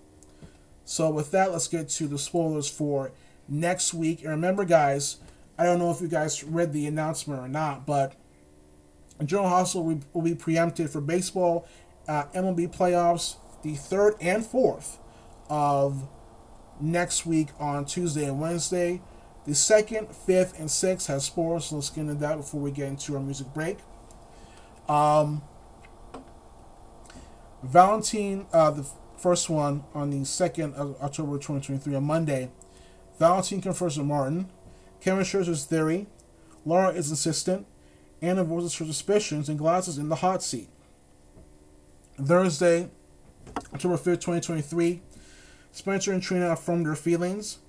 So 0.86 1.10
with 1.10 1.32
that, 1.32 1.52
let's 1.52 1.68
get 1.68 1.89
to 1.89 2.08
the 2.08 2.20
spoilers 2.20 2.70
for 2.70 3.12
next 3.48 3.94
week. 3.94 4.22
And 4.22 4.32
remember, 4.32 4.66
guys, 4.66 5.18
I 5.58 5.64
don't 5.64 5.80
know 5.80 5.91
if 5.91 6.02
you 6.02 6.08
guys 6.08 6.44
read 6.44 6.74
the 6.74 6.88
announcement 6.88 7.39
or 7.39 7.48
not, 7.48 7.86
but 7.86 8.16
General 9.24 9.66
will, 9.76 10.02
will 10.12 10.22
be 10.22 10.36
preempted 10.36 10.89
for 10.89 11.00
baseball 11.00 11.68
uh, 12.08 12.26
MLB 12.34 12.76
playoffs 12.76 13.38
the 13.64 13.76
third 13.76 14.16
and 14.22 14.46
fourth 14.46 15.00
of 15.50 16.08
next 16.80 17.26
week 17.26 17.48
on 17.60 17.86
Tuesday 17.86 18.26
and 18.26 18.39
Wednesday. 18.39 19.02
The 19.46 19.56
second, 19.56 20.16
fifth, 20.16 20.60
and 20.60 20.72
sixth 20.72 21.08
has 21.08 21.26
sports. 21.26 21.68
So 21.68 21.76
let's 21.76 21.89
get 21.89 22.02
into 22.02 22.16
that 22.16 22.38
before 22.38 22.62
we 22.62 22.72
get 22.72 22.88
into 22.88 23.16
our 23.16 23.22
music 23.22 23.54
break. 23.54 23.78
Um, 24.88 25.41
Valentine, 27.62 28.46
uh, 28.54 28.72
the 28.72 28.86
first 29.18 29.50
one 29.50 29.84
on 29.94 30.10
the 30.10 30.18
2nd 30.18 30.74
of 30.76 31.02
October 31.02 31.34
2023 31.34 31.96
on 31.96 32.04
Monday. 32.04 32.52
Valentine 33.20 33.62
confers 33.62 33.98
with 33.98 34.08
Martin. 34.08 34.50
Kevin 35.00 35.26
his 35.26 35.66
theory. 35.66 36.08
Laura 36.66 36.89
is 36.89 37.10
insistent. 37.10 37.66
Anna 38.22 38.44
voices 38.44 38.76
her 38.78 38.86
suspicions, 38.86 39.50
and 39.50 39.60
Glass 39.60 39.98
in 39.98 40.08
the 40.08 40.16
hot 40.16 40.41
seat. 40.41 40.70
Thursday, 42.22 42.89
October 43.74 43.96
5th, 43.96 44.22
2023. 44.22 45.02
Spencer 45.72 46.14
and 46.14 46.22
Trina 46.22 46.52
affirm 46.52 46.84
their 46.84 46.96
feelings. 46.96 47.60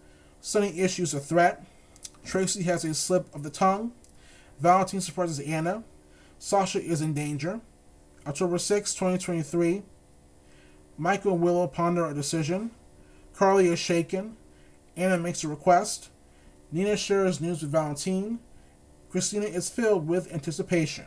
Sonny 0.45 0.79
issues 0.79 1.15
a 1.15 1.21
threat. 1.21 1.65
Tracy 2.23 2.65
has 2.65 2.85
a 2.85 2.93
slip 2.93 3.35
of 3.35 3.43
the 3.43 3.49
tongue. 3.49 3.93
Valentine 4.61 5.01
surprises 5.01 5.41
Anna. 5.41 5.83
Sasha 6.39 6.83
is 6.83 7.01
in 7.01 7.15
danger. 7.15 7.63
October 8.27 8.59
6, 8.59 8.93
2023. 8.93 9.83
Michael 10.99 11.33
and 11.33 11.41
Willow 11.41 11.67
ponder 11.67 12.07
a 12.07 12.13
decision. 12.13 12.73
Carly 13.33 13.69
is 13.69 13.79
shaken. 13.79 14.37
Anna 14.99 15.17
makes 15.17 15.43
a 15.45 15.49
request. 15.49 16.11
Nina 16.71 16.99
shares 16.99 17.41
news 17.41 17.63
with 17.63 17.73
Valentine. 17.73 18.39
Christina 19.09 19.47
is 19.47 19.71
filled 19.71 20.07
with 20.07 20.31
anticipation. 20.31 21.07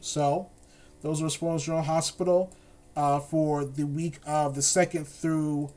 So, 0.00 0.48
those 1.00 1.22
are 1.22 1.30
Spoilers 1.30 1.66
General 1.66 1.84
Hospital 1.84 2.52
uh, 2.96 3.20
for 3.20 3.64
the 3.64 3.86
week 3.86 4.18
of 4.26 4.56
the 4.56 4.62
2nd 4.62 5.06
through 5.06 5.70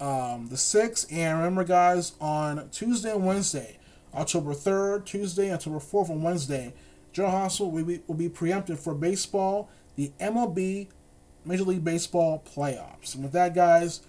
um, 0.00 0.48
the 0.48 0.56
6th. 0.56 1.12
And 1.12 1.38
remember, 1.38 1.64
guys, 1.64 2.12
on 2.20 2.68
Tuesday 2.70 3.12
and 3.12 3.24
Wednesday, 3.24 3.78
October 4.14 4.52
3rd, 4.52 5.04
Tuesday, 5.04 5.52
October 5.52 5.78
4th, 5.78 6.10
and 6.10 6.22
Wednesday, 6.22 6.72
General 7.12 7.32
Hospital 7.32 7.70
will 7.70 7.84
be, 7.84 8.00
will 8.06 8.14
be 8.14 8.28
preempted 8.28 8.78
for 8.78 8.94
baseball, 8.94 9.68
the 9.96 10.12
MLB 10.20 10.88
Major 11.44 11.64
League 11.64 11.84
Baseball 11.84 12.42
playoffs. 12.54 13.14
And 13.14 13.24
with 13.24 13.32
that, 13.32 13.54
guys, 13.54 14.00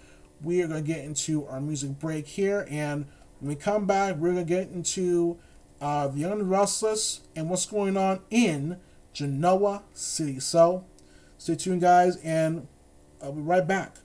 we 0.42 0.62
are 0.62 0.68
going 0.68 0.84
to 0.84 0.88
get 0.88 1.04
into 1.04 1.46
our 1.48 1.60
music 1.60 2.00
break 2.00 2.28
here. 2.28 2.68
And 2.70 3.06
when 3.40 3.50
we 3.50 3.56
come 3.56 3.86
back, 3.86 4.16
we're 4.16 4.34
going 4.34 4.46
to 4.46 4.50
get 4.50 4.70
into 4.70 5.38
uh, 5.82 6.08
the 6.08 6.20
Young 6.20 6.34
and 6.34 6.50
Restless 6.50 7.22
and 7.36 7.50
what's 7.50 7.66
going 7.66 7.98
on 7.98 8.22
in 8.30 8.78
Genoa 9.14 9.84
City. 9.94 10.40
So 10.40 10.86
stay 11.38 11.56
tuned, 11.56 11.82
guys, 11.82 12.18
and 12.18 12.68
I'll 13.22 13.34
be 13.34 13.42
right 13.42 13.66
back. 13.66 13.98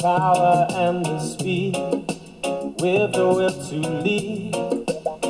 Power 0.00 0.66
and 0.70 1.04
the 1.04 1.20
speed, 1.20 1.76
with 2.80 3.12
the 3.12 3.26
will 3.36 3.50
to 3.50 3.76
lead, 4.00 4.54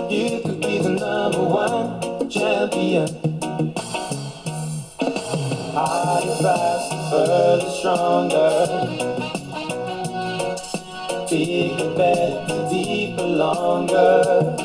you 0.08 0.40
could 0.42 0.60
be 0.60 0.78
the 0.78 0.90
number 0.90 1.42
one 1.42 2.30
champion. 2.30 3.08
Harder, 5.74 6.36
faster, 6.42 7.60
stronger. 7.78 8.50
Bigger, 11.28 11.94
better, 11.96 12.68
deeper, 12.70 13.22
longer. 13.22 14.56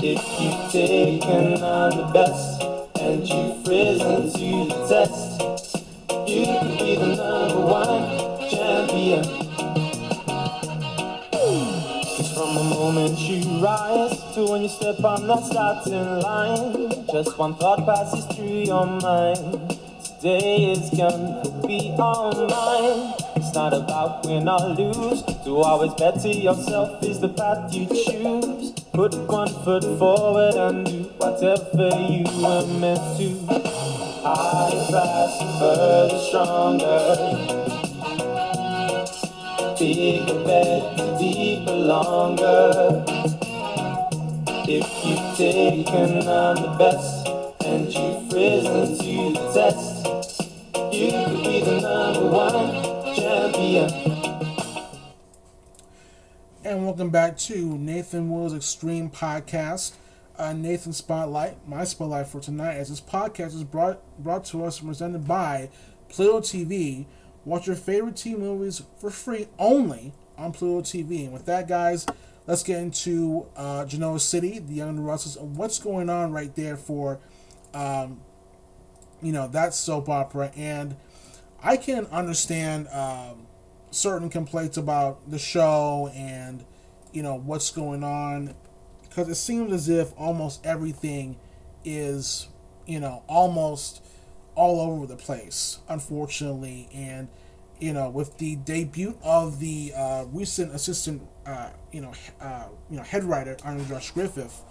If 0.00 0.22
you've 0.40 0.70
taken 0.70 1.60
on 1.62 1.96
the 1.96 2.04
best 2.12 2.62
and 3.00 3.28
you've 3.28 3.66
risen 3.66 4.32
to 4.32 4.68
the 4.68 4.86
test, 4.86 5.42
you 6.28 6.46
could 6.46 6.78
be 6.78 6.94
the 6.96 7.16
number 7.16 7.60
one 7.66 8.13
champion. 9.04 9.24
Cause 12.16 12.32
from 12.34 12.54
the 12.54 12.64
moment 12.64 13.18
you 13.18 13.40
rise 13.62 14.18
to 14.34 14.46
when 14.46 14.62
you 14.62 14.68
step 14.68 15.02
on 15.04 15.26
that 15.26 15.44
starting 15.44 16.20
line, 16.20 17.06
just 17.12 17.38
one 17.38 17.54
thought 17.56 17.84
passes 17.84 18.24
through 18.36 18.64
your 18.64 18.86
mind. 18.86 19.78
Today 20.20 20.72
is 20.72 20.90
gonna 20.90 21.42
be 21.66 21.94
all 21.98 22.32
mine. 22.48 23.14
It's 23.36 23.54
not 23.54 23.74
about 23.74 24.24
win 24.26 24.48
or 24.48 24.68
lose. 24.74 25.22
To 25.44 25.56
always 25.58 25.92
better 25.94 26.28
yourself 26.28 27.02
is 27.04 27.20
the 27.20 27.28
path 27.28 27.74
you 27.74 27.86
choose. 27.86 28.72
Put 28.92 29.14
one 29.28 29.48
foot 29.64 29.84
forward 29.98 30.54
and 30.54 30.86
do 30.86 31.02
whatever 31.18 31.90
you 32.08 32.24
were 32.40 32.66
meant 32.80 33.04
to. 33.18 33.28
Higher, 34.24 34.84
faster, 34.90 35.46
further, 35.58 36.18
stronger. 36.18 37.63
Bigger, 39.84 40.42
better, 40.44 41.18
deeper, 41.18 41.72
longer. 41.72 43.04
If 44.66 44.86
you've 45.04 45.36
taken 45.36 46.26
on 46.26 46.54
the 46.56 46.74
best 46.78 47.28
and 47.66 47.92
you've 47.92 48.32
risen 48.32 48.96
to 48.96 49.38
the 49.38 49.52
test, 49.52 50.06
you 50.90 51.10
could 51.12 51.44
be 51.44 51.60
the 51.60 51.80
number 51.82 52.30
one 52.30 53.14
champion. 53.14 53.90
And 56.64 56.86
welcome 56.86 57.10
back 57.10 57.36
to 57.40 57.76
Nathan 57.76 58.30
Will's 58.30 58.54
Extreme 58.54 59.10
Podcast, 59.10 59.96
uh, 60.38 60.54
Nathan 60.54 60.94
Spotlight, 60.94 61.58
my 61.68 61.84
spotlight 61.84 62.28
for 62.28 62.40
tonight, 62.40 62.76
as 62.76 62.88
this 62.88 63.02
podcast 63.02 63.54
is 63.54 63.64
brought 63.64 64.00
brought 64.18 64.46
to 64.46 64.64
us 64.64 64.80
and 64.80 64.88
presented 64.88 65.28
by 65.28 65.68
Pluto 66.08 66.40
TV. 66.40 67.04
Watch 67.44 67.66
your 67.66 67.76
favorite 67.76 68.14
TV 68.14 68.38
movies 68.38 68.82
for 68.98 69.10
free 69.10 69.48
only 69.58 70.12
on 70.36 70.52
Pluto 70.52 70.82
TV. 70.82 71.24
And 71.24 71.32
with 71.32 71.46
that, 71.46 71.68
guys, 71.68 72.06
let's 72.46 72.62
get 72.62 72.78
into 72.80 73.46
uh, 73.56 73.84
Genoa 73.84 74.20
City, 74.20 74.58
the 74.58 74.74
Young 74.74 74.98
Russes, 75.00 75.36
and 75.36 75.56
what's 75.56 75.78
going 75.78 76.08
on 76.08 76.32
right 76.32 76.54
there 76.56 76.76
for, 76.76 77.20
um, 77.74 78.20
you 79.22 79.32
know, 79.32 79.46
that 79.48 79.74
soap 79.74 80.08
opera. 80.08 80.50
And 80.56 80.96
I 81.62 81.76
can 81.76 82.06
understand. 82.06 82.88
Um, 82.88 83.46
certain 83.94 84.28
complaints 84.28 84.76
about 84.76 85.30
the 85.30 85.38
show 85.38 86.10
and 86.14 86.64
you 87.12 87.22
know 87.22 87.36
what's 87.36 87.70
going 87.70 88.02
on 88.02 88.54
because 89.02 89.28
it 89.28 89.36
seems 89.36 89.72
as 89.72 89.88
if 89.88 90.12
almost 90.18 90.64
everything 90.66 91.36
is 91.84 92.48
you 92.86 92.98
know 92.98 93.22
almost 93.28 94.03
all 94.54 94.80
over 94.80 95.06
the 95.06 95.16
place 95.16 95.78
unfortunately. 95.88 96.88
And 96.92 97.28
you 97.80 97.92
know 97.92 98.08
with 98.08 98.38
the 98.38 98.56
debut 98.56 99.18
of 99.22 99.60
the 99.60 99.92
uh, 99.96 100.24
recent 100.26 100.74
assistant 100.74 101.22
uh, 101.46 101.70
you 101.92 102.00
know 102.00 102.12
uh, 102.40 102.68
you 102.90 102.96
know 102.96 103.02
head 103.02 103.24
writer 103.24 103.56
Arnold 103.64 103.88
Josh 103.88 104.10
Griffith 104.12 104.62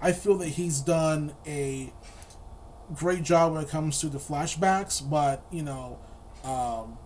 I 0.00 0.12
feel 0.12 0.36
that 0.38 0.48
he's 0.48 0.80
done 0.80 1.34
a 1.46 1.92
great 2.94 3.22
job 3.22 3.52
when 3.52 3.62
it 3.62 3.68
comes 3.68 4.00
to 4.00 4.08
the 4.08 4.18
flashbacks. 4.18 5.08
But 5.08 5.44
you 5.50 5.62
know 5.62 5.98
um, 6.44 6.98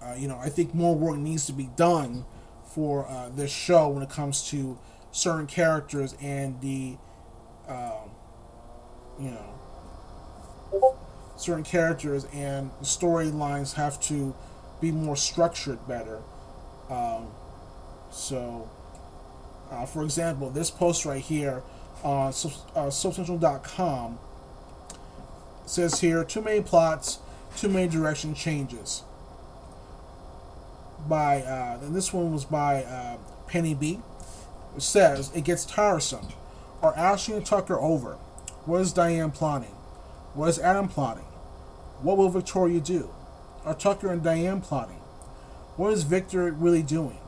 uh, 0.00 0.14
you 0.16 0.28
know, 0.28 0.38
I 0.38 0.48
think 0.48 0.74
more 0.74 0.94
work 0.94 1.16
needs 1.18 1.46
to 1.46 1.52
be 1.52 1.70
done 1.76 2.24
for 2.64 3.08
uh, 3.08 3.30
this 3.30 3.50
show 3.50 3.88
when 3.88 4.02
it 4.02 4.10
comes 4.10 4.48
to 4.50 4.78
certain 5.10 5.46
characters 5.46 6.14
and 6.20 6.60
the, 6.60 6.96
um, 7.66 8.10
you 9.18 9.30
know, 9.30 9.57
certain 11.36 11.64
characters 11.64 12.26
and 12.32 12.70
storylines 12.82 13.74
have 13.74 14.00
to 14.00 14.34
be 14.80 14.90
more 14.90 15.16
structured 15.16 15.86
better. 15.86 16.20
Um, 16.90 17.28
so, 18.10 18.68
uh, 19.70 19.86
for 19.86 20.02
example, 20.02 20.50
this 20.50 20.70
post 20.70 21.04
right 21.04 21.20
here 21.22 21.62
on 22.02 22.28
uh, 22.28 22.30
SoapCentral.com 22.30 24.18
says 25.66 26.00
here 26.00 26.24
too 26.24 26.40
many 26.40 26.60
plots, 26.62 27.18
too 27.56 27.68
many 27.68 27.88
direction 27.88 28.34
changes. 28.34 29.02
By 31.08 31.42
uh, 31.42 31.78
and 31.82 31.94
this 31.94 32.12
one 32.12 32.32
was 32.32 32.44
by 32.44 32.84
uh, 32.84 33.18
Penny 33.46 33.74
B. 33.74 34.00
Says 34.78 35.32
it 35.34 35.44
gets 35.44 35.64
tiresome. 35.64 36.28
Are 36.82 36.96
Ashley 36.96 37.34
and 37.34 37.46
Tucker 37.46 37.78
over? 37.78 38.14
What 38.64 38.80
is 38.82 38.92
Diane 38.92 39.30
plotting? 39.30 39.74
What 40.34 40.48
is 40.50 40.58
Adam 40.58 40.88
plotting? 40.88 41.24
What 42.02 42.16
will 42.16 42.28
Victoria 42.28 42.80
do? 42.80 43.10
Are 43.64 43.74
Tucker 43.74 44.12
and 44.12 44.22
Diane 44.22 44.60
plotting? 44.60 45.00
What 45.76 45.92
is 45.92 46.04
Victor 46.04 46.50
really 46.52 46.82
doing? 46.82 47.18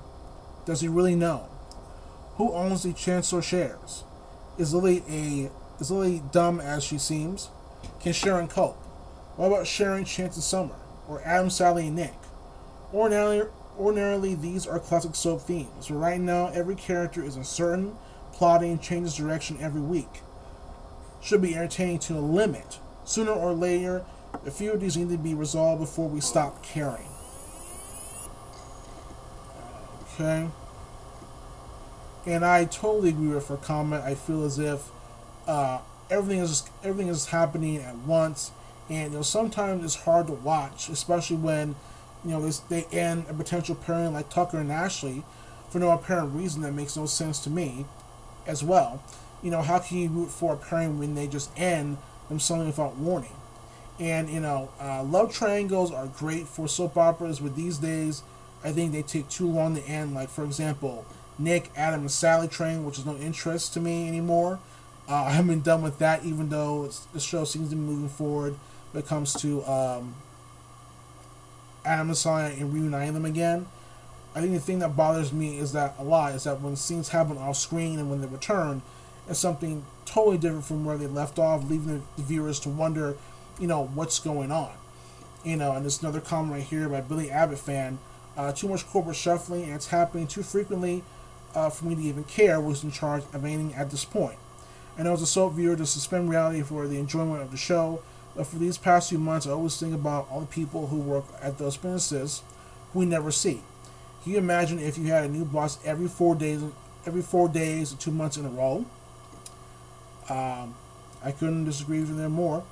Does 0.65 0.81
he 0.81 0.89
really 0.89 1.15
know? 1.15 1.49
Who 2.37 2.53
owns 2.53 2.83
the 2.83 2.93
Chancellor 2.93 3.43
shares? 3.43 4.05
Is 4.59 4.75
Lily 4.75 5.03
a 5.09 5.51
is 5.81 5.91
Lily 5.91 6.23
dumb 6.31 6.61
as 6.61 6.85
she 6.85 6.99
seems? 6.99 7.49
Can 8.01 8.13
Sharon 8.13 8.49
cope? 8.49 8.77
What 9.37 9.47
about 9.47 9.67
Sharon, 9.67 10.05
Chance, 10.05 10.37
and 10.37 10.45
Summer? 10.45 10.77
Or 11.09 11.23
Adam, 11.25 11.49
Sally, 11.49 11.87
and 11.87 11.97
Nick? 11.97 12.15
Ordinarily, 12.93 13.49
ordinarily, 13.79 14.35
these 14.35 14.67
are 14.67 14.79
classic 14.79 15.15
soap 15.15 15.43
themes, 15.43 15.89
but 15.89 15.97
right 15.97 16.21
now, 16.21 16.49
every 16.49 16.75
character 16.75 17.25
is 17.25 17.37
uncertain, 17.37 17.97
plotting, 18.33 18.79
changes 18.79 19.15
direction 19.15 19.57
every 19.61 19.81
week. 19.81 20.21
Should 21.23 21.43
be 21.43 21.55
entertaining 21.55 22.01
to 22.01 22.19
a 22.19 22.21
limit. 22.21 22.79
Sooner 23.11 23.33
or 23.33 23.53
later, 23.53 24.05
a 24.47 24.53
few 24.53 24.71
of 24.73 24.81
these 24.81 24.97
need 24.97 25.09
to 25.09 25.19
be 25.19 25.35
resolved 25.35 25.81
before 25.81 26.09
we 26.09 26.21
stop 26.21 26.63
caring. 26.63 27.09
Okay. 30.15 30.47
And 32.25 32.45
I 32.45 32.67
totally 32.67 33.09
agree 33.09 33.35
with 33.35 33.49
her 33.49 33.57
comment. 33.57 34.05
I 34.05 34.15
feel 34.15 34.45
as 34.45 34.61
if 34.61 34.91
uh, 35.49 35.81
everything 36.09 36.39
is 36.39 36.71
everything 36.85 37.09
is 37.09 37.27
happening 37.27 37.79
at 37.79 37.97
once, 37.97 38.53
and 38.89 39.11
you 39.11 39.19
know 39.19 39.23
sometimes 39.23 39.85
it's 39.85 40.05
hard 40.05 40.29
to 40.29 40.35
watch, 40.35 40.89
especially 40.89 41.39
when 41.39 41.75
you 42.25 42.31
know 42.31 42.49
they 42.69 42.85
end 42.93 43.25
a 43.29 43.35
potential 43.35 43.75
pairing 43.75 44.13
like 44.13 44.31
Tucker 44.31 44.59
and 44.59 44.71
Ashley 44.71 45.25
for 45.69 45.81
no 45.81 45.91
apparent 45.91 46.33
reason 46.33 46.63
that 46.63 46.75
makes 46.75 46.97
no 46.97 47.07
sense 47.07 47.41
to 47.41 47.51
me, 47.51 47.87
as 48.47 48.63
well. 48.63 49.03
You 49.43 49.51
know 49.51 49.63
how 49.63 49.81
can 49.81 49.99
you 49.99 50.09
root 50.11 50.29
for 50.29 50.53
a 50.53 50.57
pairing 50.57 51.01
when 51.01 51.17
they 51.17 51.27
just 51.27 51.51
end 51.59 51.97
them 52.31 52.41
suddenly 52.41 52.69
without 52.69 52.97
warning? 52.97 53.37
And 53.99 54.31
you 54.31 54.41
know, 54.41 54.71
uh, 54.81 55.03
love 55.03 55.33
triangles 55.33 55.93
are 55.93 56.07
great 56.07 56.49
for 56.49 56.67
soap 56.67 56.97
operas, 56.97 57.41
but 57.41 57.55
these 57.55 57.77
days 57.77 58.23
I 58.65 58.73
think 58.73 58.93
they 58.93 59.03
take 59.03 59.29
too 59.29 59.47
long 59.47 59.77
to 59.77 59.83
end. 59.83 60.15
Like 60.15 60.31
for 60.31 60.45
example, 60.45 61.05
Nick, 61.39 61.71
Adam, 61.77 62.01
and 62.01 62.11
Sally 62.11 62.49
train, 62.49 62.85
which 62.85 62.99
is 62.99 63.05
no 63.05 63.17
interest 63.17 63.75
to 63.75 63.81
me 63.81 64.09
anymore. 64.09 64.59
Uh, 65.09 65.25
I 65.25 65.31
haven't 65.33 65.49
been 65.49 65.61
done 65.61 65.83
with 65.83 65.99
that, 65.99 66.25
even 66.25 66.49
though 66.49 66.89
the 67.13 67.21
show 67.21 67.45
seems 67.45 67.71
to 67.71 67.77
be 67.77 67.83
moving 67.83 68.09
forward 68.09 68.55
when 68.93 69.03
it 69.03 69.09
comes 69.09 69.35
to 69.35 69.65
um, 69.65 70.15
Adam 71.85 72.09
and 72.09 72.17
Sally 72.17 72.59
and 72.61 72.73
reuniting 72.73 73.15
them 73.15 73.25
again. 73.25 73.67
I 74.35 74.41
think 74.41 74.53
the 74.53 74.61
thing 74.61 74.79
that 74.79 74.97
bothers 74.97 75.33
me 75.33 75.59
is 75.59 75.73
that 75.73 75.95
a 75.99 76.05
lot 76.05 76.35
is 76.35 76.45
that 76.45 76.61
when 76.61 76.77
scenes 76.77 77.09
happen 77.09 77.37
off 77.37 77.57
screen 77.57 77.99
and 77.99 78.09
when 78.09 78.21
they 78.21 78.29
return, 78.29 78.83
it's 79.29 79.39
something 79.39 79.85
totally 80.05 80.39
different 80.39 80.65
from 80.65 80.85
where 80.85 80.97
they 80.97 81.07
left 81.07 81.39
off, 81.39 81.69
leaving 81.69 82.03
the 82.17 82.23
viewers 82.23 82.59
to 82.61 82.69
wonder, 82.69 83.17
you 83.59 83.67
know, 83.67 83.87
what's 83.95 84.19
going 84.19 84.51
on. 84.51 84.73
You 85.45 85.57
know, 85.57 85.73
and 85.73 85.85
there's 85.85 86.03
another 86.03 86.21
comment 86.21 86.53
right 86.53 86.63
here 86.63 86.89
by 86.89 87.01
Billy 87.01 87.31
Abbott 87.31 87.59
fan. 87.59 87.99
Uh, 88.37 88.53
too 88.53 88.69
much 88.69 88.87
corporate 88.87 89.17
shuffling, 89.17 89.65
and 89.65 89.75
it's 89.75 89.89
happening 89.89 90.27
too 90.27 90.43
frequently 90.43 91.03
uh, 91.55 91.71
for 91.71 91.87
me 91.87 91.95
to 91.95 92.03
even 92.03 92.25
care 92.25 92.61
who's 92.61 92.85
in 92.85 92.91
charge 92.91 93.23
of 93.33 93.45
anything 93.45 93.75
at 93.75 93.91
this 93.91 94.05
point. 94.05 94.39
I 94.99 95.03
know 95.03 95.13
as 95.13 95.23
a 95.23 95.27
soap 95.27 95.55
viewer 95.55 95.77
to 95.77 95.87
suspend 95.87 96.29
reality 96.29 96.63
for 96.63 96.87
the 96.87 96.99
enjoyment 96.99 97.43
of 97.43 97.51
the 97.51 97.57
show, 97.57 98.03
but 98.37 98.47
for 98.47 98.57
these 98.57 98.79
past 98.79 99.09
few 99.09 99.19
months, 99.19 99.47
I 99.47 99.51
always 99.51 99.79
think 99.79 99.95
about 99.95 100.29
all 100.31 100.41
the 100.41 100.47
people 100.47 100.89
who 100.89 100.97
work 100.99 101.25
at 101.41 101.59
those 101.59 101.77
businesses 101.77 102.43
who 102.93 103.01
we 103.01 103.07
never 103.07 103.31
see. 103.31 103.63
Can 104.23 104.33
you 104.33 104.39
imagine 104.39 104.79
if 104.79 104.99
you 104.99 105.07
had 105.07 105.25
a 105.25 105.29
new 105.29 105.45
boss 105.45 105.79
every 105.85 106.09
four 106.09 106.35
days, 106.35 106.63
every 107.07 107.23
four 107.23 107.49
days, 107.49 107.95
two 107.95 108.11
months 108.11 108.37
in 108.37 108.45
a 108.45 108.51
row? 108.51 108.85
Um, 110.31 110.77
I 111.23 111.33
couldn't 111.33 111.65
disagree 111.65 112.01
with 112.01 112.17
there 112.17 112.29
more. 112.29 112.63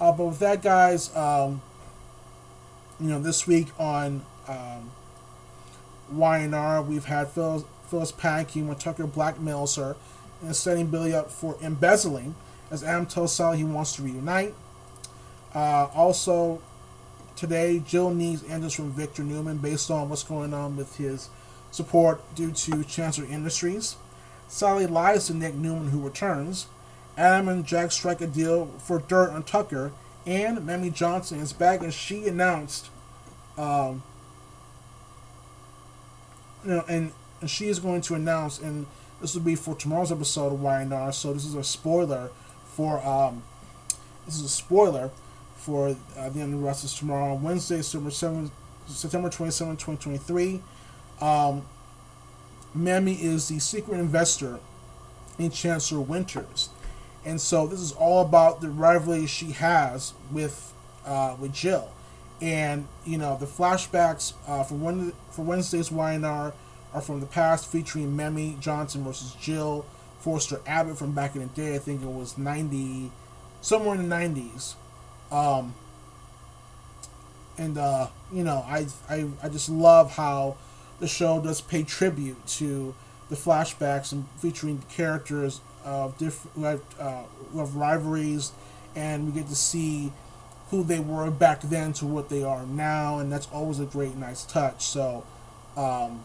Uh, 0.00 0.12
but 0.12 0.24
with 0.26 0.38
that, 0.38 0.62
guys, 0.62 1.14
um, 1.16 1.60
you 3.00 3.08
know, 3.08 3.20
this 3.20 3.46
week 3.46 3.68
on 3.78 4.24
um, 4.46 4.90
Y&R, 6.12 6.82
we've 6.82 7.06
had 7.06 7.28
Phyllis, 7.28 7.64
Phyllis 7.88 8.12
panicking 8.12 8.66
when 8.66 8.76
Tucker 8.76 9.06
blackmails 9.06 9.76
her 9.76 9.96
and 10.42 10.54
setting 10.54 10.86
Billy 10.86 11.14
up 11.14 11.30
for 11.30 11.56
embezzling 11.62 12.34
as 12.70 12.84
Adam 12.84 13.06
tells 13.06 13.34
Sally 13.34 13.58
he 13.58 13.64
wants 13.64 13.96
to 13.96 14.02
reunite. 14.02 14.54
Uh, 15.54 15.88
also, 15.94 16.60
today, 17.34 17.80
Jill 17.80 18.10
needs 18.10 18.42
answers 18.44 18.74
from 18.74 18.92
Victor 18.92 19.24
Newman 19.24 19.58
based 19.58 19.90
on 19.90 20.08
what's 20.08 20.22
going 20.22 20.52
on 20.52 20.76
with 20.76 20.96
his 20.96 21.28
support 21.76 22.22
due 22.34 22.50
to 22.50 22.82
Chancellor 22.84 23.26
Industries. 23.26 23.96
Sally 24.48 24.86
lies 24.86 25.26
to 25.26 25.34
Nick 25.34 25.54
Newman, 25.54 25.90
who 25.90 26.00
returns. 26.00 26.66
Adam 27.16 27.48
and 27.48 27.66
Jack 27.66 27.92
strike 27.92 28.20
a 28.20 28.26
deal 28.26 28.66
for 28.78 28.98
dirt 28.98 29.30
on 29.30 29.42
Tucker, 29.42 29.92
and 30.24 30.64
Mamie 30.64 30.90
Johnson 30.90 31.40
is 31.40 31.52
back, 31.52 31.82
and 31.82 31.92
she 31.92 32.26
announced, 32.26 32.88
um, 33.56 34.02
you 36.64 36.70
know, 36.70 36.84
and, 36.88 37.12
and 37.40 37.50
she 37.50 37.66
is 37.66 37.78
going 37.78 38.00
to 38.02 38.14
announce, 38.14 38.58
and 38.58 38.86
this 39.20 39.34
will 39.34 39.42
be 39.42 39.54
for 39.54 39.74
tomorrow's 39.74 40.12
episode 40.12 40.52
of 40.52 40.62
Y&R. 40.62 41.12
So 41.12 41.32
this 41.32 41.44
is 41.44 41.54
a 41.54 41.64
spoiler 41.64 42.30
for, 42.64 43.04
um, 43.06 43.42
this 44.24 44.36
is 44.36 44.44
a 44.44 44.48
spoiler 44.48 45.10
for 45.56 45.96
uh, 46.16 46.28
the 46.28 46.40
end 46.40 46.54
of 46.54 46.60
the 46.60 46.66
Restless 46.66 46.98
tomorrow, 46.98 47.34
Wednesday, 47.34 47.82
September 47.82 48.10
7, 48.10 48.50
September 48.86 49.30
27, 49.30 49.76
2023. 49.76 50.62
Um, 51.20 51.66
Mamie 52.74 53.14
is 53.14 53.48
the 53.48 53.58
secret 53.58 53.98
investor 53.98 54.60
in 55.38 55.50
Chancellor 55.50 56.00
Winters. 56.00 56.70
And 57.24 57.40
so 57.40 57.66
this 57.66 57.80
is 57.80 57.92
all 57.92 58.22
about 58.22 58.60
the 58.60 58.70
rivalry 58.70 59.26
she 59.26 59.52
has 59.52 60.14
with 60.30 60.72
uh, 61.04 61.36
with 61.38 61.52
Jill. 61.52 61.90
And, 62.40 62.86
you 63.04 63.16
know, 63.16 63.36
the 63.38 63.46
flashbacks 63.46 64.34
uh, 64.46 64.62
for, 64.62 64.74
one, 64.74 65.12
for 65.30 65.42
Wednesday's 65.42 65.90
Y&R 65.90 66.52
are 66.92 67.00
from 67.00 67.20
the 67.20 67.26
past, 67.26 67.70
featuring 67.70 68.14
Mamie 68.14 68.56
Johnson 68.60 69.04
versus 69.04 69.32
Jill 69.40 69.86
Foster 70.20 70.60
Abbott 70.66 70.98
from 70.98 71.12
back 71.12 71.34
in 71.34 71.42
the 71.42 71.48
day. 71.48 71.74
I 71.74 71.78
think 71.78 72.02
it 72.02 72.08
was 72.08 72.36
90, 72.36 73.10
somewhere 73.62 73.94
in 73.94 74.08
the 74.08 74.14
90s. 74.14 74.74
Um, 75.30 75.74
and, 77.56 77.78
uh, 77.78 78.08
you 78.32 78.44
know, 78.44 78.64
I, 78.66 78.86
I, 79.08 79.26
I 79.42 79.48
just 79.48 79.70
love 79.70 80.12
how 80.16 80.56
the 81.00 81.08
show 81.08 81.40
does 81.40 81.60
pay 81.60 81.82
tribute 81.82 82.46
to 82.46 82.94
the 83.28 83.36
flashbacks 83.36 84.12
and 84.12 84.26
featuring 84.38 84.78
the 84.78 84.86
characters 84.86 85.60
of 85.84 86.16
different 86.18 86.82
uh, 86.98 87.22
have 87.54 87.76
rivalries, 87.76 88.52
and 88.94 89.26
we 89.26 89.32
get 89.32 89.48
to 89.48 89.56
see 89.56 90.12
who 90.70 90.82
they 90.82 90.98
were 90.98 91.30
back 91.30 91.60
then 91.62 91.92
to 91.92 92.06
what 92.06 92.28
they 92.28 92.42
are 92.42 92.66
now, 92.66 93.18
and 93.18 93.30
that's 93.30 93.48
always 93.52 93.78
a 93.78 93.84
great, 93.84 94.16
nice 94.16 94.44
touch. 94.44 94.84
So, 94.84 95.24
um, 95.76 96.24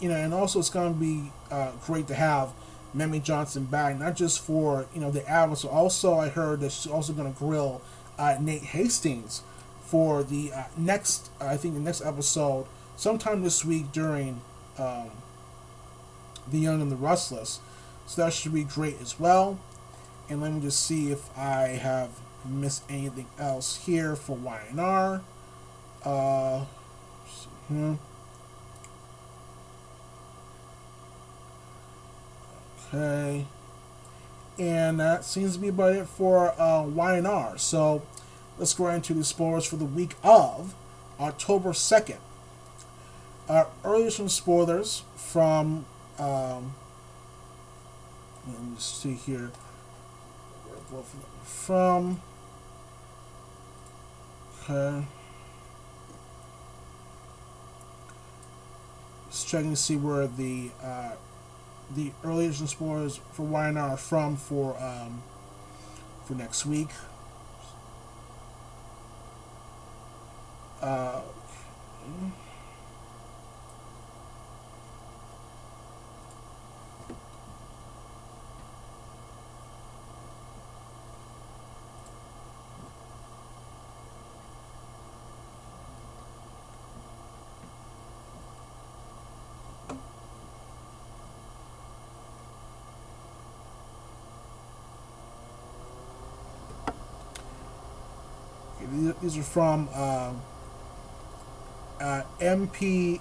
you 0.00 0.08
know, 0.08 0.16
and 0.16 0.34
also 0.34 0.58
it's 0.58 0.68
going 0.70 0.92
to 0.92 1.00
be 1.00 1.32
uh, 1.50 1.72
great 1.86 2.08
to 2.08 2.14
have 2.14 2.50
Mamie 2.92 3.20
Johnson 3.20 3.64
back, 3.64 3.98
not 3.98 4.16
just 4.16 4.40
for 4.40 4.86
you 4.94 5.00
know 5.00 5.10
the 5.10 5.26
album, 5.28 5.56
so 5.56 5.68
also 5.68 6.14
I 6.18 6.28
heard 6.28 6.60
that 6.60 6.72
she's 6.72 6.92
also 6.92 7.12
going 7.12 7.32
to 7.32 7.38
grill 7.38 7.80
uh, 8.18 8.36
Nate 8.40 8.62
Hastings 8.62 9.42
for 9.92 10.22
the 10.22 10.52
uh, 10.52 10.64
next, 10.76 11.30
I 11.40 11.56
think 11.56 11.74
the 11.74 11.80
next 11.80 12.04
episode, 12.04 12.66
sometime 12.96 13.42
this 13.42 13.64
week 13.64 13.92
during 13.92 14.40
um, 14.78 15.10
the 16.50 16.58
Young 16.58 16.82
and 16.82 16.90
the 16.90 16.96
Restless. 16.96 17.60
So 18.06 18.24
that 18.24 18.32
should 18.32 18.54
be 18.54 18.64
great 18.64 19.00
as 19.00 19.18
well. 19.18 19.58
And 20.28 20.40
let 20.40 20.52
me 20.52 20.60
just 20.60 20.84
see 20.84 21.10
if 21.10 21.36
I 21.36 21.68
have 21.68 22.10
missed 22.44 22.84
anything 22.88 23.26
else 23.38 23.84
here 23.84 24.16
for 24.16 24.36
Y&R. 24.36 25.22
Uh, 26.04 26.64
hmm. 27.68 27.94
Okay. 32.94 33.46
And 34.58 35.00
that 35.00 35.24
seems 35.24 35.54
to 35.54 35.60
be 35.60 35.68
about 35.68 35.94
it 35.94 36.06
for 36.06 36.60
uh, 36.60 36.82
Y&R. 36.82 37.58
So 37.58 38.02
let's 38.58 38.74
go 38.74 38.88
into 38.88 39.14
the 39.14 39.24
spoilers 39.24 39.64
for 39.64 39.76
the 39.76 39.84
week 39.84 40.14
of 40.22 40.74
October 41.18 41.70
2nd. 41.70 42.18
Uh, 43.48 43.64
earlier 43.84 44.10
some 44.10 44.28
spoilers 44.28 45.02
from 45.16 45.84
um, 46.18 46.74
let 48.46 48.60
me 48.60 48.74
see 48.78 49.14
here. 49.14 49.50
From 51.44 52.20
okay. 54.62 55.04
Just 59.30 59.48
checking 59.48 59.70
to 59.70 59.76
see 59.76 59.96
where 59.96 60.26
the 60.26 60.70
uh, 60.82 61.12
the 61.94 62.12
early 62.24 62.46
edition 62.46 62.66
spoilers 62.66 63.20
for 63.32 63.46
YNR 63.46 63.92
are 63.92 63.96
from 63.96 64.36
for 64.36 64.76
um, 64.82 65.22
for 66.24 66.34
next 66.34 66.66
week. 66.66 66.90
Uh, 70.82 71.20
okay, 72.04 72.32
these- 99.22 99.38
are 99.38 99.42
from 99.42 99.88
um, 99.94 100.42
uh, 102.00 102.22
MP 102.40 103.20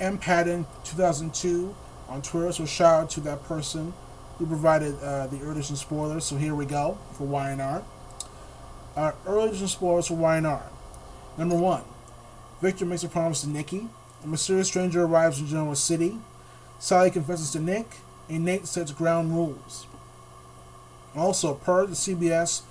M 0.00 0.18
Patton 0.18 0.66
2002 0.84 1.74
on 2.08 2.22
Twitter. 2.22 2.52
So 2.52 2.66
shout 2.66 3.02
out 3.04 3.10
to 3.10 3.20
that 3.20 3.44
person 3.44 3.92
who 4.38 4.46
provided 4.46 4.98
uh, 5.02 5.26
the 5.28 5.40
early 5.42 5.52
edition 5.52 5.76
spoilers. 5.76 6.24
So 6.24 6.36
here 6.36 6.54
we 6.54 6.64
go 6.66 6.98
for 7.12 7.26
YNR. 7.26 7.82
Uh, 8.96 9.12
early 9.26 9.48
edition 9.50 9.68
spoilers 9.68 10.08
for 10.08 10.14
YNR. 10.14 10.62
Number 11.38 11.56
one, 11.56 11.82
Victor 12.60 12.84
makes 12.84 13.04
a 13.04 13.08
promise 13.08 13.42
to 13.42 13.48
Nikki. 13.48 13.88
A 14.24 14.26
mysterious 14.26 14.66
stranger 14.68 15.02
arrives 15.04 15.38
in 15.38 15.46
Genoa 15.46 15.76
City. 15.76 16.18
Sally 16.78 17.10
confesses 17.10 17.50
to 17.52 17.60
Nick, 17.60 17.86
and 18.28 18.44
Nate 18.44 18.66
sets 18.66 18.90
ground 18.90 19.32
rules. 19.34 19.86
Also, 21.14 21.54
per 21.54 21.86
the 21.86 21.94
CBS 21.94 22.62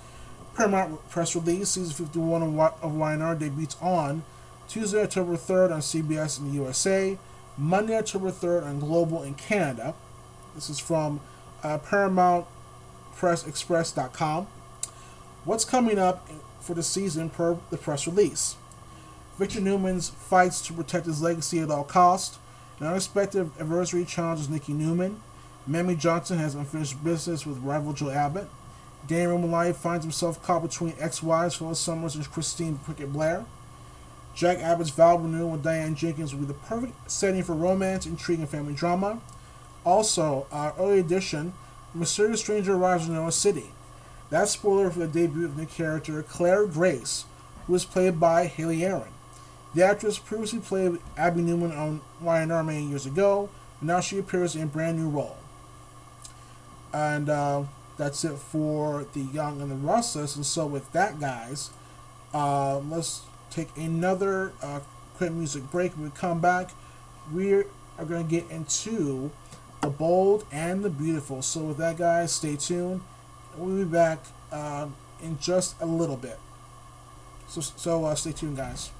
Paramount 0.54 1.08
press 1.08 1.34
release, 1.34 1.70
season 1.70 2.06
51 2.06 2.42
of, 2.42 2.50
YNR 2.92 3.38
debuts 3.38 3.76
on 3.80 4.22
Tuesday, 4.68 5.02
October 5.02 5.36
3rd 5.36 5.72
on 5.72 5.80
CBS 5.80 6.38
in 6.38 6.48
the 6.48 6.54
USA, 6.54 7.16
Monday, 7.56 7.96
October 7.96 8.30
3rd 8.30 8.64
on 8.64 8.78
Global 8.80 9.22
in 9.22 9.34
Canada. 9.34 9.94
This 10.54 10.68
is 10.70 10.78
from 10.78 11.20
uh, 11.62 11.78
ParamountPressExpress.com. 11.78 14.46
What's 15.44 15.64
coming 15.64 15.98
up 15.98 16.28
for 16.60 16.74
the 16.74 16.82
season 16.82 17.30
per 17.30 17.56
the 17.70 17.78
press 17.78 18.06
release? 18.06 18.56
Victor 19.38 19.60
Newman's 19.60 20.10
fights 20.10 20.60
to 20.66 20.74
protect 20.74 21.06
his 21.06 21.22
legacy 21.22 21.60
at 21.60 21.70
all 21.70 21.84
costs. 21.84 22.38
An 22.78 22.86
unexpected 22.86 23.50
adversary 23.58 24.04
challenges 24.04 24.48
Nikki 24.48 24.72
Newman. 24.72 25.20
Mamie 25.66 25.96
Johnson 25.96 26.38
has 26.38 26.54
unfinished 26.54 27.02
business 27.02 27.44
with 27.46 27.58
rival 27.58 27.92
Joe 27.92 28.10
Abbott. 28.10 28.48
Danny 29.06 29.26
Romali 29.26 29.74
finds 29.74 30.04
himself 30.04 30.42
caught 30.42 30.62
between 30.62 30.94
ex-wives 30.98 31.56
Phyllis 31.56 31.80
Summers 31.80 32.14
and 32.14 32.30
Christine 32.30 32.78
Cricket 32.84 33.12
Blair. 33.12 33.44
Jack 34.34 34.58
Abbott's 34.58 34.90
vow 34.90 35.16
renewal 35.16 35.50
with 35.50 35.62
Diane 35.62 35.94
Jenkins 35.94 36.32
will 36.32 36.42
be 36.42 36.46
the 36.46 36.54
perfect 36.54 37.10
setting 37.10 37.42
for 37.42 37.54
romance, 37.54 38.06
intrigue, 38.06 38.38
and 38.38 38.48
family 38.48 38.74
drama. 38.74 39.20
Also, 39.84 40.46
our 40.52 40.74
early 40.78 41.00
edition, 41.00 41.52
a 41.94 41.98
mysterious 41.98 42.40
stranger 42.40 42.74
arrives 42.74 43.08
in 43.08 43.14
Noah 43.14 43.32
City. 43.32 43.70
That's 44.28 44.52
spoiler 44.52 44.90
for 44.90 45.00
the 45.00 45.08
debut 45.08 45.44
of 45.44 45.56
new 45.56 45.66
character 45.66 46.22
Claire 46.22 46.66
Grace, 46.66 47.24
who 47.66 47.72
was 47.72 47.84
played 47.84 48.20
by 48.20 48.46
Hayley 48.46 48.84
Erin. 48.84 49.08
The 49.74 49.84
actress 49.84 50.18
previously 50.18 50.60
played 50.60 50.98
Abby 51.16 51.42
Newman 51.42 51.72
on 51.72 52.00
YNR 52.22 52.64
many 52.64 52.84
years 52.84 53.06
ago, 53.06 53.48
and 53.80 53.88
now 53.88 54.00
she 54.00 54.18
appears 54.18 54.54
in 54.54 54.62
a 54.62 54.66
brand 54.66 54.98
new 54.98 55.08
role. 55.08 55.36
And 56.92 57.28
uh, 57.28 57.64
that's 58.00 58.24
it 58.24 58.38
for 58.38 59.04
the 59.12 59.20
Young 59.20 59.60
and 59.60 59.70
the 59.70 59.74
Restless. 59.74 60.34
And 60.34 60.46
so, 60.46 60.64
with 60.64 60.90
that, 60.92 61.20
guys, 61.20 61.68
uh, 62.32 62.78
let's 62.78 63.20
take 63.50 63.68
another 63.76 64.54
uh, 64.62 64.80
quick 65.18 65.32
music 65.32 65.70
break. 65.70 65.92
When 65.92 66.04
we 66.04 66.10
come 66.10 66.40
back, 66.40 66.70
we 67.30 67.52
are 67.52 67.66
going 68.08 68.26
to 68.26 68.30
get 68.30 68.50
into 68.50 69.30
the 69.82 69.90
bold 69.90 70.46
and 70.50 70.82
the 70.82 70.88
beautiful. 70.88 71.42
So, 71.42 71.60
with 71.60 71.76
that, 71.76 71.98
guys, 71.98 72.32
stay 72.32 72.56
tuned. 72.56 73.02
We'll 73.54 73.84
be 73.84 73.84
back 73.84 74.24
uh, 74.50 74.88
in 75.22 75.38
just 75.38 75.78
a 75.78 75.86
little 75.86 76.16
bit. 76.16 76.38
So, 77.48 77.60
so 77.60 78.06
uh, 78.06 78.14
stay 78.14 78.32
tuned, 78.32 78.56
guys. 78.56 78.92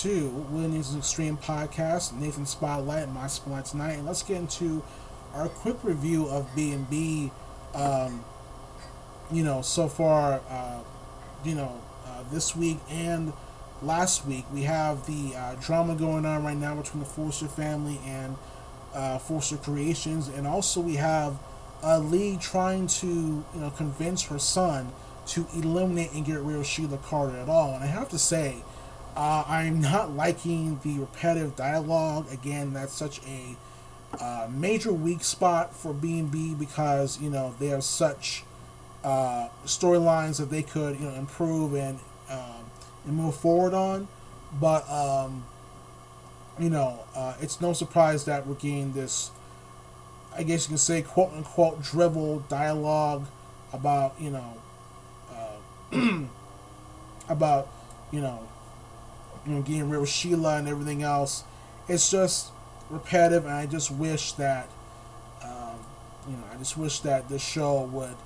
To 0.00 0.28
Willie 0.48 0.68
Nathan's 0.68 0.96
Extreme 0.96 1.36
Podcast, 1.36 2.14
Nathan 2.14 2.46
Spotlight, 2.46 3.12
my 3.12 3.26
spotlight 3.26 3.66
tonight, 3.66 3.92
and 3.98 4.06
let's 4.06 4.22
get 4.22 4.38
into 4.38 4.82
our 5.34 5.46
quick 5.46 5.76
review 5.82 6.26
of 6.26 6.48
B 6.56 6.72
and 6.72 6.88
B. 6.88 7.30
Um, 7.74 8.24
you 9.30 9.44
know, 9.44 9.60
so 9.60 9.88
far, 9.88 10.40
uh, 10.48 10.78
you 11.44 11.54
know, 11.54 11.82
uh, 12.06 12.22
this 12.32 12.56
week 12.56 12.78
and 12.88 13.34
last 13.82 14.26
week, 14.26 14.46
we 14.54 14.62
have 14.62 15.04
the 15.06 15.36
uh, 15.36 15.56
drama 15.56 15.94
going 15.94 16.24
on 16.24 16.44
right 16.44 16.56
now 16.56 16.74
between 16.74 17.00
the 17.00 17.08
Forrester 17.08 17.48
family 17.48 18.00
and 18.06 18.38
uh, 18.94 19.18
Forrester 19.18 19.58
Creations, 19.58 20.28
and 20.28 20.46
also 20.46 20.80
we 20.80 20.96
have 20.96 21.36
uh, 21.82 21.98
Lee 21.98 22.38
trying 22.40 22.86
to, 22.86 23.06
you 23.06 23.44
know, 23.60 23.68
convince 23.68 24.22
her 24.22 24.38
son 24.38 24.92
to 25.26 25.46
eliminate 25.54 26.12
and 26.12 26.24
get 26.24 26.40
rid 26.40 26.56
of 26.56 26.64
Sheila 26.64 26.96
Carter 26.96 27.36
at 27.36 27.50
all. 27.50 27.74
And 27.74 27.84
I 27.84 27.88
have 27.88 28.08
to 28.08 28.18
say, 28.18 28.62
uh, 29.16 29.44
I'm 29.46 29.80
not 29.80 30.12
liking 30.12 30.80
the 30.82 30.98
repetitive 30.98 31.56
dialogue. 31.56 32.30
Again, 32.32 32.72
that's 32.72 32.92
such 32.92 33.20
a 33.26 33.56
uh, 34.18 34.48
major 34.50 34.92
weak 34.92 35.22
spot 35.22 35.74
for 35.74 35.92
B&B 35.92 36.54
because, 36.54 37.20
you 37.20 37.30
know, 37.30 37.54
they 37.58 37.68
have 37.68 37.84
such 37.84 38.44
uh, 39.04 39.48
storylines 39.64 40.38
that 40.38 40.50
they 40.50 40.62
could, 40.62 40.98
you 40.98 41.06
know, 41.06 41.14
improve 41.14 41.74
and, 41.74 41.98
um, 42.28 42.70
and 43.06 43.16
move 43.16 43.34
forward 43.34 43.74
on. 43.74 44.08
But, 44.60 44.88
um, 44.90 45.44
you 46.58 46.70
know, 46.70 47.00
uh, 47.14 47.34
it's 47.40 47.60
no 47.60 47.72
surprise 47.72 48.24
that 48.24 48.46
we're 48.46 48.54
getting 48.54 48.92
this, 48.92 49.30
I 50.36 50.42
guess 50.42 50.66
you 50.66 50.70
can 50.70 50.78
say, 50.78 51.02
quote 51.02 51.32
unquote, 51.32 51.82
drivel 51.82 52.40
dialogue 52.48 53.26
about, 53.72 54.20
you 54.20 54.30
know, 54.30 54.54
uh, 55.32 56.24
about, 57.28 57.68
you 58.10 58.20
know, 58.20 58.46
you 59.46 59.54
know, 59.54 59.62
getting 59.62 59.88
rid 59.88 60.00
of 60.00 60.08
Sheila 60.08 60.56
and 60.56 60.68
everything 60.68 61.02
else. 61.02 61.44
It's 61.88 62.10
just 62.10 62.50
repetitive, 62.88 63.44
and 63.44 63.54
I 63.54 63.66
just 63.66 63.90
wish 63.90 64.32
that, 64.32 64.68
um, 65.42 65.78
you 66.28 66.36
know, 66.36 66.44
I 66.52 66.56
just 66.56 66.76
wish 66.76 67.00
that 67.00 67.28
this 67.28 67.42
show 67.42 67.82
would 67.84 68.16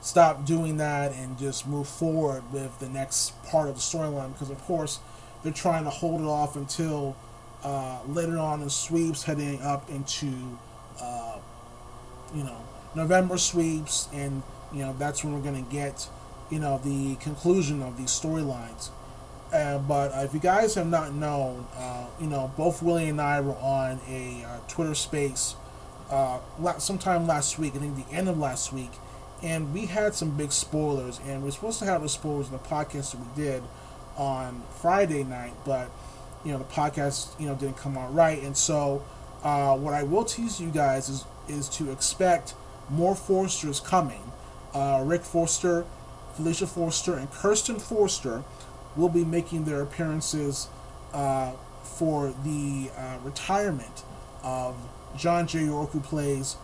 stop 0.00 0.44
doing 0.44 0.78
that 0.78 1.12
and 1.12 1.38
just 1.38 1.66
move 1.66 1.86
forward 1.86 2.42
with 2.52 2.78
the 2.80 2.88
next 2.88 3.40
part 3.44 3.68
of 3.68 3.74
the 3.76 3.80
storyline. 3.80 4.32
Because 4.32 4.50
of 4.50 4.60
course, 4.64 4.98
they're 5.42 5.52
trying 5.52 5.84
to 5.84 5.90
hold 5.90 6.20
it 6.20 6.26
off 6.26 6.56
until 6.56 7.16
uh, 7.62 8.00
later 8.08 8.38
on 8.38 8.62
in 8.62 8.70
sweeps, 8.70 9.22
heading 9.24 9.60
up 9.62 9.88
into, 9.90 10.58
uh, 11.00 11.38
you 12.34 12.42
know, 12.44 12.58
November 12.94 13.38
sweeps, 13.38 14.08
and 14.12 14.42
you 14.72 14.80
know 14.80 14.94
that's 14.98 15.22
when 15.24 15.32
we're 15.32 15.40
gonna 15.40 15.62
get, 15.62 16.08
you 16.50 16.58
know, 16.58 16.80
the 16.84 17.16
conclusion 17.16 17.82
of 17.82 17.96
these 17.96 18.10
storylines. 18.10 18.90
Uh, 19.52 19.78
but 19.78 20.12
uh, 20.12 20.20
if 20.20 20.32
you 20.32 20.40
guys 20.40 20.74
have 20.76 20.86
not 20.86 21.12
known, 21.12 21.66
uh, 21.76 22.06
you 22.18 22.26
know, 22.26 22.50
both 22.56 22.82
Willie 22.82 23.08
and 23.08 23.20
I 23.20 23.40
were 23.40 23.56
on 23.56 24.00
a 24.08 24.44
uh, 24.44 24.58
Twitter 24.66 24.94
space 24.94 25.56
uh, 26.10 26.38
sometime 26.78 27.26
last 27.26 27.58
week, 27.58 27.74
I 27.76 27.78
think 27.78 28.08
the 28.08 28.14
end 28.14 28.28
of 28.28 28.38
last 28.38 28.72
week, 28.72 28.90
and 29.42 29.74
we 29.74 29.86
had 29.86 30.14
some 30.14 30.30
big 30.36 30.52
spoilers, 30.52 31.20
and 31.26 31.42
we 31.42 31.48
are 31.50 31.52
supposed 31.52 31.78
to 31.80 31.84
have 31.84 32.00
the 32.00 32.08
spoilers 32.08 32.46
in 32.46 32.52
the 32.52 32.58
podcast 32.60 33.12
that 33.12 33.20
we 33.20 33.44
did 33.44 33.62
on 34.16 34.62
Friday 34.80 35.22
night, 35.22 35.52
but, 35.66 35.90
you 36.44 36.52
know, 36.52 36.58
the 36.58 36.64
podcast, 36.64 37.38
you 37.38 37.46
know, 37.46 37.54
didn't 37.54 37.76
come 37.76 37.98
out 37.98 38.14
right, 38.14 38.42
and 38.42 38.56
so 38.56 39.04
uh, 39.42 39.76
what 39.76 39.92
I 39.92 40.02
will 40.02 40.24
tease 40.24 40.60
you 40.60 40.70
guys 40.70 41.10
is, 41.10 41.24
is 41.46 41.68
to 41.70 41.90
expect 41.90 42.54
more 42.88 43.14
Forresters 43.14 43.84
coming. 43.84 44.22
Rick 44.74 45.22
Forrester, 45.22 45.84
Felicia 46.36 46.66
Forrester, 46.66 47.14
and 47.16 47.30
Kristen 47.30 47.78
Forrester 47.78 48.44
will 48.96 49.08
be 49.08 49.24
making 49.24 49.64
their 49.64 49.82
appearances 49.82 50.68
uh, 51.12 51.52
for 51.82 52.34
the 52.44 52.90
uh, 52.96 53.18
retirement 53.22 54.02
of 54.42 54.76
John 55.16 55.46
McCook, 55.46 55.90
who 55.90 56.00
plays 56.00 56.56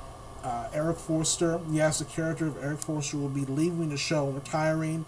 uh, 0.43 0.69
Eric 0.73 0.99
Forrester. 0.99 1.61
Yes, 1.71 1.99
the 1.99 2.05
character 2.05 2.47
of 2.47 2.63
Eric 2.63 2.81
Forrester 2.81 3.17
will 3.19 3.29
be 3.29 3.45
leaving 3.45 3.91
the 3.91 3.97
show, 3.97 4.29
retiring. 4.29 5.05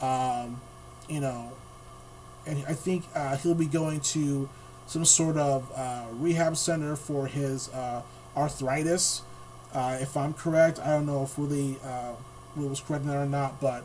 Um, 0.00 0.60
you 1.08 1.20
know, 1.20 1.52
and 2.46 2.64
I 2.66 2.74
think 2.74 3.04
uh, 3.14 3.36
he'll 3.36 3.54
be 3.54 3.66
going 3.66 4.00
to 4.00 4.48
some 4.86 5.04
sort 5.04 5.36
of 5.36 5.70
uh, 5.74 6.06
rehab 6.12 6.56
center 6.56 6.96
for 6.96 7.26
his 7.26 7.68
uh, 7.70 8.02
arthritis. 8.36 9.22
if 9.74 10.16
I'm 10.16 10.32
correct, 10.32 10.78
I 10.78 10.88
don't 10.88 11.06
know 11.06 11.24
if 11.24 11.38
Willie, 11.38 11.78
Will 12.56 12.68
was 12.68 12.80
correct 12.80 13.04
or 13.06 13.26
not, 13.26 13.60
but 13.60 13.84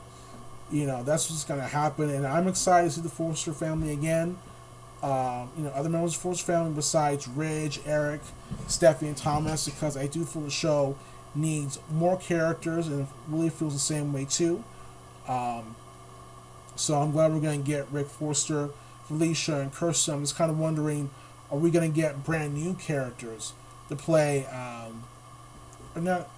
you 0.74 0.88
know 0.88 1.04
that's 1.04 1.30
what's 1.30 1.44
going 1.46 1.60
to 1.60 1.68
happen 1.68 2.10
and 2.10 2.26
i'm 2.26 2.48
excited 2.48 2.88
to 2.88 2.96
see 2.96 3.02
the 3.02 3.10
forrester 3.10 3.54
family 3.54 3.92
again. 3.94 4.38
Um, 5.04 5.50
you 5.58 5.64
know 5.64 5.70
other 5.70 5.90
members 5.90 6.14
of 6.14 6.20
the 6.20 6.24
forrester 6.24 6.46
family 6.46 6.74
besides 6.74 7.28
ridge 7.28 7.80
eric 7.86 8.22
steffy 8.68 9.04
and 9.04 9.18
thomas 9.18 9.66
because 9.66 9.96
i 9.98 10.08
do 10.08 10.24
feel 10.26 10.42
the 10.44 10.50
show 10.50 10.96
needs 11.36 11.78
more 11.92 12.18
characters 12.18 12.88
and 12.88 13.08
really 13.28 13.50
feels 13.50 13.74
the 13.74 13.80
same 13.80 14.14
way 14.14 14.26
too. 14.26 14.64
Um, 15.28 15.76
so 16.76 16.96
i'm 16.96 17.12
glad 17.12 17.34
we're 17.34 17.40
going 17.40 17.62
to 17.62 17.68
get 17.68 17.86
rick 17.92 18.08
forrester 18.08 18.70
felicia 19.06 19.60
and 19.60 19.72
kristen. 19.72 20.16
I'm 20.16 20.22
just 20.22 20.36
kind 20.36 20.50
of 20.50 20.58
wondering 20.58 21.10
are 21.52 21.58
we 21.58 21.70
going 21.70 21.92
to 21.92 21.96
get 21.96 22.24
brand 22.24 22.56
new 22.56 22.74
characters 22.74 23.54
to 23.90 23.96
play 23.96 24.46
um, 24.48 25.04
not 26.02 26.30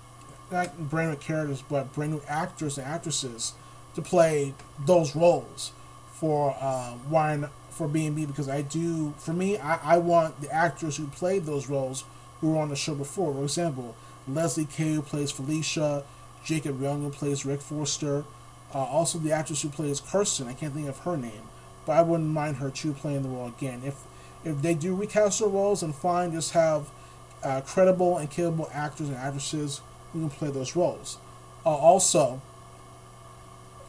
not 0.51 0.89
brand 0.89 1.11
new 1.11 1.17
characters 1.17 1.61
but 1.61 1.93
brand 1.93 2.11
new 2.13 2.21
actors 2.27 2.77
and 2.77 2.87
actresses 2.87 3.53
to 3.95 4.01
play 4.01 4.53
those 4.85 5.15
roles 5.15 5.71
for 6.13 6.55
um, 6.63 7.09
Warren 7.09 7.49
for 7.69 7.87
B 7.87 8.05
and 8.05 8.15
B 8.15 8.25
because 8.25 8.47
I 8.47 8.61
do 8.61 9.13
for 9.17 9.33
me 9.33 9.57
I, 9.57 9.95
I 9.95 9.97
want 9.97 10.41
the 10.41 10.51
actors 10.51 10.97
who 10.97 11.07
played 11.07 11.45
those 11.45 11.67
roles 11.69 12.05
who 12.39 12.51
were 12.51 12.59
on 12.59 12.69
the 12.69 12.75
show 12.75 12.95
before. 12.95 13.33
For 13.33 13.43
example, 13.43 13.95
Lesli 14.29 14.69
Kay 14.69 14.93
who 14.93 15.01
plays 15.01 15.31
Felicia, 15.31 16.03
Jacob 16.43 16.81
Young 16.81 17.03
who 17.03 17.09
plays 17.09 17.45
Rick 17.45 17.61
Forrester, 17.61 18.23
uh, 18.73 18.77
also 18.77 19.17
the 19.17 19.31
actress 19.31 19.61
who 19.61 19.69
plays 19.69 19.99
Kristen. 19.99 20.47
I 20.47 20.53
can't 20.53 20.73
think 20.73 20.87
of 20.87 20.99
her 20.99 21.17
name, 21.17 21.49
but 21.85 21.93
I 21.93 22.01
wouldn't 22.01 22.29
mind 22.29 22.57
her 22.57 22.69
too 22.69 22.93
playing 22.93 23.23
the 23.23 23.29
role 23.29 23.47
again. 23.47 23.81
If 23.83 23.95
if 24.43 24.61
they 24.61 24.75
do 24.75 24.95
recast 24.95 25.39
their 25.39 25.49
roles 25.49 25.81
and 25.81 25.95
fine, 25.95 26.31
just 26.31 26.51
have 26.51 26.89
uh, 27.43 27.61
credible 27.61 28.17
and 28.17 28.29
capable 28.29 28.69
actors 28.73 29.09
and 29.09 29.17
actresses 29.17 29.81
who 30.13 30.19
can 30.19 30.29
play 30.29 30.51
those 30.51 30.75
roles. 30.75 31.17
Uh, 31.65 31.69
also, 31.69 32.41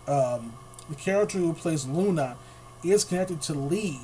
um, 0.07 0.53
the 0.89 0.95
character 0.97 1.39
who 1.39 1.53
plays 1.53 1.87
Luna 1.87 2.37
is 2.85 3.05
connected 3.05 3.43
to 3.43 3.55
Lee, 3.55 4.01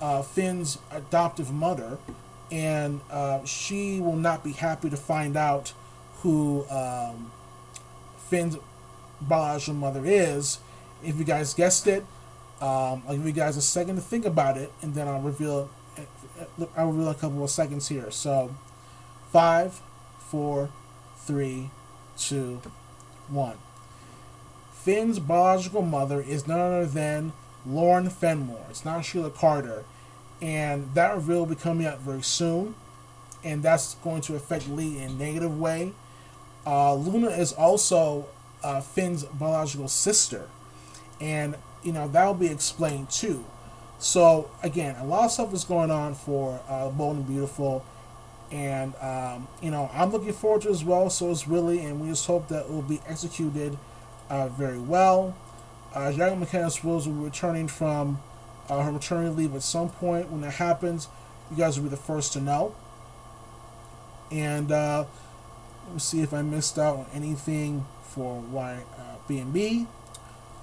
uh, 0.00 0.22
Finn's 0.22 0.78
adoptive 0.90 1.52
mother, 1.52 1.98
and 2.50 3.00
uh, 3.10 3.44
she 3.44 4.00
will 4.00 4.16
not 4.16 4.44
be 4.44 4.52
happy 4.52 4.90
to 4.90 4.96
find 4.96 5.36
out 5.36 5.72
who 6.18 6.66
um, 6.68 7.32
Finn's 8.28 8.56
biological 9.20 9.74
mother 9.74 10.02
is. 10.04 10.58
If 11.04 11.18
you 11.18 11.24
guys 11.24 11.54
guessed 11.54 11.86
it, 11.86 12.04
um, 12.60 13.02
I'll 13.06 13.16
give 13.16 13.26
you 13.26 13.32
guys 13.32 13.56
a 13.56 13.62
second 13.62 13.96
to 13.96 14.02
think 14.02 14.24
about 14.24 14.56
it, 14.56 14.72
and 14.82 14.94
then 14.94 15.08
I'll 15.08 15.20
reveal. 15.20 15.70
I'll 16.76 16.90
reveal 16.90 17.08
a 17.08 17.14
couple 17.14 17.42
of 17.42 17.50
seconds 17.50 17.88
here. 17.88 18.10
So, 18.10 18.54
five, 19.32 19.80
four, 20.18 20.70
three, 21.16 21.70
two, 22.18 22.60
one. 23.28 23.56
Finn's 24.86 25.18
biological 25.18 25.82
mother 25.82 26.20
is 26.20 26.46
none 26.46 26.60
other 26.60 26.86
than 26.86 27.32
Lauren 27.66 28.08
Fenmore. 28.08 28.64
It's 28.70 28.84
not 28.84 29.04
Sheila 29.04 29.30
Carter. 29.30 29.82
And 30.40 30.94
that 30.94 31.12
reveal 31.12 31.40
will 31.40 31.46
be 31.46 31.56
coming 31.56 31.88
out 31.88 31.98
very 31.98 32.22
soon. 32.22 32.76
And 33.42 33.64
that's 33.64 33.94
going 33.96 34.20
to 34.22 34.36
affect 34.36 34.68
Lee 34.68 34.98
in 34.98 35.10
a 35.10 35.14
negative 35.14 35.58
way. 35.58 35.92
Uh, 36.64 36.94
Luna 36.94 37.30
is 37.30 37.52
also 37.52 38.28
uh, 38.62 38.80
Finn's 38.80 39.24
biological 39.24 39.88
sister. 39.88 40.48
And, 41.20 41.56
you 41.82 41.90
know, 41.90 42.06
that 42.06 42.24
will 42.24 42.34
be 42.34 42.46
explained 42.46 43.10
too. 43.10 43.44
So, 43.98 44.48
again, 44.62 44.94
a 45.00 45.04
lot 45.04 45.24
of 45.24 45.32
stuff 45.32 45.52
is 45.52 45.64
going 45.64 45.90
on 45.90 46.14
for 46.14 46.60
uh, 46.68 46.90
Bold 46.90 47.16
and 47.16 47.26
Beautiful. 47.26 47.84
And, 48.52 48.94
um, 49.00 49.48
you 49.60 49.72
know, 49.72 49.90
I'm 49.92 50.12
looking 50.12 50.32
forward 50.32 50.62
to 50.62 50.68
it 50.68 50.70
as 50.70 50.84
well. 50.84 51.10
So 51.10 51.32
is 51.32 51.44
Willie. 51.44 51.80
And 51.80 52.00
we 52.00 52.06
just 52.06 52.28
hope 52.28 52.46
that 52.50 52.66
it 52.66 52.70
will 52.70 52.82
be 52.82 53.00
executed 53.08 53.76
uh, 54.30 54.48
very 54.48 54.78
well. 54.78 55.36
Uh, 55.94 56.12
Jacqueline 56.12 56.46
Wills 56.84 57.08
will 57.08 57.14
be 57.14 57.24
returning 57.24 57.68
from 57.68 58.20
uh, 58.68 58.82
her 58.82 58.92
maternity 58.92 59.34
leave 59.34 59.54
at 59.54 59.62
some 59.62 59.88
point. 59.88 60.30
When 60.30 60.42
that 60.42 60.54
happens, 60.54 61.08
you 61.50 61.56
guys 61.56 61.78
will 61.78 61.84
be 61.84 61.90
the 61.90 61.96
first 61.96 62.32
to 62.34 62.40
know. 62.40 62.74
And 64.30 64.72
uh, 64.72 65.04
let 65.86 65.94
me 65.94 66.00
see 66.00 66.20
if 66.20 66.34
I 66.34 66.42
missed 66.42 66.78
out 66.78 66.96
on 66.98 67.06
anything 67.14 67.86
for 68.02 68.40
Y 68.40 68.78
uh. 68.98 69.84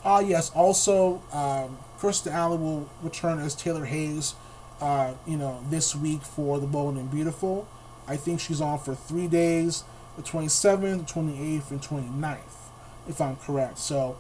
Ah, 0.06 0.20
yes. 0.20 0.52
Also, 0.54 1.22
um, 1.32 1.78
Krista 1.98 2.32
Allen 2.32 2.62
will 2.62 2.90
return 3.02 3.40
as 3.40 3.56
Taylor 3.56 3.86
Hayes. 3.86 4.36
Uh, 4.82 5.14
you 5.26 5.38
know, 5.38 5.64
this 5.70 5.96
week 5.96 6.22
for 6.22 6.60
the 6.60 6.68
Bold 6.68 6.96
and 6.96 7.10
Beautiful. 7.10 7.68
I 8.06 8.18
think 8.18 8.42
she's 8.42 8.60
on 8.60 8.80
for 8.80 8.96
three 8.96 9.28
days: 9.28 9.84
the 10.18 10.22
27th, 10.22 11.08
the 11.08 11.14
28th, 11.14 11.72
and 11.72 11.82
29th 11.82 12.53
if 13.08 13.22
I'm 13.22 13.38
correct. 13.38 13.80
So 13.80 14.18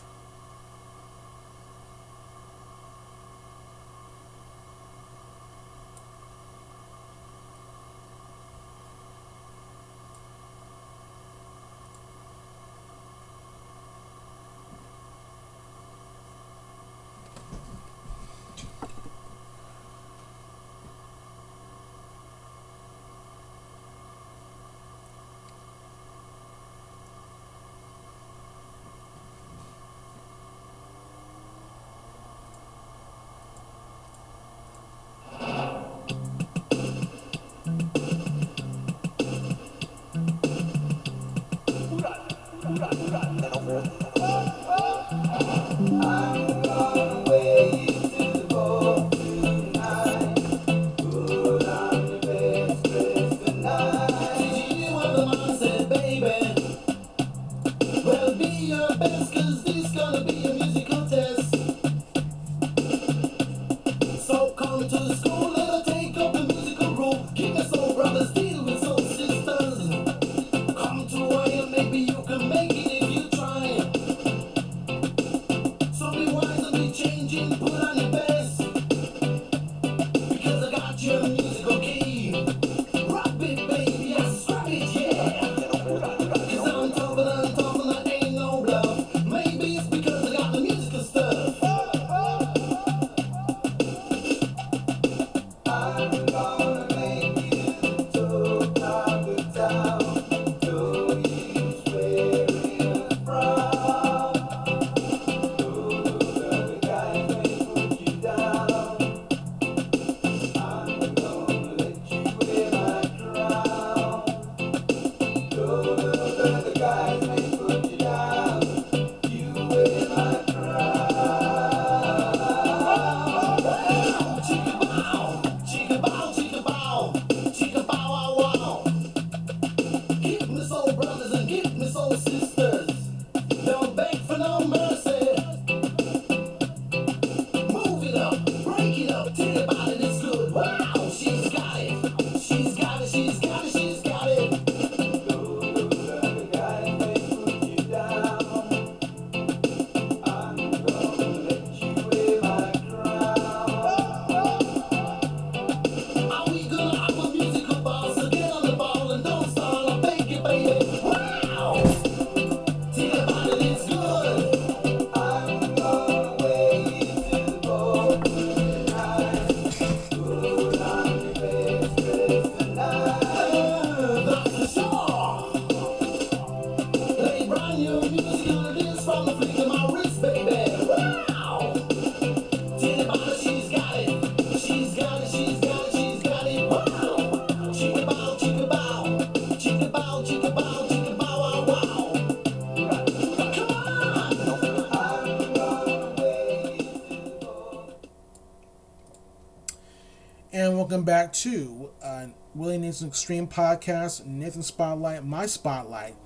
Uh, 202.32 202.36
Willie 202.54 202.78
Nathan's 202.78 203.04
Extreme 203.04 203.48
Podcast, 203.48 204.26
Nathan 204.26 204.62
Spotlight, 204.62 205.24
my 205.24 205.46
Spotlight. 205.46 206.16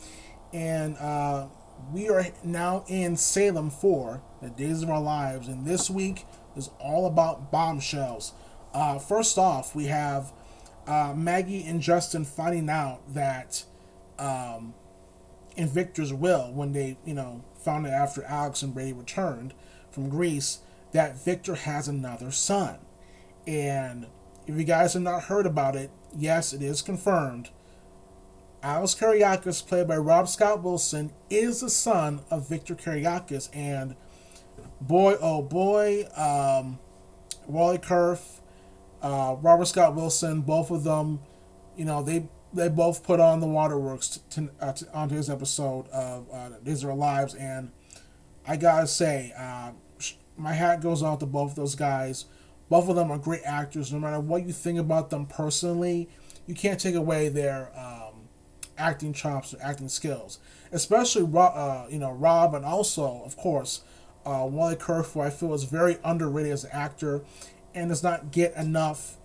And 0.53 0.97
uh, 0.99 1.47
we 1.93 2.09
are 2.09 2.27
now 2.43 2.85
in 2.89 3.17
Salem 3.17 3.71
for 3.71 4.23
the 4.43 4.51
Days 4.51 4.83
of 4.83 4.91
Our 4.91 5.01
Lives. 5.01 5.49
And 5.49 5.67
this 5.67 5.91
week 5.91 6.27
is 6.57 6.71
all 6.81 7.07
about 7.07 7.51
bombshells. 7.51 8.33
Uh, 8.73 8.99
first 8.99 9.39
off, 9.39 9.75
we 9.75 9.87
have 9.87 10.33
uh, 10.87 11.15
Maggie 11.17 11.65
and 11.65 11.81
Justin 11.81 12.25
finding 12.25 12.69
out 12.69 13.01
that 13.15 13.65
um, 14.19 14.75
in 15.57 15.69
Victor's 15.69 16.13
will, 16.13 16.53
when 16.53 16.73
they, 16.73 16.99
you 17.05 17.15
know, 17.15 17.45
found 17.57 17.87
it 17.87 17.91
after 17.91 18.23
Alex 18.25 18.63
and 18.63 18.75
Brady 18.75 18.93
returned 18.93 19.55
from 19.91 20.09
Greece, 20.09 20.61
that 20.93 21.17
Victor 21.17 21.55
has 21.55 21.89
another 21.89 22.31
son. 22.31 22.79
And 23.47 24.07
if 24.47 24.57
you 24.57 24.65
guys 24.65 24.95
have 24.95 25.03
not 25.03 25.25
heard 25.25 25.47
about 25.47 25.77
it, 25.77 25.91
yes, 26.15 26.53
it 26.53 26.63
is 26.63 26.83
confirmed. 26.83 27.51
Alex 28.63 28.95
Kiriakis, 28.95 29.67
played 29.67 29.87
by 29.87 29.97
Rob 29.97 30.29
Scott 30.29 30.63
Wilson, 30.63 31.13
is 31.31 31.61
the 31.61 31.71
son 31.71 32.21
of 32.31 32.49
Victor 32.49 32.75
Kiriakis. 32.75 33.49
And 33.55 33.95
boy, 34.81 35.17
oh 35.21 35.43
boy, 35.43 36.07
um, 36.17 36.79
Wally 37.47 37.79
Kurth, 37.79 38.41
uh, 39.03 39.37
Robert 39.41 39.67
Scott 39.67 39.95
Wilson, 39.95 40.41
both 40.41 40.71
of 40.71 40.85
them, 40.85 41.21
you 41.77 41.85
know, 41.85 42.03
they 42.03 42.29
they 42.53 42.69
both 42.69 43.03
put 43.03 43.21
on 43.21 43.41
the 43.41 43.47
waterworks 43.47 44.21
to, 44.31 44.51
uh, 44.61 44.73
to, 44.73 44.93
onto 44.93 45.15
his 45.15 45.29
episode 45.29 45.87
of 45.89 46.27
uh, 46.33 46.51
of 46.65 46.85
Our 46.85 46.95
Lives. 46.95 47.35
And 47.35 47.71
I 48.47 48.57
gotta 48.57 48.87
say, 48.87 49.33
uh, 49.39 49.73
my 50.37 50.55
hat 50.55 50.81
goes 50.81 51.03
off 51.03 51.19
to 51.21 51.27
both 51.27 51.55
those 51.55 51.75
guys. 51.75 52.25
Both 52.69 52.89
of 52.89 52.97
them 52.97 53.11
are 53.11 53.19
great 53.19 53.43
actors. 53.45 53.93
No 53.93 53.99
matter 53.99 54.21
what 54.21 54.47
you 54.47 54.53
think 54.53 54.79
about 54.79 55.11
them 55.11 55.27
personally, 55.27 56.09
you 56.47 56.55
can't 56.55 56.81
take 56.81 56.95
away 56.95 57.29
their 57.29 57.71
um, 57.77 58.29
acting 58.79 59.13
chops 59.13 59.55
or 59.55 59.59
acting 59.63 59.89
skills. 59.89 60.39
Especially, 60.73 61.29
uh, 61.37 61.87
you 61.89 61.99
know, 61.99 62.13
Rob 62.13 62.55
and 62.55 62.65
also, 62.65 63.23
of 63.25 63.37
course, 63.37 63.83
uh, 64.25 64.47
Wally 64.49 64.77
who 64.81 65.21
I 65.21 65.31
feel 65.31 65.55
is 65.55 65.65
very 65.65 65.99
underrated 66.05 66.53
as 66.53 66.65
an 66.65 66.71
actor, 66.73 67.23
and 67.75 67.91
does 67.91 68.03
not 68.03 68.33
get 68.33 68.55
enough, 68.57 69.17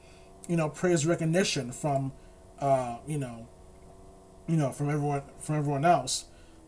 you 0.48 0.56
know, 0.56 0.70
praise 0.70 1.06
recognition 1.06 1.72
from, 1.72 2.12
uh, 2.60 2.98
you 3.08 3.18
know, 3.18 3.48
you 4.48 4.58
know, 4.58 4.72
from 4.72 4.90
everyone 4.90 5.24
from 5.40 5.56
everyone 5.56 5.86
else. 5.86 6.26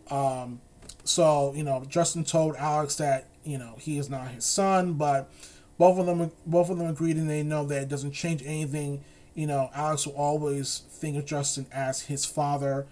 Um, 0.09 0.61
so 1.03 1.53
you 1.55 1.63
know, 1.63 1.83
Justin 1.87 2.23
told 2.23 2.55
Alex 2.55 2.95
that 2.95 3.27
you 3.43 3.57
know 3.57 3.75
he 3.79 3.97
is 3.97 4.09
not 4.09 4.29
his 4.29 4.45
son, 4.45 4.93
but 4.93 5.29
both 5.77 5.97
of 5.99 6.05
them 6.05 6.31
both 6.45 6.69
of 6.69 6.77
them 6.77 6.87
agreed 6.87 7.17
and 7.17 7.29
they 7.29 7.43
know 7.43 7.65
that 7.65 7.83
it 7.83 7.89
doesn't 7.89 8.11
change 8.11 8.43
anything. 8.45 9.03
You 9.33 9.47
know, 9.47 9.69
Alex 9.73 10.05
will 10.05 10.13
always 10.13 10.83
think 10.89 11.17
of 11.17 11.25
Justin 11.25 11.65
as 11.71 12.01
his 12.01 12.25
father, 12.25 12.85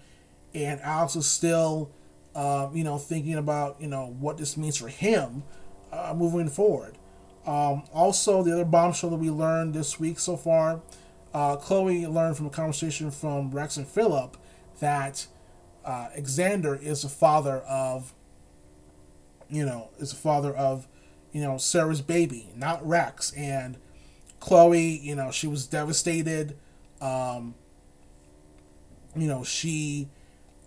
and 0.52 0.80
Alex 0.80 1.14
is 1.14 1.26
still, 1.26 1.90
uh, 2.34 2.68
you 2.72 2.82
know, 2.82 2.98
thinking 2.98 3.34
about 3.34 3.80
you 3.80 3.88
know 3.88 4.16
what 4.18 4.38
this 4.38 4.56
means 4.56 4.76
for 4.76 4.88
him 4.88 5.44
uh, 5.92 6.14
moving 6.16 6.48
forward. 6.48 6.96
Um, 7.46 7.84
also, 7.92 8.42
the 8.42 8.52
other 8.52 8.64
bombshell 8.64 9.10
that 9.10 9.16
we 9.16 9.30
learned 9.30 9.74
this 9.74 9.98
week 9.98 10.18
so 10.18 10.36
far, 10.36 10.80
uh, 11.34 11.56
Chloe 11.56 12.06
learned 12.06 12.36
from 12.36 12.46
a 12.46 12.50
conversation 12.50 13.10
from 13.10 13.50
Rex 13.50 13.76
and 13.76 13.86
Philip 13.86 14.36
that 14.80 15.26
uh, 15.84 16.08
Xander 16.18 16.80
is 16.80 17.02
the 17.02 17.08
father 17.08 17.58
of, 17.68 18.14
you 19.48 19.64
know, 19.66 19.90
is 19.98 20.10
the 20.10 20.16
father 20.16 20.54
of, 20.54 20.86
you 21.32 21.40
know, 21.42 21.58
Sarah's 21.58 22.02
baby, 22.02 22.50
not 22.54 22.86
Rex. 22.86 23.32
And 23.32 23.76
Chloe, 24.40 24.98
you 24.98 25.14
know, 25.14 25.30
she 25.30 25.46
was 25.46 25.66
devastated. 25.66 26.56
Um, 27.00 27.54
you 29.16 29.26
know, 29.26 29.44
she 29.44 30.08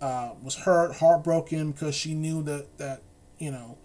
uh, 0.01 0.31
was 0.43 0.55
hurt, 0.55 0.97
heartbroken 0.97 1.71
because 1.71 1.95
she 1.95 2.13
knew 2.13 2.43
that 2.43 2.77
that 2.77 3.01
you 3.39 3.51
know 3.51 3.77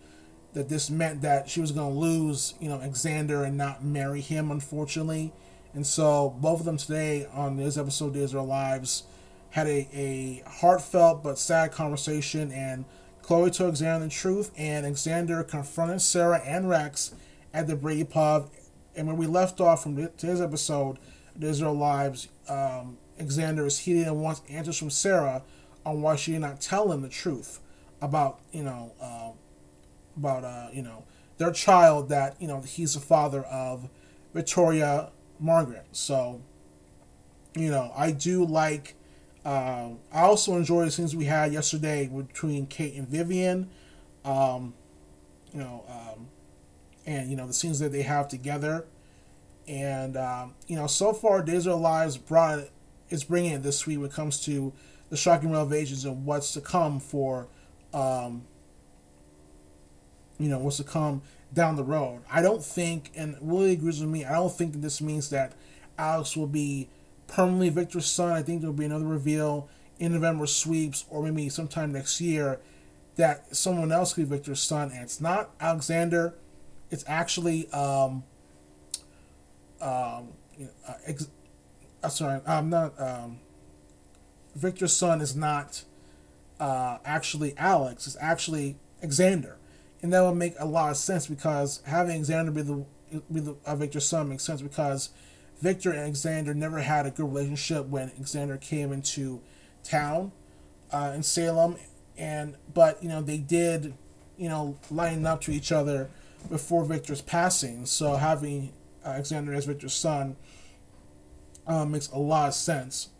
that 0.52 0.69
this 0.69 0.90
meant 0.90 1.23
that 1.23 1.48
she 1.48 1.61
was 1.61 1.70
going 1.73 1.94
to 1.94 1.98
lose, 1.98 2.55
you 2.61 2.69
know, 2.69 2.78
Xander 2.78 3.47
and 3.47 3.57
not 3.57 3.85
marry 3.85 4.20
him, 4.20 4.51
unfortunately. 4.51 5.32
And 5.74 5.86
so 5.86 6.36
both 6.40 6.61
of 6.61 6.66
them 6.66 6.77
today 6.77 7.27
on 7.32 7.57
this 7.57 7.77
episode 7.77 8.15
Days 8.15 8.32
of 8.35 8.40
Our 8.40 8.47
Lives 8.47 9.05
had 9.51 9.69
a, 9.69 9.89
a 9.93 10.43
heartfelt 10.48 11.23
but 11.23 11.39
sad 11.39 11.73
conversation, 11.73 12.51
and 12.52 12.85
Chloe 13.23 13.51
told 13.51 13.75
Xander 13.75 14.01
the 14.01 14.09
truth, 14.09 14.51
and 14.57 14.85
Xander 14.97 15.47
confronted 15.47 16.01
Sarah 16.01 16.41
and 16.45 16.69
Rex 16.69 17.15
at 17.53 17.67
the 17.67 17.77
Brady 17.77 18.05
pub. 18.05 18.51
And 18.97 19.07
when 19.07 19.17
we 19.17 19.27
left 19.27 19.61
off 19.61 19.83
from 19.83 19.97
today's 19.97 20.41
episode, 20.41 20.99
There's 21.37 21.63
Our 21.63 21.73
Lives, 21.73 22.29
um, 22.49 22.99
Xander 23.19 23.67
is 23.67 23.81
heated 23.81 24.07
and 24.07 24.23
wants 24.23 24.43
answers 24.49 24.79
from 24.79 24.91
Sarah 24.91 25.43
on 25.85 26.03
why 26.03 26.17
she 26.17 26.33
did 26.33 26.41
not 26.41 26.61
tell 26.61 26.91
him 26.93 27.03
the 27.03 27.09
truth 27.09 27.61
about, 28.01 28.41
you 28.53 28.65
know, 28.65 28.93
uh, 29.01 29.31
about 30.17 30.45
uh, 30.45 30.69
you 30.73 30.83
know 30.83 31.05
their 31.39 31.53
child 31.53 32.09
that 32.09 32.37
you 32.41 32.49
know 32.49 32.61
he's 32.61 32.95
the 32.95 33.01
father 33.01 33.43
of 33.45 33.89
Victoria 34.35 35.11
Margaret. 35.39 35.87
So 35.93 36.43
you 37.55 37.71
know 37.71 37.93
I 37.97 38.13
do 38.13 38.45
like. 38.45 38.95
Uh, 39.51 39.94
I 40.12 40.20
also 40.20 40.55
enjoyed 40.55 40.86
the 40.86 40.93
scenes 40.93 41.16
we 41.16 41.24
had 41.24 41.52
yesterday 41.52 42.06
between 42.06 42.68
Kate 42.68 42.94
and 42.94 43.09
Vivian. 43.09 43.68
Um, 44.24 44.74
you 45.52 45.59
know, 45.59 45.82
um, 45.89 46.28
and 47.05 47.28
you 47.28 47.36
know 47.36 47.48
the 47.48 47.52
scenes 47.52 47.81
that 47.81 47.90
they 47.90 48.02
have 48.02 48.28
together, 48.28 48.86
and 49.66 50.16
um, 50.16 50.55
you 50.68 50.77
know 50.77 50.86
so 50.86 51.12
far 51.12 51.43
Days 51.43 51.66
of 51.66 51.72
Our 51.72 51.81
Lives 51.81 52.16
brought 52.16 52.68
is 53.09 53.24
bringing 53.24 53.51
it 53.51 53.64
this 53.64 53.85
week 53.89 53.98
when 53.98 54.10
it 54.10 54.12
comes 54.12 54.40
to 54.44 54.72
the 55.09 55.16
shocking 55.16 55.51
revelations 55.51 56.05
and 56.05 56.24
what's 56.24 56.52
to 56.52 56.60
come 56.60 57.01
for 57.01 57.48
um, 57.93 58.44
you 60.39 60.48
know 60.48 60.60
what's 60.60 60.77
to 60.77 60.85
come 60.85 61.22
down 61.52 61.74
the 61.74 61.82
road. 61.82 62.20
I 62.31 62.40
don't 62.40 62.62
think, 62.62 63.10
and 63.16 63.36
Willie 63.40 63.72
agrees 63.72 64.01
with 64.01 64.10
me. 64.10 64.24
I 64.24 64.35
don't 64.35 64.52
think 64.52 64.74
that 64.74 64.82
this 64.82 65.01
means 65.01 65.28
that 65.31 65.55
Alex 65.98 66.36
will 66.36 66.47
be 66.47 66.89
permanently 67.31 67.70
Victor's 67.70 68.07
son. 68.07 68.32
I 68.32 68.43
think 68.43 68.61
there'll 68.61 68.74
be 68.74 68.85
another 68.85 69.07
reveal 69.07 69.69
in 69.98 70.12
November 70.12 70.47
sweeps, 70.47 71.05
or 71.11 71.23
maybe 71.23 71.48
sometime 71.48 71.93
next 71.93 72.20
year, 72.20 72.61
that 73.16 73.55
someone 73.55 73.93
else 73.93 74.15
could 74.15 74.28
be 74.28 74.36
Victor's 74.36 74.62
son, 74.62 74.90
and 74.90 75.02
it's 75.02 75.20
not 75.20 75.51
Alexander. 75.61 76.35
It's 76.90 77.05
actually 77.07 77.70
um, 77.73 78.24
um, 79.81 80.28
uh, 80.86 80.94
ex- 81.07 81.28
uh, 82.02 82.09
sorry, 82.09 82.40
I'm 82.47 82.70
not. 82.70 83.01
Um, 83.01 83.39
Victor's 84.55 84.93
son 84.93 85.20
is 85.20 85.36
not 85.36 85.85
uh, 86.59 86.98
actually 87.05 87.55
Alex. 87.57 88.07
It's 88.07 88.16
actually 88.20 88.77
Xander 89.02 89.55
and 90.02 90.12
that 90.12 90.23
would 90.23 90.36
make 90.36 90.55
a 90.59 90.66
lot 90.66 90.90
of 90.90 90.97
sense 90.97 91.27
because 91.27 91.82
having 91.86 92.23
Xander 92.23 92.55
be 92.55 92.62
the 92.62 92.85
be 93.32 93.40
the 93.40 93.57
uh, 93.66 93.74
Victor's 93.77 94.07
son 94.07 94.28
makes 94.28 94.44
sense 94.44 94.62
because 94.62 95.11
Victor 95.61 95.93
and 95.93 96.15
Xander 96.15 96.55
never 96.55 96.81
had 96.81 97.07
a 97.07 97.11
good 97.11 97.27
relationship 97.27 97.87
when 97.87 98.11
Xander 98.11 98.61
came 98.61 98.93
into 98.93 99.41
town 99.82 100.32
uh, 100.91 101.12
in 101.15 101.23
Salem, 101.23 101.77
and 102.16 102.57
but 102.73 103.03
you 103.03 103.09
know 103.09 103.20
they 103.20 103.39
did 103.39 103.95
you 104.37 104.49
know 104.49 104.77
line 104.91 105.27
up 105.27 105.41
to 105.43 105.53
each 105.53 105.70
other 105.70 106.09
before 106.49 106.85
Victor's 106.85 107.20
passing. 107.20 107.85
So 107.87 108.16
having 108.16 108.73
uh, 109.05 109.15
Xander 109.16 109.55
as 109.55 109.66
Victor's 109.66 109.95
son 109.95 110.37
uh, 111.66 111.85
makes 111.85 112.09
a 112.09 112.19
lot 112.19 112.49
of 112.49 112.55
sense. 112.55 113.11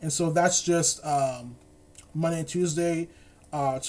And 0.00 0.12
so 0.12 0.30
that's 0.30 0.62
just 0.62 1.04
um, 1.04 1.56
Monday 2.14 2.40
and 2.40 2.48
Tuesday. 2.48 3.08
Uh, 3.52 3.80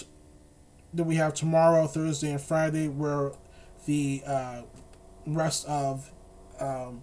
that 0.94 1.04
we 1.04 1.16
have 1.16 1.34
tomorrow, 1.34 1.88
Thursday, 1.88 2.32
and 2.32 2.42
Friday, 2.42 2.88
where 2.88 3.32
the 3.86 4.22
uh, 4.26 4.62
rest 5.26 5.66
of 5.68 6.12
um, 6.60 7.02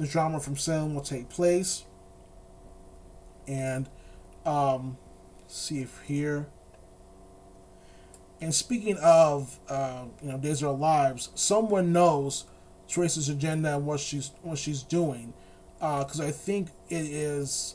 the 0.00 0.06
drama 0.06 0.40
from 0.40 0.56
Salem 0.56 0.94
will 0.94 1.02
take 1.02 1.28
place. 1.28 1.84
And 3.46 3.86
um, 4.46 4.96
see 5.46 5.82
if 5.82 6.00
here. 6.06 6.46
And 8.40 8.54
speaking 8.54 8.96
of 8.96 9.58
uh, 9.68 10.04
you 10.22 10.30
know 10.32 10.38
Days 10.38 10.62
of 10.62 10.68
Our 10.68 10.74
Lives, 10.74 11.28
someone 11.34 11.92
knows 11.92 12.46
Theresa's 12.88 13.28
agenda 13.28 13.76
and 13.76 13.86
what 13.86 14.00
she's 14.00 14.30
what 14.40 14.56
she's 14.56 14.82
doing, 14.82 15.34
because 15.74 16.20
uh, 16.20 16.26
I 16.26 16.30
think 16.30 16.68
it 16.88 17.04
is 17.04 17.74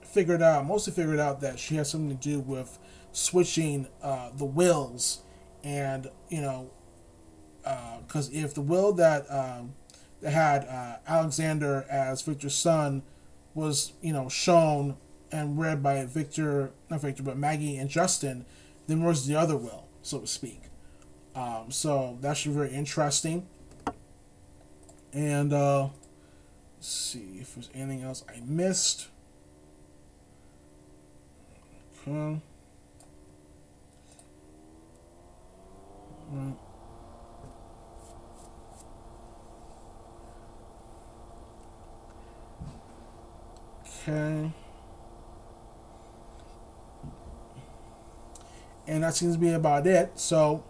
figured 0.00 0.40
out, 0.40 0.64
mostly 0.64 0.94
figured 0.94 1.20
out 1.20 1.42
that 1.42 1.58
she 1.58 1.74
has 1.74 1.90
something 1.90 2.16
to 2.16 2.28
do 2.28 2.40
with 2.40 2.78
switching 3.12 3.88
uh, 4.02 4.30
the 4.34 4.46
wills, 4.46 5.20
and 5.62 6.08
you 6.30 6.40
know, 6.40 6.70
because 8.06 8.30
uh, 8.30 8.38
if 8.38 8.54
the 8.54 8.62
will 8.62 8.94
that 8.94 9.30
um, 9.30 9.74
that 10.20 10.32
had 10.32 10.66
uh, 10.66 10.96
Alexander 11.06 11.84
as 11.90 12.22
Victor's 12.22 12.54
son 12.54 13.02
was 13.54 13.92
you 14.02 14.12
know 14.12 14.28
shown 14.28 14.96
and 15.32 15.58
read 15.58 15.82
by 15.82 16.04
Victor, 16.04 16.70
not 16.88 17.00
Victor, 17.00 17.22
but 17.22 17.36
Maggie 17.36 17.76
and 17.76 17.90
Justin, 17.90 18.46
then 18.86 19.02
where's 19.02 19.26
the 19.26 19.34
other 19.34 19.56
will, 19.56 19.86
so 20.02 20.20
to 20.20 20.26
speak? 20.26 20.62
Um, 21.34 21.66
so 21.70 22.16
that 22.20 22.36
should 22.36 22.52
be 22.52 22.56
very 22.56 22.70
interesting. 22.70 23.46
And 25.12 25.52
uh, 25.52 25.88
let's 26.76 26.88
see 26.88 27.38
if 27.40 27.54
there's 27.54 27.70
anything 27.74 28.02
else 28.02 28.24
I 28.28 28.40
missed. 28.40 29.08
Okay. 32.08 32.40
Okay. 44.08 44.52
And 48.86 49.02
that 49.02 49.16
seems 49.16 49.34
to 49.34 49.40
be 49.40 49.50
about 49.50 49.84
it. 49.86 50.12
So 50.14 50.62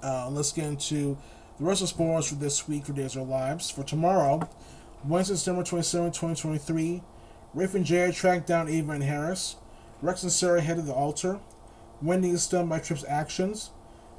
uh, 0.00 0.28
let's 0.30 0.52
get 0.52 0.66
into 0.66 1.18
the 1.58 1.64
rest 1.64 1.80
of 1.80 1.88
the 1.88 1.94
sports 1.94 2.28
for 2.28 2.36
this 2.36 2.68
week 2.68 2.86
for 2.86 2.92
Days 2.92 3.16
of 3.16 3.22
Our 3.22 3.26
Lives. 3.26 3.72
For 3.72 3.82
tomorrow, 3.82 4.48
Wednesday, 5.04 5.34
December 5.34 5.64
27, 5.64 6.12
2023, 6.12 7.02
Rafe 7.54 7.74
and 7.74 7.84
Jared 7.84 8.14
track 8.14 8.46
down 8.46 8.68
Ava 8.68 8.92
and 8.92 9.02
Harris. 9.02 9.56
Rex 10.00 10.22
and 10.22 10.30
Sarah 10.30 10.60
head 10.60 10.76
to 10.76 10.82
the 10.82 10.92
altar. 10.92 11.40
Wendy 12.00 12.30
is 12.30 12.44
stunned 12.44 12.68
by 12.68 12.78
Tripp's 12.78 13.04
actions. 13.08 13.70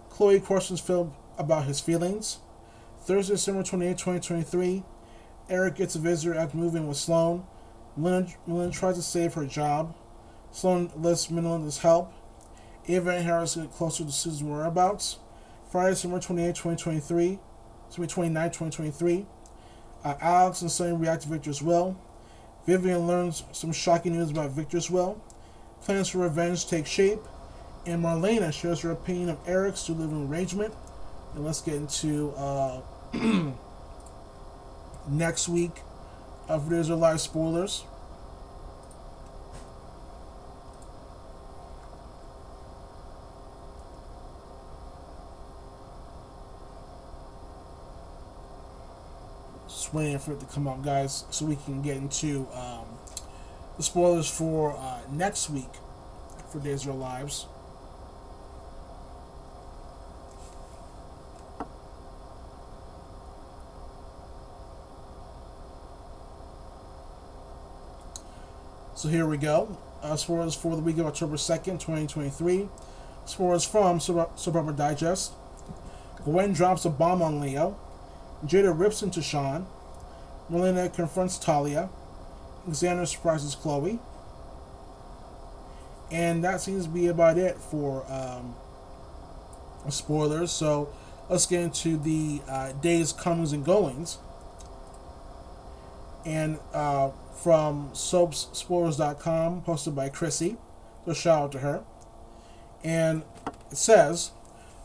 Chloe 0.09 0.41
questions 0.41 0.81
Phil 0.81 1.15
about 1.37 1.65
his 1.65 1.79
feelings. 1.79 2.39
Thursday, 3.01 3.35
December 3.35 3.63
28, 3.63 3.91
2023, 3.97 4.83
Eric 5.49 5.75
gets 5.75 5.95
a 5.95 5.99
visitor 5.99 6.33
after 6.33 6.57
moving 6.57 6.87
with 6.87 6.97
Sloan. 6.97 7.45
Lynn, 7.97 8.27
tries 8.71 8.95
to 8.95 9.01
save 9.01 9.35
her 9.35 9.45
job. 9.45 9.95
Sloan 10.51 10.91
lists 10.95 11.27
Melinda's 11.27 11.79
help. 11.79 12.11
Ava 12.87 13.11
and 13.11 13.25
Harris 13.25 13.55
get 13.55 13.71
closer 13.71 14.03
to 14.03 14.11
Susan's 14.11 14.43
whereabouts. 14.43 15.19
Friday, 15.71 15.95
September 15.95 16.19
28, 16.19 16.55
2023. 16.55 17.39
December 17.87 18.07
29, 18.07 18.47
2023. 18.49 19.25
Uh, 20.03 20.15
Alex 20.21 20.61
and 20.61 20.71
Sonny 20.71 20.93
react 20.93 21.23
to 21.23 21.29
Victor's 21.29 21.61
will. 21.61 21.97
Vivian 22.65 23.07
learns 23.07 23.43
some 23.51 23.71
shocking 23.71 24.13
news 24.13 24.31
about 24.31 24.51
Victor's 24.51 24.89
will. 24.89 25.21
Plans 25.81 26.09
for 26.09 26.19
revenge 26.19 26.67
take 26.67 26.85
shape. 26.85 27.19
And 27.85 28.03
Marlena 28.03 28.51
shares 28.51 28.81
her 28.81 28.91
opinion 28.91 29.29
of 29.29 29.37
Eric's 29.47 29.87
new 29.87 29.95
living 29.95 30.27
arrangement. 30.27 30.73
And 31.35 31.45
let's 31.45 31.61
get 31.61 31.75
into 31.75 32.31
uh, 32.31 32.81
next 35.07 35.47
week 35.47 35.71
of 36.47 36.69
Days 36.69 36.89
Are 36.89 36.95
Live 36.95 37.21
spoilers. 37.21 37.83
Just 49.67 49.93
waiting 49.93 50.19
for 50.19 50.33
it 50.33 50.39
to 50.39 50.45
come 50.47 50.67
out, 50.67 50.83
guys, 50.83 51.25
so 51.29 51.45
we 51.45 51.55
can 51.55 51.81
get 51.81 51.97
into 51.97 52.47
um, 52.53 52.85
the 53.77 53.83
spoilers 53.83 54.29
for 54.29 54.75
uh, 54.77 54.99
next 55.11 55.49
week 55.49 55.69
for 56.51 56.59
Days 56.59 56.83
of 56.85 56.91
Our 56.91 56.97
Lives. 56.97 57.47
So 69.05 69.11
here 69.11 69.27
we 69.27 69.37
go. 69.37 69.77
As 70.01 70.23
far 70.23 70.41
as 70.41 70.55
for 70.55 70.75
the 70.75 70.81
week 70.81 70.97
of 70.97 71.05
October 71.05 71.35
2nd, 71.35 71.79
2023. 71.79 72.67
Spoilers 73.25 73.63
from 73.63 73.99
Soap 73.99 74.39
Opera 74.47 74.73
Digest. 74.73 75.33
Gwen 76.23 76.53
drops 76.53 76.85
a 76.85 76.89
bomb 76.89 77.21
on 77.21 77.39
Leo. 77.39 77.77
Jada 78.47 78.75
rips 78.75 79.03
into 79.03 79.21
Shawn. 79.21 79.67
Melina 80.49 80.89
confronts 80.89 81.37
Talia. 81.37 81.89
Xander 82.67 83.05
surprises 83.05 83.53
Chloe. 83.53 83.99
And 86.09 86.43
that 86.43 86.59
seems 86.59 86.85
to 86.85 86.89
be 86.89 87.05
about 87.05 87.37
it 87.37 87.59
for 87.59 88.11
um, 88.11 88.55
spoilers. 89.87 90.51
So 90.51 90.89
let's 91.29 91.45
get 91.45 91.61
into 91.61 91.97
the 91.97 92.41
uh, 92.49 92.71
day's 92.71 93.13
comings 93.13 93.53
and 93.53 93.63
goings. 93.63 94.17
And 96.25 96.59
uh, 96.73 97.11
from 97.35 97.91
soapspoilers.com, 97.91 99.61
posted 99.61 99.95
by 99.95 100.09
Chrissy. 100.09 100.57
So 101.05 101.13
shout 101.13 101.43
out 101.43 101.51
to 101.53 101.59
her. 101.59 101.83
And 102.83 103.23
it 103.71 103.77
says, 103.77 104.31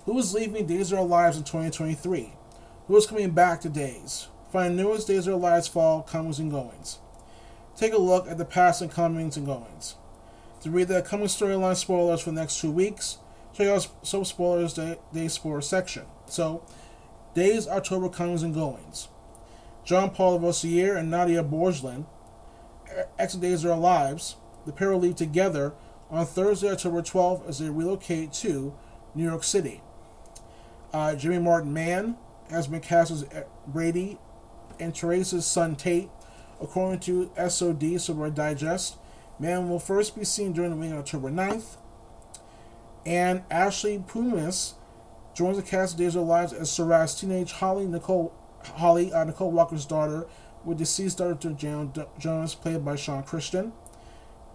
Who 0.05 0.19
is 0.19 0.35
leaving 0.35 0.67
Days 0.67 0.93
of 0.93 0.99
Our 0.99 1.05
Lives 1.05 1.37
in 1.37 1.45
2023? 1.45 2.35
Who 2.87 2.97
is 2.97 3.07
coming 3.07 3.31
back 3.31 3.61
to 3.63 3.69
Days? 3.69 4.29
Find 4.53 4.77
newest 4.77 5.07
Days 5.07 5.27
of 5.27 5.35
Our 5.35 5.41
Lives 5.41 5.69
fall 5.69 6.03
comings 6.03 6.39
and 6.39 6.51
goings. 6.51 6.99
Take 7.77 7.95
a 7.95 7.99
look 7.99 8.29
at 8.29 8.37
the 8.37 8.45
past 8.45 8.83
and 8.83 8.91
comings 8.91 9.37
and 9.37 9.47
goings. 9.47 9.95
To 10.63 10.71
read 10.71 10.89
the 10.89 11.01
coming 11.01 11.29
storyline 11.29 11.77
spoilers 11.77 12.21
for 12.21 12.31
the 12.31 12.41
next 12.41 12.61
two 12.61 12.71
weeks, 12.71 13.19
check 13.55 13.69
out 13.69 13.89
Soap 14.03 14.27
Spoilers 14.27 14.75
Day, 14.75 14.99
Day 15.15 15.29
Spoiler 15.29 15.63
section. 15.63 16.03
So, 16.27 16.63
Days 17.35 17.67
October 17.67 18.09
comings 18.11 18.43
and 18.43 18.53
goings. 18.53 19.09
John 19.85 20.11
Paul 20.11 20.39
Lavoisier 20.39 20.97
and 20.97 21.11
Nadia 21.11 21.43
Bjorlin, 21.43 22.07
of 23.19 23.67
Our 23.67 23.79
Lives, 23.79 24.37
the 24.67 24.73
pair 24.73 24.91
will 24.91 25.01
leave 25.01 25.17
together 25.17 25.73
on 26.11 26.27
Thursday, 26.27 26.71
October 26.71 27.03
12th 27.03 27.49
as 27.49 27.59
they 27.59 27.71
relocate 27.71 28.33
to 28.35 28.75
New 29.15 29.25
York 29.25 29.45
City. 29.45 29.81
Uh, 30.93 31.15
Jimmy 31.15 31.39
Martin 31.39 31.73
Mann 31.73 32.17
has 32.51 32.67
been 32.67 32.81
cast 32.81 33.11
as 33.11 33.25
Brady 33.67 34.19
and 34.79 34.95
Theresa's 34.95 35.47
son 35.47 35.77
Tate. 35.77 36.11
According 36.61 37.01
to 37.01 37.31
SOD, 37.49 38.01
Soap 38.01 38.17
Opera 38.17 38.31
Digest, 38.31 38.97
Mann 39.39 39.71
will 39.71 39.79
first 39.79 40.19
be 40.19 40.25
seen 40.25 40.53
during 40.53 40.71
the 40.71 40.77
week 40.77 40.91
on 40.91 40.99
October 40.99 41.31
9th. 41.31 41.77
And 43.07 43.43
Ashley 43.51 43.99
Puzemis 43.99 44.75
joins 45.33 45.57
the 45.57 45.63
cast 45.63 45.95
of 45.95 45.99
Days 45.99 46.17
of 46.17 46.27
Lives 46.27 46.53
as 46.53 46.71
Sarah's 46.71 47.15
teenage 47.15 47.53
Holly 47.53 47.87
Nicole 47.87 48.35
Holly, 48.65 49.13
uh, 49.13 49.25
Nicole 49.25 49.51
Walker's 49.51 49.85
daughter, 49.85 50.27
with 50.65 50.79
deceased 50.79 51.19
daughter 51.19 51.51
Jan 51.53 51.93
Jonas, 52.19 52.55
played 52.55 52.85
by 52.85 52.97
Shawn 52.97 53.23
Christian, 53.23 53.73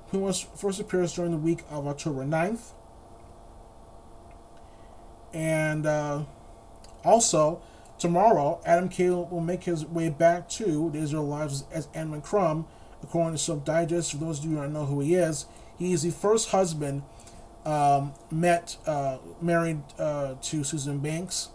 who 0.09 0.19
was 0.19 0.41
first 0.55 0.79
appears 0.79 1.13
during 1.13 1.31
the 1.31 1.37
week 1.37 1.63
of 1.69 1.87
October 1.87 2.23
9th. 2.23 2.71
And 5.33 5.85
uh, 5.85 6.23
also, 7.03 7.61
tomorrow, 7.99 8.61
Adam 8.65 8.89
Caine 8.89 9.29
will 9.29 9.41
make 9.41 9.63
his 9.63 9.85
way 9.85 10.09
back 10.09 10.47
to 10.49 10.89
the 10.91 10.99
Israel 10.99 11.27
Lives 11.27 11.65
as 11.71 11.87
Edmund 11.93 12.23
Crumb, 12.23 12.65
according 13.03 13.33
to 13.33 13.37
Soap 13.37 13.65
Digest. 13.65 14.11
For 14.11 14.17
those 14.17 14.39
of 14.39 14.45
you 14.45 14.51
who 14.51 14.61
don't 14.61 14.73
know 14.73 14.85
who 14.85 15.01
he 15.01 15.15
is, 15.15 15.45
he 15.77 15.91
is 15.91 16.03
the 16.03 16.11
first 16.11 16.49
husband 16.49 17.03
um, 17.65 18.13
met, 18.31 18.77
uh, 18.85 19.17
married 19.41 19.81
uh, 19.99 20.35
to 20.41 20.63
Susan 20.63 20.99
Banks 20.99 21.49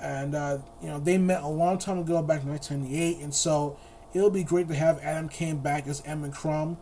and 0.00 0.34
uh, 0.34 0.58
you 0.80 0.88
know 0.88 0.98
they 0.98 1.18
met 1.18 1.42
a 1.42 1.48
long 1.48 1.78
time 1.78 1.98
ago 1.98 2.22
back 2.22 2.42
in 2.42 2.48
1998 2.48 3.22
and 3.22 3.34
so 3.34 3.78
it'll 4.14 4.30
be 4.30 4.44
great 4.44 4.68
to 4.68 4.74
have 4.74 4.98
adam 5.02 5.28
caine 5.28 5.58
back 5.58 5.86
as 5.86 6.02
Edmund 6.06 6.34
Crumb. 6.34 6.78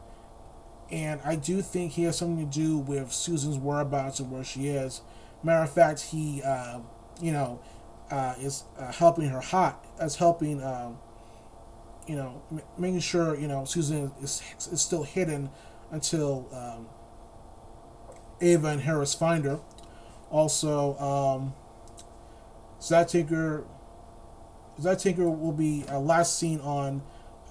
And 0.91 1.21
i 1.25 1.35
do 1.35 1.63
think 1.63 1.93
he 1.93 2.05
has 2.05 2.17
something 2.19 2.49
to 2.49 2.59
do 2.59 2.79
with 2.79 3.13
susan's 3.13 3.59
whereabouts 3.59 4.21
and 4.21 4.31
where 4.31 4.45
she 4.45 4.69
is. 4.69 5.01
Matter 5.43 5.65
of 5.65 5.71
fact 5.71 6.01
he 6.01 6.43
uh, 6.43 6.81
you 7.21 7.33
know 7.33 7.61
uh, 8.11 8.35
is 8.39 8.65
uh, 8.79 8.93
helping 8.93 9.29
her 9.29 9.41
hot 9.41 9.85
as 9.99 10.17
helping 10.17 10.63
um, 10.63 10.99
you 12.07 12.15
know 12.17 12.43
m- 12.51 12.63
making 12.79 13.01
sure 13.01 13.37
you 13.39 13.49
know 13.49 13.65
susan 13.65 14.13
is, 14.23 14.43
is 14.71 14.81
still 14.81 15.03
hidden 15.03 15.51
until 15.91 16.49
um, 16.53 16.87
ava 18.41 18.69
and 18.69 18.83
harris 18.83 19.15
find 19.15 19.45
her. 19.45 19.61
Also 20.31 20.97
um, 20.99 21.55
Zach 22.81 23.09
Tinker, 23.09 23.65
Zach 24.81 24.99
Tinker 24.99 25.29
will 25.29 25.53
be 25.53 25.85
uh, 25.91 25.99
last 25.99 26.39
seen 26.39 26.61
on 26.61 27.03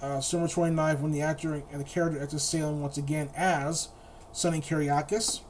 uh, 0.02 0.20
Summer 0.22 0.48
29 0.48 1.02
when 1.02 1.12
the 1.12 1.22
actor 1.22 1.64
and 1.72 1.82
the 1.82 1.86
character 1.86 2.20
enters 2.20 2.44
Salem 2.44 2.82
once 2.82 2.98
again 2.98 3.30
as 3.36 3.90
Sonny 4.32 4.62
Kiriakis. 4.62 5.42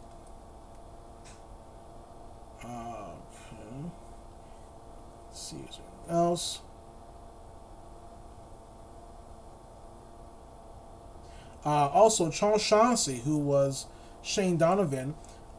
Uh, 2.63 2.67
okay. 2.67 3.89
See, 5.33 5.57
else? 6.09 6.61
Uh, 11.65 11.89
also, 11.89 12.29
Charles 12.29 12.61
Shaughnessy, 12.61 13.21
who 13.25 13.37
was 13.37 13.87
Shane 14.21 14.57
Donovan, 14.57 15.15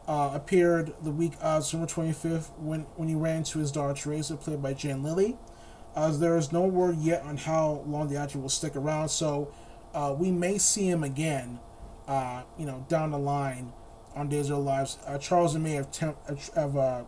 uh, 0.07 0.31
appeared 0.33 0.93
the 1.03 1.11
week 1.11 1.33
of 1.41 1.63
December 1.63 1.85
25th 1.85 2.57
when, 2.57 2.81
when 2.95 3.09
he 3.09 3.15
ran 3.15 3.37
into 3.37 3.59
his 3.59 3.71
daughter 3.71 3.93
Theresa, 3.93 4.37
played 4.37 4.61
by 4.61 4.73
Jen 4.73 5.03
Lilly. 5.03 5.37
As 5.95 6.19
there 6.19 6.37
is 6.37 6.51
no 6.51 6.61
word 6.61 6.97
yet 6.97 7.23
on 7.23 7.37
how 7.37 7.83
long 7.87 8.07
the 8.07 8.17
actor 8.17 8.39
will 8.39 8.49
stick 8.49 8.75
around, 8.75 9.09
so 9.09 9.51
uh, 9.93 10.15
we 10.17 10.31
may 10.31 10.57
see 10.59 10.87
him 10.87 11.03
again, 11.03 11.59
uh, 12.07 12.43
you 12.57 12.65
know, 12.65 12.85
down 12.87 13.11
the 13.11 13.17
line 13.17 13.73
on 14.15 14.29
Days 14.29 14.49
of 14.49 14.57
Our 14.57 14.63
Lives. 14.63 14.97
Uh, 15.05 15.17
Charles 15.17 15.57
may 15.57 15.71
have, 15.71 15.91
temp- 15.91 16.17
have 16.55 16.77
uh, 16.77 17.03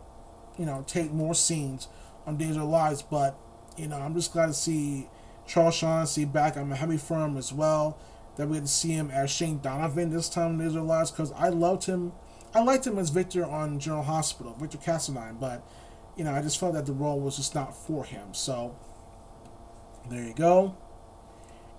you 0.58 0.66
know, 0.66 0.84
take 0.86 1.12
more 1.12 1.34
scenes 1.34 1.88
on 2.26 2.36
Days 2.36 2.56
of 2.56 2.62
Our 2.62 2.68
Lives, 2.68 3.00
but, 3.00 3.38
you 3.76 3.86
know, 3.86 3.96
I'm 3.96 4.12
just 4.14 4.32
glad 4.32 4.46
to 4.46 4.54
see 4.54 5.08
Charles 5.46 5.76
Shaughnessy 5.76 6.24
back. 6.24 6.56
I'm 6.56 6.70
happy 6.72 6.96
for 6.96 7.16
as 7.38 7.52
well 7.52 7.96
that 8.36 8.48
we 8.48 8.56
get 8.56 8.62
to 8.62 8.68
see 8.68 8.90
him 8.90 9.10
as 9.10 9.30
Shane 9.30 9.60
Donovan 9.60 10.10
this 10.10 10.28
time 10.28 10.52
in 10.52 10.58
Days 10.58 10.74
of 10.74 10.82
Our 10.82 10.88
Lives 10.88 11.10
because 11.10 11.32
I 11.32 11.48
loved 11.48 11.84
him 11.84 12.12
I 12.54 12.62
liked 12.62 12.86
him 12.86 12.98
as 12.98 13.10
Victor 13.10 13.44
on 13.44 13.78
General 13.78 14.02
Hospital, 14.02 14.56
Victor 14.58 14.78
Cassadine, 14.78 15.38
but 15.38 15.62
you 16.16 16.24
know, 16.24 16.34
I 16.34 16.42
just 16.42 16.58
felt 16.58 16.74
that 16.74 16.86
the 16.86 16.92
role 16.92 17.20
was 17.20 17.36
just 17.36 17.54
not 17.54 17.76
for 17.76 18.04
him. 18.04 18.34
So 18.34 18.76
there 20.10 20.24
you 20.24 20.34
go. 20.34 20.76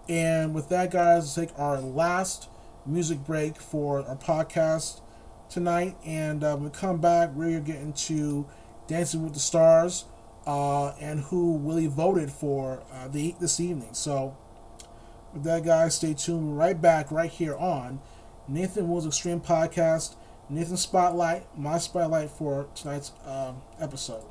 And 0.08 0.54
with 0.54 0.70
that, 0.70 0.92
guys, 0.92 1.24
let's 1.24 1.36
take 1.36 1.60
our 1.60 1.80
last 1.80 2.50
music 2.86 3.20
break 3.20 3.58
for 3.58 4.06
our 4.08 4.16
podcast 4.16 5.02
tonight. 5.50 5.98
And 6.06 6.44
uh, 6.44 6.58
we 6.60 6.70
come 6.70 7.00
back, 7.00 7.32
we're 7.36 7.60
getting 7.60 7.94
to 7.94 8.48
Dancing 8.88 9.24
with 9.24 9.34
the 9.34 9.40
Stars 9.40 10.06
uh, 10.48 10.90
and 11.00 11.20
who 11.22 11.54
Willie 11.54 11.88
voted 11.88 12.32
for 12.32 12.84
uh, 12.94 13.08
the 13.08 13.36
this 13.40 13.60
evening. 13.60 13.94
So 13.94 14.36
with 15.34 15.44
that, 15.44 15.64
guys, 15.64 15.96
stay 15.96 16.14
tuned. 16.14 16.58
right 16.58 16.80
back 16.80 17.12
right 17.12 17.30
here 17.30 17.56
on 17.56 18.02
Nathan 18.48 18.90
Woods 18.90 19.06
Extreme 19.06 19.42
Podcast. 19.42 20.16
Nathan 20.52 20.76
Spotlight, 20.76 21.46
my 21.58 21.78
spotlight 21.78 22.30
for 22.30 22.68
tonight's 22.76 23.14
um, 23.26 23.62
episode. 23.80 24.26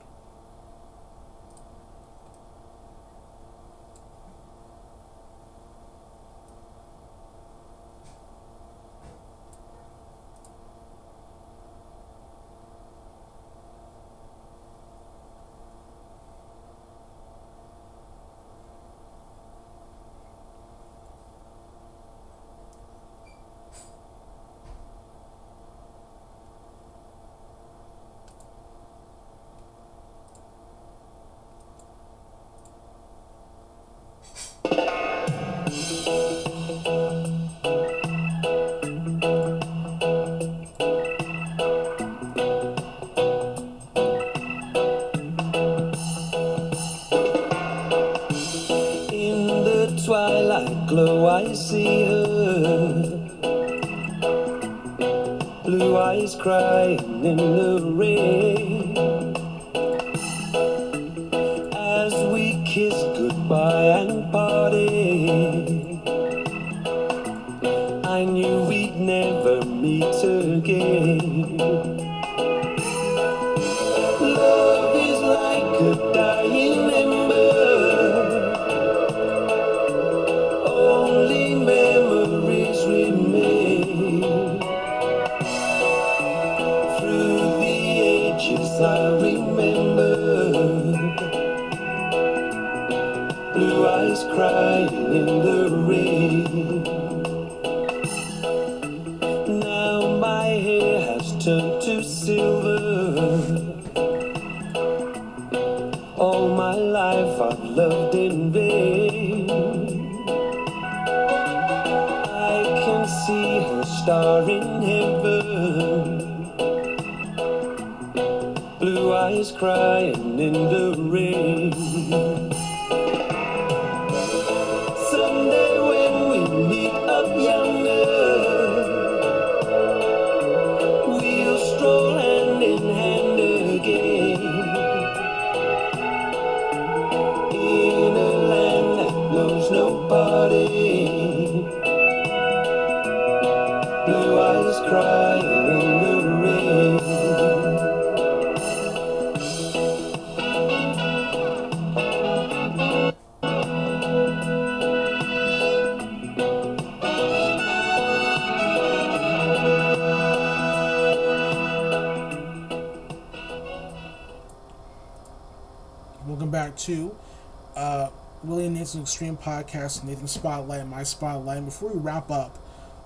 Podcast, 169.40 170.04
Nathan 170.04 170.28
Spotlight, 170.28 170.86
My 170.86 171.02
Spotlight. 171.02 171.58
And 171.58 171.66
before 171.66 171.92
we 171.92 172.00
wrap 172.00 172.30
up 172.30 172.58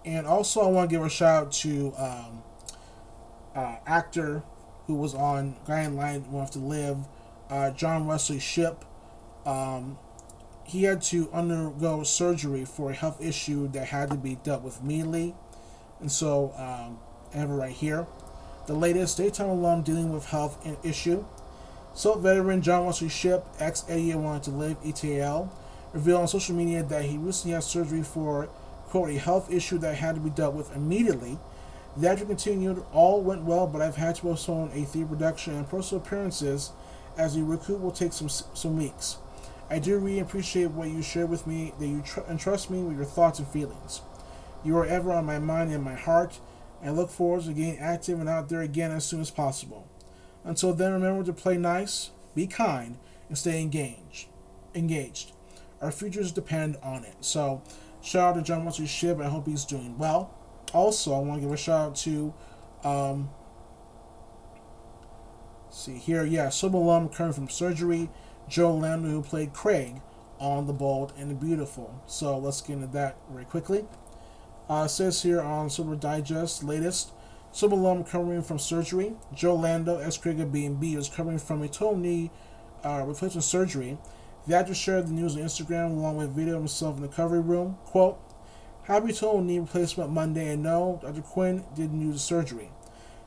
And 0.05 0.26
also, 0.26 0.62
I 0.62 0.66
want 0.66 0.90
to 0.90 0.97
give 0.97 1.05
a 1.05 1.10
shout 1.10 1.47
out 1.47 1.52
to 1.52 1.94
um, 1.97 2.43
uh, 3.55 3.76
actor 3.86 4.43
who 4.86 4.94
was 4.94 5.14
on 5.14 5.56
Guy 5.66 5.82
in 5.82 5.97
Line 5.97 6.30
Won't 6.30 6.47
Have 6.47 6.52
to 6.52 6.60
Live, 6.60 6.98
uh, 7.51 7.70
John 7.70 8.06
Wesley 8.06 8.38
Shipp. 8.38 8.84
Um, 9.44 9.98
he 10.66 10.82
had 10.82 11.01
to 11.01 11.30
undergo 11.32 12.02
surgery 12.02 12.64
for 12.64 12.90
a 12.90 12.94
health 12.94 13.22
issue 13.22 13.68
that 13.68 13.86
had 13.86 14.10
to 14.10 14.16
be 14.16 14.34
dealt 14.34 14.62
with 14.62 14.80
immediately. 14.82 15.34
And 16.01 16.10
so 16.10 16.52
um, 16.56 16.98
I 17.32 17.38
have 17.38 17.51
it 17.51 17.55
right 17.55 17.72
here. 17.72 18.06
The 18.66 18.74
latest 18.74 19.16
daytime 19.16 19.48
alum 19.48 19.82
dealing 19.82 20.12
with 20.12 20.26
health 20.26 20.59
issue. 20.84 21.24
So 21.94 22.14
veteran 22.14 22.62
John 22.62 22.84
Wesley 22.84 23.09
Shipp, 23.09 23.47
ex 23.60 23.84
88 23.88 24.16
wanted 24.16 24.43
to 24.43 24.51
live, 24.51 24.76
ETL, 24.84 25.52
revealed 25.93 26.22
on 26.22 26.28
social 26.28 26.56
media 26.56 26.82
that 26.82 27.05
he 27.05 27.16
recently 27.16 27.55
had 27.55 27.62
surgery 27.62 28.02
for, 28.02 28.47
quote, 28.88 29.10
a 29.10 29.18
health 29.18 29.52
issue 29.52 29.78
that 29.78 29.94
had 29.94 30.16
to 30.16 30.20
be 30.20 30.30
dealt 30.30 30.55
with 30.55 30.74
immediately. 30.74 31.38
The 31.97 32.10
actor 32.10 32.24
continued, 32.24 32.84
all 32.93 33.22
went 33.22 33.44
well, 33.44 33.68
but 33.68 33.80
I've 33.80 33.97
had 33.97 34.16
to 34.16 34.22
postpone 34.22 34.72
a 34.74 34.82
theater 34.82 35.09
production 35.09 35.55
and 35.55 35.68
personal 35.68 36.02
appearances 36.05 36.72
as 37.16 37.36
the 37.36 37.43
recoup 37.43 37.80
will 37.80 37.93
take 37.93 38.12
some 38.12 38.28
some 38.28 38.76
weeks. 38.76 39.16
I 39.68 39.78
do 39.80 39.98
really 39.98 40.20
appreciate 40.20 40.70
what 40.70 40.90
you 40.90 41.02
share 41.02 41.26
with 41.26 41.47
me, 41.47 41.72
that 41.78 41.86
you 41.86 42.02
tr- 42.02 42.20
entrust 42.30 42.70
me 42.70 42.82
with 42.82 42.97
your 42.97 43.05
thoughts 43.05 43.38
and 43.40 43.48
feelings. 43.48 44.01
You 44.64 44.76
are 44.78 44.86
ever 44.86 45.12
on 45.12 45.26
my 45.26 45.38
mind 45.38 45.72
and 45.72 45.82
my 45.82 45.94
heart, 45.94 46.38
and 46.80 46.90
I 46.90 46.93
look 46.93 47.10
forward 47.10 47.44
to 47.44 47.52
getting 47.52 47.78
active 47.78 48.20
and 48.20 48.28
out 48.28 48.48
there 48.48 48.60
again 48.60 48.93
as 48.93 49.05
soon 49.05 49.20
as 49.20 49.30
possible. 49.30 49.88
Until 50.44 50.72
then, 50.72 50.93
remember 50.93 51.24
to 51.24 51.32
play 51.32 51.56
nice, 51.56 52.10
be 52.34 52.47
kind, 52.47 52.98
and 53.28 53.36
stay 53.36 53.60
engaged. 53.60 54.28
Engaged. 54.74 55.32
Our 55.80 55.90
futures 55.90 56.30
depend 56.30 56.76
on 56.82 57.05
it. 57.05 57.16
So, 57.20 57.62
shout 58.01 58.36
out 58.36 58.38
to 58.38 58.43
John 58.43 58.64
Wesley 58.64 58.86
Shipp. 58.86 59.20
I 59.20 59.28
hope 59.28 59.47
he's 59.47 59.64
doing 59.64 59.98
well. 59.98 60.32
Also, 60.72 61.14
I 61.14 61.18
want 61.18 61.40
to 61.40 61.47
give 61.47 61.52
a 61.52 61.56
shout 61.56 61.88
out 61.88 61.97
to, 61.97 62.34
um, 62.84 63.30
see 65.70 65.97
here, 65.97 66.24
yeah, 66.24 66.51
Sub 66.51 66.76
alum 66.76 67.09
coming 67.09 67.32
from 67.32 67.48
surgery. 67.48 68.10
Joe 68.48 68.74
Lando, 68.74 69.09
who 69.09 69.23
played 69.23 69.52
Craig 69.52 70.01
on 70.39 70.66
The 70.66 70.73
Bold 70.73 71.12
and 71.18 71.31
the 71.31 71.35
Beautiful. 71.35 72.02
So 72.06 72.39
let's 72.39 72.60
get 72.60 72.74
into 72.74 72.86
that 72.89 73.16
very 73.31 73.44
quickly. 73.44 73.85
Uh, 74.68 74.86
says 74.86 75.23
here 75.23 75.40
on 75.40 75.70
Silver 75.70 75.97
Digest, 75.97 76.64
latest, 76.64 77.12
Silver 77.52 77.74
alum 77.74 77.98
recovering 77.98 78.43
from 78.43 78.59
surgery. 78.59 79.14
Joe 79.32 79.55
Lando, 79.55 79.98
ex 79.98 80.18
Craig 80.18 80.39
of 80.40 80.52
B&B, 80.52 80.94
is 80.94 81.09
recovering 81.09 81.39
from 81.39 81.62
a 81.62 81.68
total 81.68 81.97
knee 81.97 82.31
uh, 82.85 83.02
replacement 83.06 83.44
surgery. 83.44 83.97
The 84.47 84.56
actor 84.56 84.74
shared 84.74 85.09
the 85.09 85.12
news 85.12 85.36
on 85.36 85.43
Instagram 85.43 85.93
along 85.93 86.18
with 86.18 86.28
a 86.28 86.32
video 86.32 86.56
of 86.56 86.60
himself 86.60 86.97
in 86.97 87.02
the 87.02 87.09
recovery 87.09 87.40
room. 87.40 87.78
Quote, 87.85 88.18
Happy 88.82 89.12
total 89.12 89.40
knee 89.40 89.59
replacement 89.59 90.10
Monday, 90.10 90.52
and 90.52 90.62
no, 90.62 91.01
Dr. 91.02 91.23
Quinn 91.23 91.64
didn't 91.74 92.01
use 92.01 92.14
the 92.14 92.20
surgery. 92.20 92.70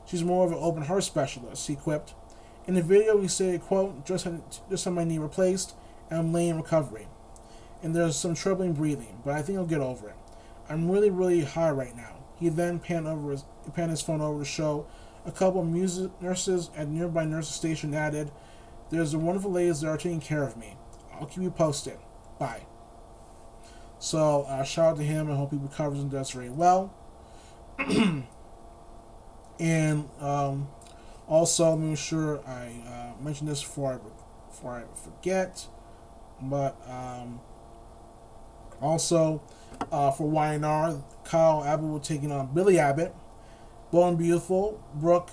She's 0.06 0.24
more 0.24 0.46
of 0.46 0.52
an 0.52 0.58
open 0.60 0.84
heart 0.84 1.04
specialist, 1.04 1.66
he 1.66 1.74
quipped. 1.74 2.14
In 2.70 2.76
the 2.76 2.82
video, 2.82 3.20
he 3.20 3.26
said, 3.26 3.62
quote, 3.62 4.06
just 4.06 4.28
just 4.70 4.84
had 4.84 4.94
my 4.94 5.02
knee 5.02 5.18
replaced, 5.18 5.74
and 6.08 6.20
I'm 6.20 6.32
laying 6.32 6.50
in 6.50 6.56
recovery. 6.56 7.08
And 7.82 7.96
there's 7.96 8.14
some 8.14 8.36
troubling 8.36 8.74
breathing, 8.74 9.20
but 9.24 9.34
I 9.34 9.42
think 9.42 9.58
I'll 9.58 9.66
get 9.66 9.80
over 9.80 10.10
it. 10.10 10.14
I'm 10.68 10.88
really, 10.88 11.10
really 11.10 11.42
high 11.42 11.72
right 11.72 11.96
now. 11.96 12.18
He 12.38 12.48
then 12.48 12.78
panned 12.78 13.08
over 13.08 13.32
his, 13.32 13.44
panned 13.74 13.90
his 13.90 14.00
phone 14.00 14.20
over 14.20 14.38
to 14.38 14.44
show 14.44 14.86
a 15.26 15.32
couple 15.32 15.62
of 15.62 15.66
music 15.66 16.12
nurses 16.22 16.70
at 16.76 16.86
nearby 16.86 17.24
nurses 17.24 17.56
station 17.56 17.92
added, 17.92 18.30
There's 18.90 19.14
a 19.14 19.18
wonderful 19.18 19.50
ladies 19.50 19.80
that 19.80 19.88
are 19.88 19.96
taking 19.96 20.20
care 20.20 20.44
of 20.44 20.56
me. 20.56 20.76
I'll 21.14 21.26
keep 21.26 21.42
you 21.42 21.50
posted. 21.50 21.98
Bye. 22.38 22.66
So, 23.98 24.42
uh, 24.42 24.62
shout 24.62 24.92
out 24.92 24.96
to 24.98 25.02
him. 25.02 25.28
I 25.28 25.34
hope 25.34 25.50
he 25.50 25.56
recovers 25.56 25.98
and 25.98 26.08
does 26.08 26.30
very 26.30 26.50
well. 26.50 26.94
and 29.58 30.08
um, 30.20 30.68
also, 31.30 31.76
make 31.76 31.96
sure 31.96 32.40
I 32.46 32.72
uh, 32.86 33.22
mention 33.22 33.46
this 33.46 33.62
before 33.62 33.94
I, 33.94 34.50
before 34.50 34.72
I 34.72 34.82
forget. 35.02 35.66
But 36.42 36.76
um, 36.86 37.40
also, 38.82 39.42
uh, 39.90 40.10
for 40.10 40.30
YNR, 40.30 41.02
Kyle 41.24 41.64
Abbott 41.64 41.86
will 41.86 42.00
taking 42.00 42.32
on 42.32 42.52
Billy 42.52 42.78
Abbott. 42.78 43.14
And 43.92 44.18
Beautiful, 44.18 44.82
Brooke 44.94 45.30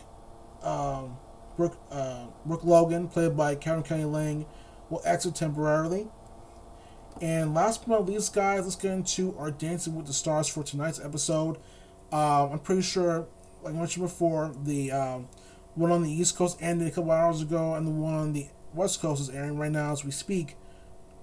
um, 0.64 1.18
Brooke, 1.56 1.78
uh, 1.92 2.26
Brooke 2.46 2.64
Logan, 2.64 3.08
played 3.08 3.36
by 3.36 3.56
Karen 3.56 3.84
Kelly 3.84 4.06
Lang, 4.06 4.46
will 4.90 5.02
exit 5.04 5.36
temporarily. 5.36 6.08
And 7.20 7.56
last 7.56 7.88
but 7.88 7.90
not 7.90 8.06
least, 8.06 8.34
guys, 8.34 8.64
let's 8.64 8.76
get 8.76 8.92
into 8.92 9.36
our 9.40 9.50
Dancing 9.50 9.96
with 9.96 10.06
the 10.06 10.14
Stars 10.14 10.48
for 10.48 10.64
tonight's 10.64 11.00
episode. 11.00 11.58
Um, 12.12 12.52
I'm 12.52 12.60
pretty 12.60 12.84
sure, 12.84 13.28
like 13.64 13.74
I 13.74 13.78
mentioned 13.78 14.06
before, 14.06 14.54
the 14.64 14.92
um, 14.92 15.28
one 15.78 15.92
on 15.92 16.02
the 16.02 16.12
East 16.12 16.36
Coast 16.36 16.58
ended 16.60 16.88
a 16.88 16.92
couple 16.92 17.12
hours 17.12 17.42
ago, 17.42 17.76
and 17.76 17.86
the 17.86 17.92
one 17.92 18.16
on 18.16 18.34
the 18.34 18.48
West 18.74 19.00
Coast 19.00 19.22
is 19.22 19.30
airing 19.30 19.58
right 19.58 19.72
now 19.72 19.92
as 19.92 20.04
we 20.04 20.10
speak. 20.12 20.56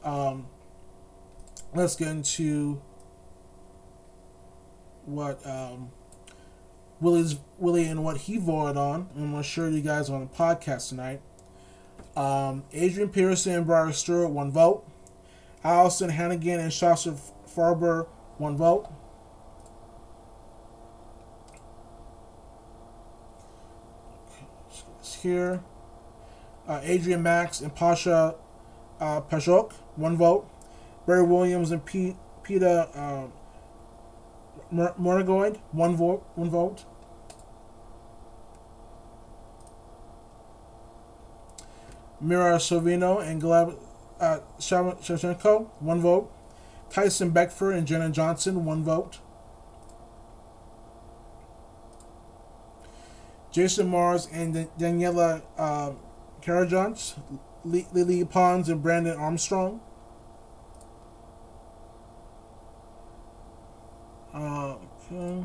Um, 0.04 0.46
let's 1.74 1.96
get 1.96 2.08
into 2.08 2.80
what 5.06 5.44
um, 5.44 5.90
Willie's 7.00 7.36
Willie 7.58 7.86
and 7.86 8.04
what 8.04 8.16
he 8.18 8.38
voted 8.38 8.76
on. 8.76 9.08
I'm 9.16 9.32
going 9.32 9.42
to 9.42 9.48
show 9.48 9.66
you 9.66 9.80
guys 9.80 10.08
on 10.08 10.20
the 10.20 10.26
podcast 10.26 10.88
tonight. 10.88 11.20
Um, 12.16 12.62
Adrian 12.72 13.08
Peterson 13.08 13.54
and 13.54 13.66
Briar 13.66 13.92
Stewart, 13.92 14.30
one 14.30 14.52
vote. 14.52 14.88
Alyson 15.64 16.10
Hannigan 16.10 16.60
and 16.60 16.72
Sasha 16.72 17.16
Farber, 17.48 18.06
one 18.38 18.56
vote. 18.56 18.86
Here, 25.24 25.62
uh, 26.68 26.80
Adrian 26.82 27.22
Max 27.22 27.62
and 27.62 27.74
Pasha 27.74 28.34
uh, 29.00 29.22
Pajok, 29.22 29.72
one 29.96 30.18
vote. 30.18 30.46
Barry 31.06 31.22
Williams 31.22 31.70
and 31.70 31.82
Pete, 31.82 32.16
Peter 32.42 32.86
uh, 32.94 33.28
one 34.70 35.24
vote. 35.24 35.60
One 36.34 36.50
vote. 36.50 36.84
Mira 42.20 42.56
Sorvino 42.56 43.26
and 43.26 43.40
Gleb 43.40 43.78
uh, 44.20 44.40
Savchenko, 44.58 45.70
one 45.80 46.02
vote. 46.02 46.30
Tyson 46.90 47.30
Beckford 47.30 47.76
and 47.76 47.86
Jenna 47.86 48.10
Johnson, 48.10 48.66
one 48.66 48.84
vote. 48.84 49.20
Jason 53.54 53.88
Mraz 53.88 54.28
and 54.32 54.52
Daniela 54.76 55.40
uh, 55.56 55.92
Lele 57.64 58.26
Pons 58.26 58.68
and 58.68 58.82
Brandon 58.82 59.16
Armstrong. 59.16 59.80
Uh, 64.34 64.74
okay. 65.12 65.44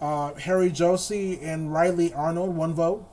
uh, 0.00 0.32
Harry 0.36 0.70
Jowsey 0.70 1.38
and 1.42 1.68
Rylee 1.68 2.16
Arnold, 2.16 2.56
one 2.56 2.72
vote. 2.72 3.06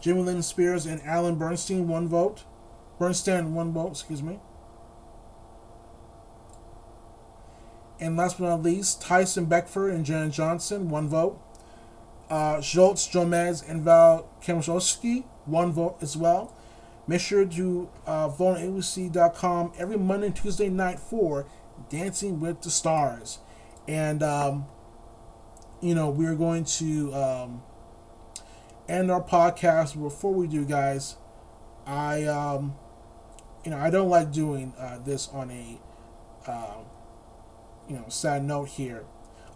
Jamie 0.00 0.22
Lynn 0.22 0.42
Spears 0.42 0.86
and 0.86 1.02
Alan 1.04 1.34
Bersten, 1.34 1.86
one 1.88 2.08
vote. 2.08 2.44
Bersten, 2.98 3.54
one 3.54 3.70
vote, 3.70 3.90
excuse 3.90 4.22
me. 4.22 4.40
And 8.00 8.16
last 8.16 8.38
but 8.38 8.46
not 8.46 8.62
least, 8.62 9.02
Tyson 9.02 9.44
Beckford 9.44 9.92
and 9.92 10.06
Janet 10.06 10.32
Johnson, 10.32 10.88
one 10.88 11.06
vote. 11.06 11.38
Uh, 12.30 12.60
Schultz, 12.60 13.12
Gomez, 13.12 13.62
and 13.66 13.82
Val 13.82 14.30
Chmerkovskiy, 14.40 15.24
one 15.46 15.72
vote 15.72 15.96
as 16.00 16.16
well. 16.16 16.54
Make 17.08 17.20
sure 17.20 17.44
to 17.44 17.90
uh, 18.06 18.28
vote 18.28 18.58
on 18.58 18.62
ABC.com 18.62 19.72
every 19.76 19.98
Monday 19.98 20.28
and 20.28 20.36
Tuesday 20.36 20.68
night 20.68 21.00
for 21.00 21.46
Dancing 21.88 22.38
with 22.38 22.62
the 22.62 22.70
Stars. 22.70 23.40
And, 23.88 24.22
um, 24.22 24.66
you 25.80 25.92
know, 25.94 26.08
we're 26.08 26.36
going 26.36 26.64
to 26.64 27.12
um, 27.12 27.62
end 28.88 29.10
our 29.10 29.22
podcast. 29.22 30.00
Before 30.00 30.32
we 30.32 30.46
do, 30.46 30.64
guys, 30.64 31.16
I, 31.84 32.24
um, 32.26 32.76
you 33.64 33.72
know, 33.72 33.78
I 33.78 33.90
don't 33.90 34.08
like 34.08 34.30
doing 34.30 34.72
uh, 34.78 34.98
this 35.04 35.28
on 35.32 35.50
a, 35.50 35.80
uh, 36.48 36.76
you 37.88 37.96
know, 37.96 38.04
sad 38.08 38.44
note 38.44 38.68
here. 38.68 39.04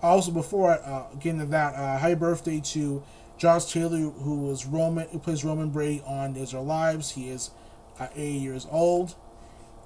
Also, 0.04 0.30
before 0.30 0.72
uh, 0.72 1.06
getting 1.18 1.40
to 1.40 1.46
that, 1.46 1.74
uh, 1.74 1.96
happy 1.96 2.14
birthday 2.14 2.60
to 2.60 3.02
Josh 3.38 3.72
Taylor, 3.72 4.10
who 4.10 4.40
was 4.40 4.66
Roman, 4.66 5.08
who 5.08 5.18
plays 5.18 5.42
Roman 5.42 5.70
Brady 5.70 6.02
on 6.06 6.36
Is 6.36 6.52
Our 6.52 6.62
Lives. 6.62 7.12
He 7.12 7.30
is 7.30 7.52
uh, 7.98 8.08
eight 8.14 8.38
years 8.38 8.66
old. 8.70 9.14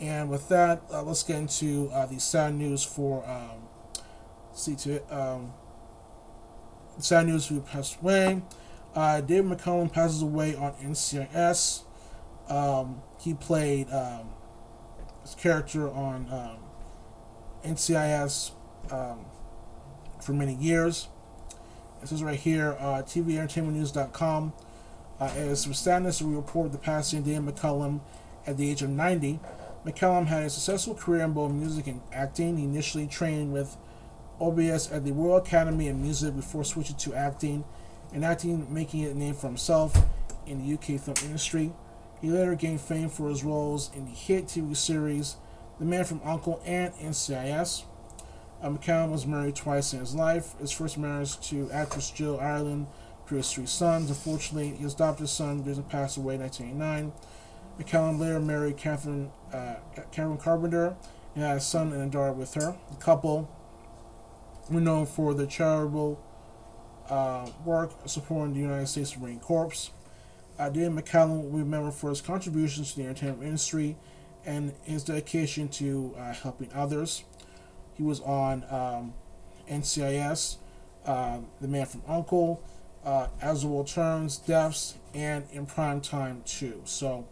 And 0.00 0.28
with 0.28 0.48
that, 0.48 0.82
uh, 0.92 1.04
let's 1.04 1.22
get 1.22 1.36
into 1.36 1.88
uh, 1.92 2.06
the 2.06 2.18
sad 2.18 2.54
news 2.54 2.82
for 2.82 3.24
um, 3.28 3.68
see 4.52 4.74
to 4.74 5.00
um, 5.16 5.52
sad 6.98 7.28
news 7.28 7.46
who 7.46 7.60
passed 7.60 8.00
away. 8.02 8.42
Uh, 8.96 9.20
David 9.20 9.52
McCallum 9.52 9.92
passes 9.92 10.22
away 10.22 10.56
on 10.56 10.72
NCIS. 10.82 11.84
Um, 12.48 13.02
he 13.20 13.34
played 13.34 13.88
um, 13.92 14.30
his 15.22 15.36
character 15.36 15.88
on 15.88 16.26
um, 16.32 17.72
NCIS 17.72 18.50
um, 18.90 19.26
for 20.28 20.34
many 20.34 20.52
years. 20.56 21.08
This 22.02 22.12
is 22.12 22.22
right 22.22 22.38
here, 22.38 22.76
uh, 22.78 23.00
TVEntertainmentNews.com. 23.02 24.52
Uh, 25.18 25.24
as 25.24 25.66
with 25.66 25.78
sadness, 25.78 26.20
we 26.20 26.36
report 26.36 26.70
the 26.70 26.76
passing 26.76 27.20
of 27.20 27.24
Dan 27.24 27.50
McCallum 27.50 28.00
at 28.46 28.58
the 28.58 28.70
age 28.70 28.82
of 28.82 28.90
90. 28.90 29.40
McCallum 29.86 30.26
had 30.26 30.42
a 30.42 30.50
successful 30.50 30.94
career 30.94 31.22
in 31.22 31.32
both 31.32 31.50
music 31.50 31.86
and 31.86 32.02
acting. 32.12 32.58
He 32.58 32.64
initially 32.64 33.06
trained 33.06 33.54
with 33.54 33.78
OBS 34.38 34.92
at 34.92 35.06
the 35.06 35.12
Royal 35.12 35.38
Academy 35.38 35.88
of 35.88 35.96
Music 35.96 36.36
before 36.36 36.62
switching 36.62 36.96
to 36.96 37.14
acting 37.14 37.64
and 38.12 38.22
acting, 38.22 38.66
making 38.72 39.06
a 39.06 39.14
name 39.14 39.34
for 39.34 39.46
himself 39.46 39.96
in 40.46 40.58
the 40.58 40.74
UK 40.74 41.00
film 41.00 41.16
industry. 41.24 41.72
He 42.20 42.28
later 42.28 42.54
gained 42.54 42.82
fame 42.82 43.08
for 43.08 43.30
his 43.30 43.44
roles 43.44 43.90
in 43.96 44.04
the 44.04 44.10
hit 44.10 44.48
TV 44.48 44.76
series 44.76 45.36
The 45.78 45.86
Man 45.86 46.04
from 46.04 46.20
Uncle 46.22 46.60
and 46.66 46.92
NCIS. 46.96 47.84
Uh, 48.62 48.70
McCallum 48.70 49.10
was 49.10 49.26
married 49.26 49.54
twice 49.56 49.92
in 49.92 50.00
his 50.00 50.14
life. 50.14 50.58
His 50.58 50.72
first 50.72 50.98
marriage 50.98 51.38
to 51.48 51.70
actress 51.70 52.10
Jill 52.10 52.40
Ireland 52.40 52.88
produced 53.26 53.54
three 53.54 53.66
sons. 53.66 54.08
Unfortunately, 54.10 54.70
his 54.70 54.94
adopted 54.94 55.28
son 55.28 55.62
didn't 55.62 55.88
pass 55.88 56.16
away 56.16 56.34
in 56.34 56.40
1989. 56.40 57.12
McCallum 57.78 58.18
later 58.18 58.40
married 58.40 58.76
Katherine, 58.76 59.30
uh, 59.52 59.76
Katherine 60.10 60.38
Carpenter 60.38 60.96
and 61.34 61.44
had 61.44 61.56
a 61.58 61.60
son 61.60 61.92
and 61.92 62.02
a 62.02 62.06
daughter 62.06 62.32
with 62.32 62.54
her. 62.54 62.76
The 62.90 62.96
couple 62.96 63.48
were 64.68 64.80
known 64.80 65.06
for 65.06 65.34
their 65.34 65.46
charitable 65.46 66.20
uh, 67.08 67.48
work 67.64 67.92
supporting 68.06 68.54
the 68.54 68.60
United 68.60 68.86
States 68.88 69.16
Marine 69.16 69.38
Corps. 69.38 69.90
Uh, 70.58 70.68
David 70.68 70.92
McCallum 70.92 71.44
will 71.44 71.50
be 71.50 71.58
remembered 71.58 71.94
for 71.94 72.10
his 72.10 72.20
contributions 72.20 72.92
to 72.92 72.98
the 72.98 73.06
entertainment 73.06 73.44
industry 73.44 73.96
and 74.44 74.74
his 74.82 75.04
dedication 75.04 75.68
to 75.68 76.14
uh, 76.18 76.32
helping 76.32 76.70
others. 76.74 77.22
He 77.98 78.04
was 78.04 78.20
on 78.20 78.64
um, 78.70 79.12
NCIS, 79.68 80.56
uh, 81.04 81.40
The 81.60 81.66
Man 81.66 81.84
from 81.84 82.02
Uncle, 82.06 82.62
uh, 83.04 83.26
As 83.42 83.62
the 83.62 83.68
World 83.68 83.88
Turns, 83.88 84.38
Deaths, 84.38 84.94
and 85.12 85.44
in 85.52 85.66
Prime 85.66 86.00
Time 86.00 86.42
too. 86.46 86.80
So, 86.84 87.26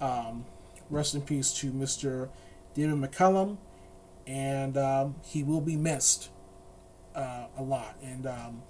um, 0.00 0.44
rest 0.90 1.14
in 1.14 1.22
peace 1.22 1.52
to 1.54 1.70
Mr. 1.70 2.28
David 2.74 2.96
McCallum, 2.96 3.58
and 4.26 4.76
um, 4.76 5.14
he 5.22 5.44
will 5.44 5.60
be 5.60 5.76
missed 5.76 6.28
uh, 7.14 7.46
a 7.56 7.62
lot. 7.62 7.96
And 8.02 8.26
um, 8.26 8.62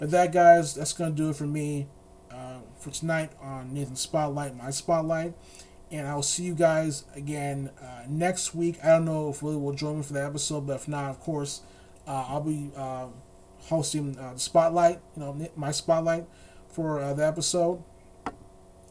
but 0.00 0.10
that, 0.10 0.32
guys, 0.32 0.74
that's 0.74 0.92
gonna 0.92 1.12
do 1.12 1.30
it 1.30 1.36
for 1.36 1.46
me 1.46 1.86
uh, 2.32 2.58
for 2.80 2.90
tonight 2.90 3.30
on 3.40 3.72
Nathan 3.72 3.94
Spotlight, 3.94 4.56
my 4.56 4.70
spotlight. 4.70 5.34
And 5.92 6.08
I'll 6.08 6.22
see 6.22 6.44
you 6.44 6.54
guys 6.54 7.04
again 7.14 7.70
uh, 7.80 8.04
next 8.08 8.54
week. 8.54 8.78
I 8.82 8.88
don't 8.88 9.04
know 9.04 9.28
if 9.28 9.42
Willie 9.42 9.58
will 9.58 9.74
join 9.74 9.98
me 9.98 10.02
for 10.02 10.14
that 10.14 10.24
episode, 10.24 10.66
but 10.66 10.76
if 10.76 10.88
not, 10.88 11.10
of 11.10 11.20
course, 11.20 11.60
uh, 12.06 12.24
I'll 12.28 12.40
be 12.40 12.70
uh, 12.74 13.08
hosting 13.58 14.18
uh, 14.18 14.32
the 14.32 14.40
spotlight, 14.40 15.00
you 15.14 15.20
know, 15.20 15.50
my 15.54 15.70
spotlight 15.70 16.26
for 16.66 16.98
uh, 16.98 17.12
the 17.12 17.26
episode. 17.26 17.84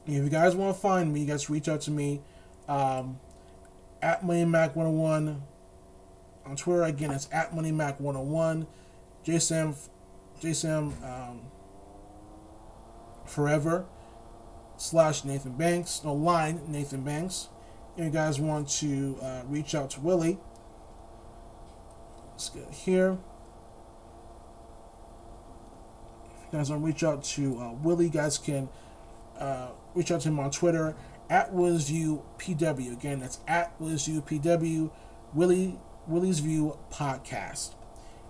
And 0.06 0.16
if 0.16 0.24
you 0.24 0.30
guys 0.30 0.56
want 0.56 0.76
to 0.76 0.80
find 0.80 1.12
me, 1.12 1.22
you 1.22 1.26
guys 1.26 1.50
reach 1.50 1.68
out 1.68 1.82
to 1.82 1.92
me 1.92 2.22
um, 2.68 3.20
at 4.04 4.22
MoneyMac101 4.22 5.42
on 6.46 6.56
Twitter. 6.56 6.84
Again, 6.84 7.10
it's 7.10 7.28
at 7.32 7.52
MoneyMac101. 7.52 8.68
JSam, 9.26 9.76
JSam 10.40 11.04
um, 11.04 11.42
Forever 13.26 13.86
slash 14.82 15.24
Nathan 15.24 15.52
Banks. 15.54 16.02
No 16.04 16.14
line, 16.14 16.62
Nathan 16.68 17.04
Banks. 17.04 17.50
And 17.96 18.08
you 18.08 18.12
guys 18.12 18.40
want 18.40 18.68
to 18.80 19.18
uh, 19.22 19.42
reach 19.48 19.76
out 19.76 19.92
to 19.92 20.00
Willie. 20.02 20.40
Let's 22.32 22.50
get 22.50 22.72
here. 22.72 23.18
If 26.34 26.54
you 26.54 26.60
guys 26.60 26.70
want 26.72 26.82
to 26.82 26.86
reach 26.86 27.04
out 27.04 27.24
to 27.24 27.60
uh, 27.60 27.74
Willie, 27.74 28.06
you 28.06 28.12
guys 28.12 28.38
can 28.38 28.70
uh, 29.38 29.70
reach 29.94 30.12
out 30.12 30.22
to 30.22 30.30
him 30.30 30.40
on 30.40 30.50
Twitter 30.50 30.96
at 31.30 31.54
Willie's 31.54 31.90
PW. 31.90 32.94
Again, 32.94 33.20
that's 33.20 33.40
at 33.48 33.80
Willie's 33.80 34.08
PW, 34.08 34.90
Willie 35.34 35.80
Willie's 36.08 36.40
View 36.40 36.78
Podcast. 36.92 37.76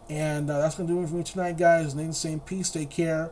And 0.10 0.50
uh, 0.50 0.60
that's 0.60 0.76
gonna 0.76 0.90
do 0.90 1.02
it 1.02 1.08
for 1.08 1.16
me 1.16 1.24
tonight, 1.24 1.58
guys. 1.58 1.96
Nathan 1.96 2.12
saying 2.12 2.42
peace, 2.42 2.70
take 2.70 2.90
care. 2.90 3.32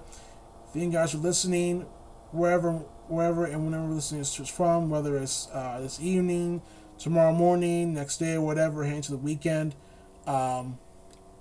Thank 0.74 0.86
you 0.86 0.92
guys 0.92 1.12
for 1.12 1.18
listening. 1.18 1.86
wherever, 2.32 2.84
wherever, 3.10 3.46
and 3.46 3.66
whenever 3.66 3.88
listening 3.88 4.22
is 4.22 4.36
from, 4.50 4.90
whether 4.90 5.18
it's 5.18 5.48
uh, 5.54 5.80
this 5.82 6.00
evening, 6.00 6.62
tomorrow 6.98 7.34
morning, 7.34 7.94
next 7.94 8.18
day, 8.18 8.36
or 8.36 8.42
whatever, 8.42 8.84
heading 8.84 9.02
to 9.04 9.12
the 9.12 9.18
weekend. 9.18 9.76
Um, 10.28 10.78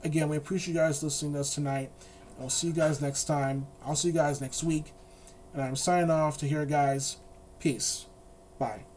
again, 0.03 0.29
we 0.29 0.37
appreciate 0.37 0.75
you 0.75 0.81
guys 0.81 1.03
listening 1.03 1.35
to 1.35 1.41
us 1.41 1.55
tonight. 1.55 1.91
And 2.31 2.41
we'll 2.41 2.51
see 2.51 2.69
you 2.69 2.73
guys 2.73 3.01
next 3.01 3.25
time. 3.25 3.67
I'll 3.85 3.97
see 3.97 4.09
you 4.09 4.15
guys 4.15 4.41
next 4.41 4.65
week. 4.65 4.93
And 5.53 5.63
I'm 5.63 5.77
signing 5.77 6.11
off 6.11 6.39
to 6.39 6.47
here, 6.47 6.65
guys. 6.65 7.17
Peace. 7.59 8.07
Bye. 8.59 8.88